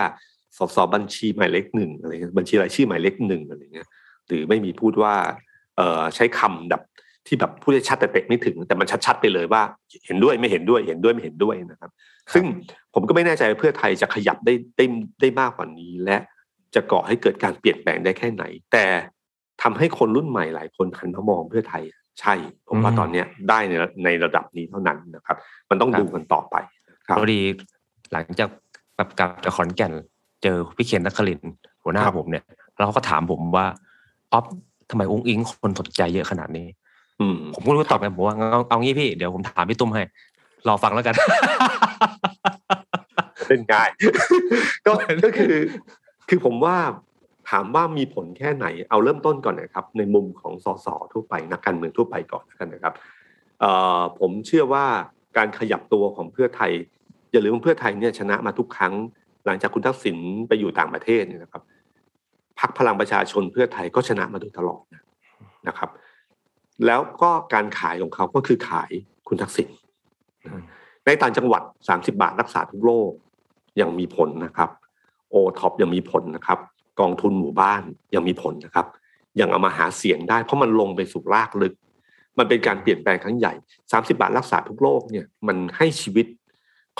[0.57, 3.87] สสบัญชีหมายเลขหนึ่งอะไรเงี้ยบัญชีรายชื่อหมายเลขหนึ่งอะไรเงี้ย
[4.27, 5.15] หรือไม่มีพูดว่า
[5.77, 6.81] เอ่อใช้คำแบบ
[7.27, 9.61] ที่แบบพูดได้ชัดแต่เตะไม่ถึง แต่มันชัดๆไปเลยว่า
[10.05, 11.91] เห็นด้วยไม่เห็นด้วยเห็นด้วยไม่เห็นด้วยนะครับ
[12.33, 12.43] ซึ่ง
[12.93, 14.85] ผมก็ไม่แน่ใจว่าเพื่อไทยจะขยับได้ได้
[15.21, 16.17] ได้มากกว่านี้ และ
[16.75, 18.85] จะก่อให้เกิดการเปลี่ยนแปลงได้แค่ไหน แต่
[19.61, 21.83] ทำให้คนรุ่นใหม่หลายคนหันมามองเพื่อไทย
[22.21, 22.33] ใช่
[22.67, 23.73] ผมว่าอืมตอนเนี้ยได้ใน
[24.05, 25.37] ในระดับนี้เท่านั้นนะครับ
[25.69, 26.55] มันต้องครับดูกันต่อไป
[27.07, 27.41] ครับพอดี
[28.11, 28.49] หลังจาก
[28.95, 29.93] แบบกลับจากขอนแก่น
[30.43, 31.51] เจอพี่เคนนักคลินทร์
[31.83, 32.43] หัวหน้าครับผมเนี่ย
[32.75, 33.65] แล้วเขาก็ถามผมว่า
[34.31, 34.45] อ๊อฟ
[34.89, 36.84] ทำไมอุ้งอิงคนสนใจเยอะขนาดนี้อืม
[37.53, 40.03] ผมก็ไม่รู้ตอบไงผมว่าเอาเอางี้พี่เดี๋ยวผมถามพี่ตุ้มให้
[40.67, 41.15] รอฟังแล้วกัน
[43.47, 43.89] เป็นง่าย
[44.85, 44.91] ก็
[45.23, 45.53] ก็คือ
[46.29, 46.77] คือผมว่า
[47.49, 52.93] ถามว่ามีผลแค่ไหน เอาเริ่มต้นก่อนนะครับ ในมุมของสสทั่วไปนักการเมืองทั่วไปก่อนแล้วกันนะครับ
[53.59, 54.85] เอ่อผมเชื่อว่า
[55.37, 56.71] การขยับตัวของเพื่อไทย
[57.31, 58.93] อย่าลืมว่าเพื่อไทยเนี่ยชนะมาทุกครั้ง
[59.45, 61.61] หลังจากคุณทักษิณไปอยู่ต่างประเทศเนี่ยนะครับ
[62.59, 65.03] พักพลังประชาชนเพื่อไทยก็ชนะมาโดยตลอดนะ
[65.67, 65.89] นะครับ
[66.85, 68.91] แล้วก็การขายของเขาก็คือขาย
[69.27, 69.69] คุณทักษิณ
[71.05, 71.61] ในต่างจังหวัด
[71.91, 73.11] 30 บาทรักษาทุกโรค
[73.81, 74.69] ยังมีผลนะครับ
[75.29, 76.59] โอท็อปยังมีผลนะครับ
[76.99, 77.81] กองทุนหมู่บ้าน
[78.15, 78.87] ยังมีผลนะครับ
[79.39, 81.73] ยังเอามาหาเสียงได้เพราะมันลงไปสู่รากลึก
[82.37, 83.53] มันเป็นการเปลี่ยนแปลงครั้งใหญ่
[83.85, 86.25] 30 บาทรักษาทุกโรคเนี่ยมันให้ชีวิต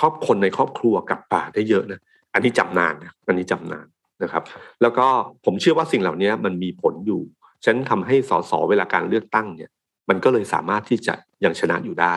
[0.00, 2.00] ครอบคนในครอบครัวกลับป่าได้เยอะนะ
[2.32, 3.86] อันนี้จำนานนะอันนี้จำนาน
[4.22, 4.42] นะครับ
[4.82, 5.06] แล้วก็
[5.44, 7.20] ผมเชื่อว่าสิ่งเหล่านี้มันมีผลอยู่
[7.64, 9.70] ฉันทำให้สสเวลาการเลือกตั้งเนี่ย
[10.08, 12.14] มันก็เลยสามารถที่จะยังชนะอยู่ได้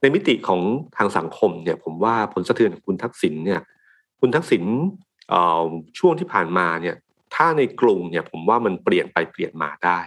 [0.00, 0.60] ในมิติของ
[0.96, 3.60] ทางสังคมเนี่ย ผมว่าผลสะเทือนของคุณทักษิณเนี่ย
[4.20, 4.64] คุณทักษิณ
[5.98, 6.96] ช่วงที่ผ่านมาเนี่ย
[7.34, 9.98] ถ้าในกรุงเนี่ย ผมว่ามันเปลี่ยนไปเปลี่ยนมาได้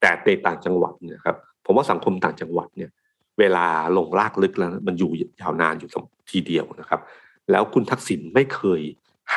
[0.00, 2.90] แต่ในต่างจังหวัดเนี่ยครับ ผมว่าสังคมต่างจังหวัดเนี่ย
[3.38, 5.90] เวลาลงรากลึกแล้วมันอยู่ยาวนานอยู่
[6.30, 7.00] ทีเดียวนะครับ
[7.50, 8.82] แล้วคุณทักษิณไม่เคย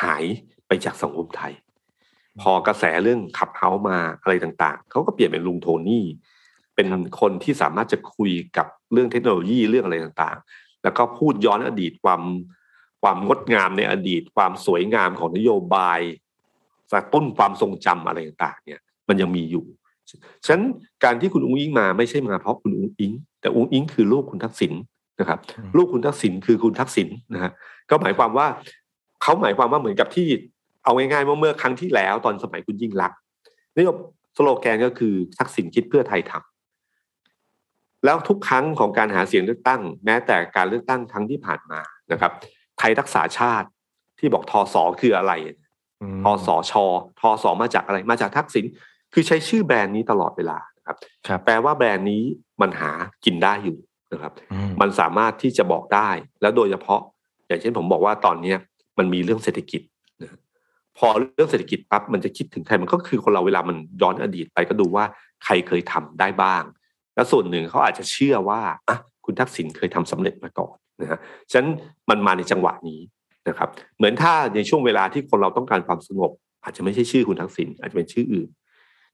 [0.00, 0.24] หาย
[0.66, 1.52] ไปจากสังคมไทย
[2.40, 6.04] พอกระแสเรื่องขับเฮามาอะไรต่างๆ เขาก็เปลี่ยนเป็นลุงโทนี่
[6.74, 6.88] เป็น
[7.20, 12.22] คนที่สามารถจะคุยกับเรื่องเทคโนโลยีเรื่องอะไรต่างๆ แล้วก็พูดย้อนอดีตความ
[13.02, 16.00] ความงดงามในอดีต ความสวยงามของนโยบาย
[16.92, 19.64] กระตุ้นความทรงจำอะไรต่างๆ เนี่ย มันยังมีอยู่
[20.44, 20.64] ฉะนั้น
[21.04, 24.72] การที่คุณอุ้งอิงมาไม่ใช่มาเพราะคุณอุ้งอิง แต่อุ้งอิงคือลูกคุณทักษิณ
[25.20, 27.50] นะครับอืมลูกคุณทักษิณคือคุณทักษิณนะฮะ
[27.90, 28.46] ก็หมายความว่า
[29.22, 30.28] เขาหมายความว่าเหมือนกับที่
[30.84, 33.18] เอาง่ายๆเมื่อเมื่อครั้งที่แล้วตอนสมัยคุณยิ่งรักษณ์
[33.76, 33.84] นี่
[34.36, 41.80] สโลแกนก็คือทักษิณคิดเพื่อไทยทำแล้วทุกครั้งของการหาเสียงเลือกตั้ง แม้แต่การเลือกตั้งครั้งที่ผ่านมา
[42.12, 42.32] นะครับ
[42.78, 43.68] ไทยรักษาชาติ
[44.18, 45.32] ที่บอกทอสอคืออะไร
[46.14, 46.84] มทอสอชอ
[47.20, 48.64] ทอสอมาจากอะไรมาจากทักษิณ
[49.12, 52.22] คือใช้ชื่อแบรนด์นี้ตลอดเวลานะครับครับแปลว่าแบรนด์นี้
[52.60, 52.90] มันหา
[53.24, 53.78] กินได้อยู่
[54.12, 56.08] นะครับอืมมันสามารถที่จะบอกได้
[56.40, 57.00] แล้วโดยเฉพาะ
[57.46, 58.58] อย่างเช่นผมบอกว่าตอนเนี้ย
[58.98, 59.90] มันมีเรื่องเศรษฐกิจนะ
[60.98, 65.04] พอเรื่องเศรษฐกิจปั๊บมันจะคิดถึงใครมันก็คือคนเราเวลามันย้อนอดีตไปก็ดูว่า
[65.44, 66.62] ใครเคยทำได้บ้าง
[67.14, 71.18] และส่วนหนึ่งเขาอาจจะเชื่อว่าอะคุณทักษิณเคยทำสำเร็จมาก่อนนะฮะ
[71.50, 71.68] ฉะนั้น
[72.10, 73.00] มันมาในจังหวะนี้
[73.48, 76.30] นะครับ เหมือนถ้าในช่วงเวลาที่คนเราต้องการความสงบ
[76.64, 78.48] อาจจะไม่ใช่ชื่อคุณทักษิณอาจจะเป็นชื่ออื่น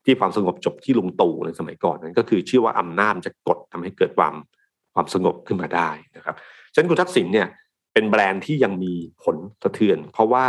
[0.05, 4.35] ที่ความสงบจบที่ลุงตู่ในสมัยก่อนนั้นก็คือชื่อว่าอำนาจจะกดทำให้เกิดความ
[4.95, 6.35] ความสงบขึ้นมาได้นะครับ
[6.73, 7.49] ฉะนั้นคุณทักษิณเนี่ย
[7.93, 10.47] เป็นแบรนด์ที่ยังมีผลสะเทือน เพราะว่า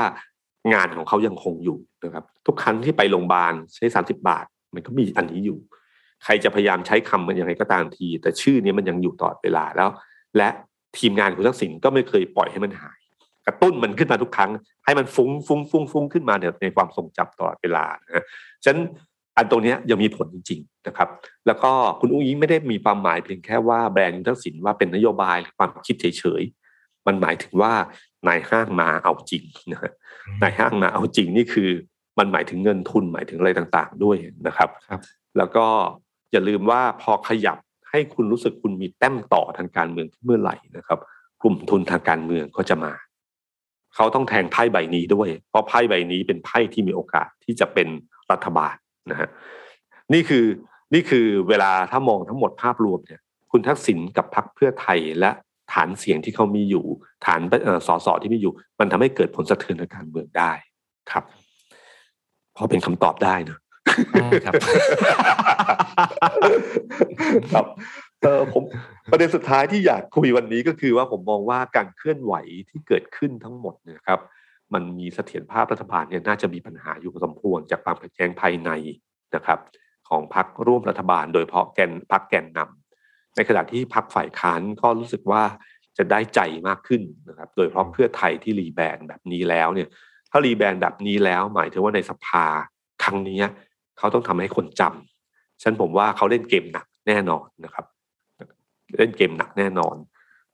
[0.74, 5.60] งานของเขายังคงอยู่นะครับ ทุกครั้งที่ไปโรงพยาบาลใช้สามสิบาท มันก็มีอันนี้อยู่
[6.24, 9.90] ใครจะพยายามใช้คำมันยังไงก็ตามที แต่ชื่อนี้มันยังอยู่ตลอดเวลาแล้ว
[10.38, 10.50] และ
[10.98, 13.00] ทีมงานคุณทักษิณก็ไม่เคยปล่อยให้มันหาย
[13.48, 14.52] กระตุ้นมันขึ้นมาทุกครั้ง
[14.86, 18.24] ให้มันฟุ้งฟุ้งฟุ้งฟุ้งขึ้นมาเนี่ยในความทรงจำตลอดเวลานะ
[18.64, 18.82] ฉะนั้น
[19.38, 21.10] อันตรงนี้ยังมีผลจริง ๆนะครับ
[21.48, 27.74] แล้วก็คุณอุ้งอิงไม่ได้มีความหมายเพียงแค่ว่าแบรนด์คุณทักษิณว่าเป็นนโยบายหรือความคิดเฉยๆมันหมายถึงว่า
[28.28, 29.92] นายห้างมาเอาจริงนะฮะ
[30.42, 31.70] นายห้างมาเอาจริงนี่คือ
[32.18, 35.02] มันหมายถึงเงินทุนหมายถึงอะไรต่างๆ ด้วยนะครับครับ
[35.38, 35.66] แล้วก็
[36.32, 37.58] อย่าลืมว่าพอขยับ
[37.90, 41.00] ให้คุณรู้สึกคุณมีแต้มต่อทางการเมืองเมื่อไหร่นะครับ
[41.42, 42.94] กลุ่มทุนทางการเมืองก็จะมา
[43.96, 47.88] เขาต้องแทงไพ่ใบนี้ด้วย เพราะไพ่ใบนี้เป็นไพ่ที่มีโอกาสที่จะเป็น
[48.32, 48.76] รัฐบาล
[49.12, 49.30] นะฮะ
[50.14, 50.46] นี่คือ
[50.94, 56.86] นี่คือเวลาถ้ามองทั้งหมดภาพรวมเนี่ย คุณทักษิณกับพรรคเพื่อไทยและฐานเสียงที่เขามีอยู่
[57.26, 60.52] ฐานเอ่อสสที่มีอยู่ มันทำให้เกิดผลสะเทือนทางการเมืองได้
[61.12, 61.24] ครับ
[62.56, 63.60] พอเป็นคำตอบได้เนอะ
[64.14, 64.54] ได้ครับ
[67.54, 67.66] ครับ
[68.22, 68.64] เออผม
[69.12, 72.34] ประเด็นสุดท้ายที่อยากคุยวันนี้ก็คือว่าผมมองว่าการเคลื่อนไหว
[72.70, 74.20] ที่เกิดขึ้นทั้งหมดเนยครับ
[74.74, 78.70] มันมีเสถียรภาพรัฐบาลเนี่ยน่าจะมีปัญหาอยู่พอสมควรจากความขัดแย้งภายใน
[79.36, 79.60] นะครับ
[80.10, 82.87] ของพรรคร่วมรัฐบาล โดยเฉพาะแกนพรรคแกนนำ
[83.38, 85.44] ในขณะที่พรรคฝ่ายค้านก็รู้สึกว่า
[85.98, 89.88] จะได้ใจมากขึ้นนะครับ โดยเฉพาะเพื่อไทยที่รีแบรนด์แบบนี้แล้วเนี่ย
[90.32, 92.46] ถ้ารีแบรนด์แบบนี้แล้ว หมายถึงว่าในสภา
[93.04, 93.40] ครั้งนี้
[93.98, 97.86] เขาต้องทำให้คนจำฉันผมว่าเขาเล่นเกมหนักแน่นอนนะครับ
[98.98, 99.96] เล่นเกมหนักแน่นอน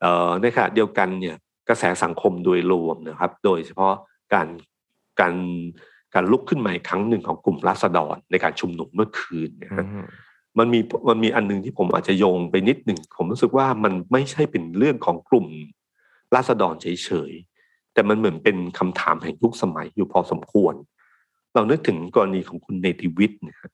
[0.00, 1.36] เอ่อในขณะเดียวกันเนี่ย
[1.68, 3.94] กระแสสังคมโดยรวมนะครับ โดยเฉพาะ
[4.34, 4.48] การ
[5.20, 5.34] การ
[6.14, 9.86] การลุกขึ้นมาอีกครั้งหนึ่งของกลุ่มราษฎรในการชุมนุมเมื่อคืนนี่ยฮะ
[10.58, 15.46] มันมีมันมีอันหนึงที่ผมอาจจะโยงไปนิดหนึ่งผมรู้สึกว่ามันไม่ใช่เป็นเรื่องของกลุ่ม
[16.34, 20.74] ราษฎรเฉยๆแต่มันเหมือนเป็นคำถามแห่งยุคสมัยอยู่พอสมควร
[21.54, 23.72] เรานึกถึงกรณีของคุณเนติวิทย์เนยครับ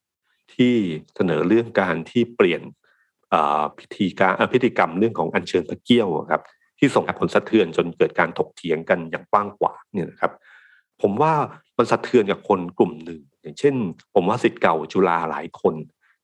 [0.54, 0.74] ที่
[1.16, 2.62] เสนอเรื่องการที่เปลี่ยน
[3.78, 6.42] พิธีการพิธีกรรมเรื่องของอัญเชิญพระเกี้ยวครับ
[6.78, 10.32] ที่ส่งผลสะเทือนจนเกิดการถกเถียงกันอย่างกว้างขวางเนี่ยนะครับ
[11.02, 11.32] ผมว่า
[11.78, 13.74] มันสะเทือนกับคนกลุ่มหนึ่ง อย่างเช่น
[14.14, 15.74] ผมว่าสิทธิ์เก่าจุฬาหลายคน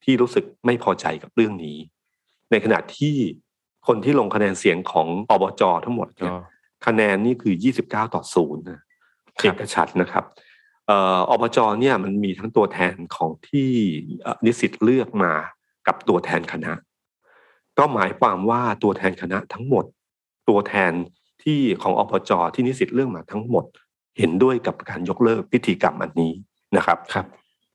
[0.07, 1.78] ที่รู้สึกไม่พอใจกับเรื่องนี้
[2.50, 3.14] ในขณะที่
[3.86, 6.32] คนที่ลงคะแนนเสียงของอบจทั้งหมดเนี่ย
[6.86, 7.54] คะแนนนี่คือ
[7.84, 8.80] 29 ต่อศูนย์นะ
[9.42, 10.24] เอกฉันท์นะครับ
[10.86, 13.70] เอ่ออบจเนี่ยมันมีทั้งตัวแทนของที่
[14.22, 15.32] เอ่อนิสิตเลือกมา
[15.86, 16.72] กับตัวแทนคณะ
[17.78, 19.84] ก็หมายความว่าตัวแทนคณะทั้งหมด
[20.48, 20.92] ตัวแทน
[21.42, 23.64] ที่ของอบจที่นิสิตเลือกมาทั้งหมด
[24.18, 26.32] เห็นด้วยกับการยกเลิกพิธีกรรมอันนี้
[26.76, 27.26] นะครับครับ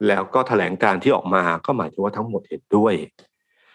[0.07, 2.93] แล้วก็แถลงการที่ออกมาก็หมายถึงว่าทั้งหมดเห็นด้วย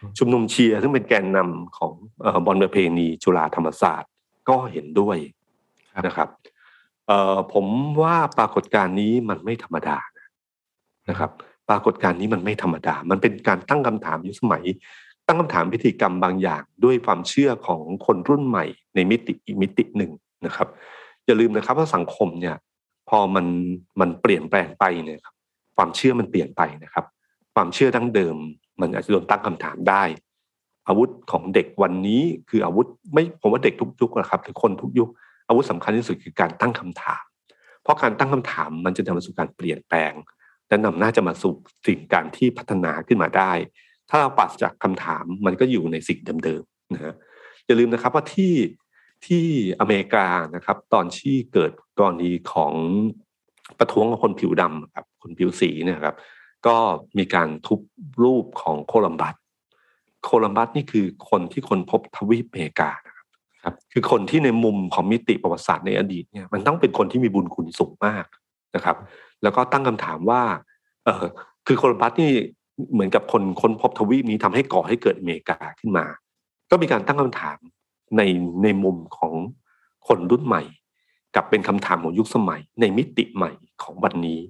[0.01, 4.11] อืมชุมนุมเชียร์ซึ่งเป็นแกนนำของเอ่อบอลประเพณีจุฬาธรรมศาสตร์
[4.49, 5.17] ก็เห็นด้วย
[5.95, 6.29] ครับนะครับ
[7.07, 7.67] เอ่อผม
[8.03, 9.99] ว่าปรากฏการณ์นี้มันไม่ธรรมดา
[11.11, 11.31] นะครับ
[11.69, 14.65] ปรากฏการณ์นี้มันไม่ธรรมดา มันเป็นการตั้งคำถามยุคสมัย
[15.27, 18.65] ตั้งคำถามพิธีกรรมบางอย่าง ด้วยความเชื่อของคนรุ่นใหม่
[18.95, 20.13] ในมิติอีกมิติหนึ่ง
[20.47, 20.69] นะครับ
[21.27, 22.57] อย่าลืมนะครับว่าสังคมเนี่ย
[23.09, 23.47] พอมัน
[24.01, 25.35] มันเปลี่ยนแปลงไปเนี่ยครับ
[25.77, 27.05] ความเชื่อมันเปลี่ยนไปนะครับ
[27.55, 28.37] ความเชื่อดั้งเดิม
[28.81, 30.03] มันอาจจะโดนตั้งคำถามได้
[30.89, 35.09] อาวุธของเด็กวันนี้คืออาวุธไม่ผมว่าเด็กทุกยุคนะครับหรือคนทุกยุค
[35.49, 37.25] อาวุธสำคัญที่สุดคือการตั้งคำถาม
[37.83, 40.13] เพราะการตั้งคำถามมันจะนำมาสู่การเปลี่ยนแปลง
[40.69, 41.53] และนำน่าจะมาสู่
[41.87, 43.53] สิ่งการที่พัฒนาขึ้นมาได้
[44.09, 47.15] ถ้าเราปราศจากคำถามมันก็อยู่ในสิ่งเดิมๆนะฮะ
[47.67, 48.55] อย่าลืมนะครับว่าที่
[49.27, 49.45] ที่
[49.81, 52.73] อเมริกานะครับ ตอนที่เกิดกรณีของ
[53.79, 56.17] ประท้วงของคนผิวดำครับคนผิวสีเนะครับ
[56.67, 56.77] ก็
[57.19, 57.81] มีการทุบ
[58.23, 59.35] รูปของโคลัมบัส
[60.25, 68.27] โคลัมบัสนี่คือคนที่คนพบทวีปอเมริกานะครับ คือคนที่ในมุมของมิติประวัติศาสตร์ในอดีตเนี่ยมันต้องเป็นคนที่มีบุญคุณสูงมาก
[68.75, 68.97] นะครับ
[69.43, 70.43] แล้วก็ตั้งคำถามว่า
[71.05, 71.25] เออ
[71.67, 72.33] คือโคลัมบัสนี่
[72.93, 76.07] เหมือนกับคนค้นพบทวีปนี้ทำให้ก่อให้เกิดอเมริกาขึ้นมา
[76.71, 77.59] ก็มีการตั้งคำถาม
[78.17, 78.23] ใน
[78.63, 79.35] ในมุมของ
[80.09, 80.63] คนรุ่นใหม่
[81.37, 84.41] กับเป็นคำถามของยุคสมัยในมิติใหม่ของวันนี้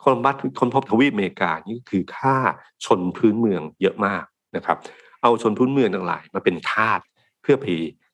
[0.00, 2.36] โคลัมบัสค้นพบทวีปอเมริกานี่ก็คือฆ่า
[2.84, 4.24] ชนพื้นเมืองเยอะมาก
[4.56, 4.76] นะครับ
[5.22, 7.00] เอาชนพื้นเมืองทั้งหลายมาเป็นทาส
[7.42, 7.66] เพื่อไป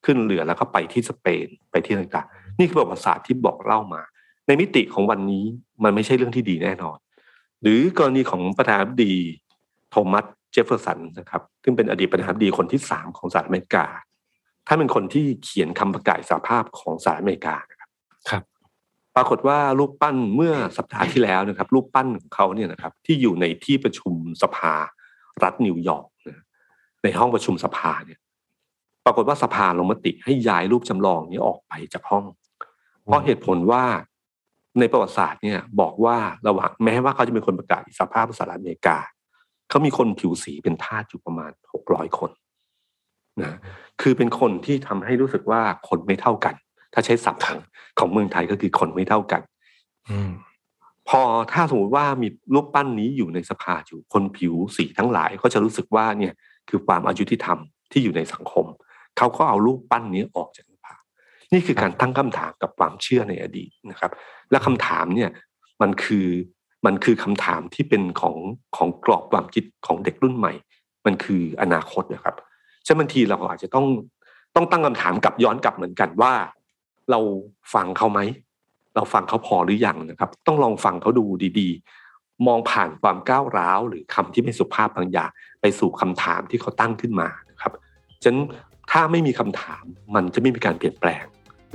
[0.05, 4.03] ขึ้นเรือแล้วก็ไปที่สเปนไปที่ต่างๆ นี่คือประวัติศาสตร์ที่บอกเล่ามา
[4.47, 5.45] ในมิติของวันนี้
[5.85, 6.99] มันไม่ใช่เรื่องที่ดีแน่นอน
[7.63, 9.15] หรือกรณีของประธานาธิบดี
[9.91, 13.87] โทมัสเจฟเฟอร์สันนะครับซึ่งเป็นอดีตประธานาธิบดีคนที่สามของสหรัฐอเมริกา
[14.67, 17.57] ท่านเป็นคนที่เขียนคำประกาศอิสรภาพของสหรัฐอเมริกา
[19.17, 24.75] ปรากฏว่ารูปปั้นเมื่อสัปดาห์ที่แล้วนะครับ รูปปั้นของเขาเนี่ยนะครับ ที่อยู่ในที่ประชุมสภา
[25.43, 26.07] รัฐนิวยอร์ก
[27.05, 28.21] ในห้องประชุมสภาเนี่ย
[29.05, 32.25] ปรากฏว่าสภาลงมติให้ย้ายรูปจำลองนี้ออกไปจากห้อง
[33.05, 33.85] เพราะเหตุผลว่า
[34.79, 36.17] ในประวัติศาสตร์เนี่ยบอกว่า
[36.49, 38.99] ระหว่างแม้ว่าเขาจะเป็นคนประกาศสภาพสหรัฐอเมริกา
[39.69, 42.31] เขามีคนผิวสีเป็นทาสอยู่ประมาณหกร้อยคน
[43.43, 43.59] นะ
[44.01, 46.55] คือเป็นคนที่ทำให้รู้สึกว่าคนไม่เท่ากัน
[46.95, 47.59] ถ้าใช้ศัพท์ของ
[47.99, 49.43] ของเมืองไทยก็คือคนไม่เท่ากัน
[50.11, 50.31] อืม
[51.09, 51.21] พอ
[51.53, 56.33] ถ้าสมมติว่ามีรูปปั้นนี้อยู่ในสภาอยู่คนผิวสีทั้งหลายก็จะรู้สึกว่าเนี่ย
[56.69, 57.59] คือความอายุติธรรม
[57.93, 58.67] ที่อยู่ในสังคม
[59.19, 60.95] เขาก็เอารูปปั้นนี้ออกจากสภา
[61.53, 64.11] นี่คือการตั้งคำถามกับความเชื่อในอดีตนะครับ
[64.51, 65.31] และคำถามเนี่ย
[65.83, 66.27] มันคือ
[66.87, 68.37] มันคือคำถามที่เป็นของ
[68.77, 70.53] ของกรอบความคิดของเด็กรุ่นใหม่
[71.07, 72.35] มันคืออนาคตนะครับ
[72.87, 73.87] ฉะนั้นบางทีเราอาจจะต้อง
[74.55, 76.35] ต้องตั้งคำถามกลับย้อนกลับเหมือนกันว่า
[77.11, 77.21] เรา
[77.75, 78.21] ฟังเขาไหม
[78.95, 81.25] เราฟังเขาพอหรือยังนะครับ ต้องลองฟังเขาดู
[81.61, 85.31] ดีๆ มองผ่านความก้าวร้าว หรือคำที่ไม่สุภาพบางอย่าง
[85.61, 87.73] ไปสู่คำถามที่เขาตั้งขึ้นมานะครับ
[88.23, 88.45] ฉะนั้น
[88.91, 89.85] ถ้าไม่มีคำถาม
[90.15, 91.25] มันจะไม่มีการเปลี่ยนแปลง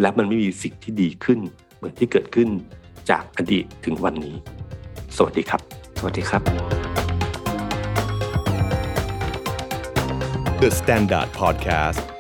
[0.02, 1.40] และมันไม่มีสิ่งที่ดีขึ้น
[1.76, 2.50] เหมือนที่เกิดขึ้น
[3.10, 4.36] จากอดีตถึงวันนี้
[5.16, 5.62] สวัสดีครับ
[6.00, 6.42] สวัสดีครับ
[10.62, 12.19] The Standard Podcast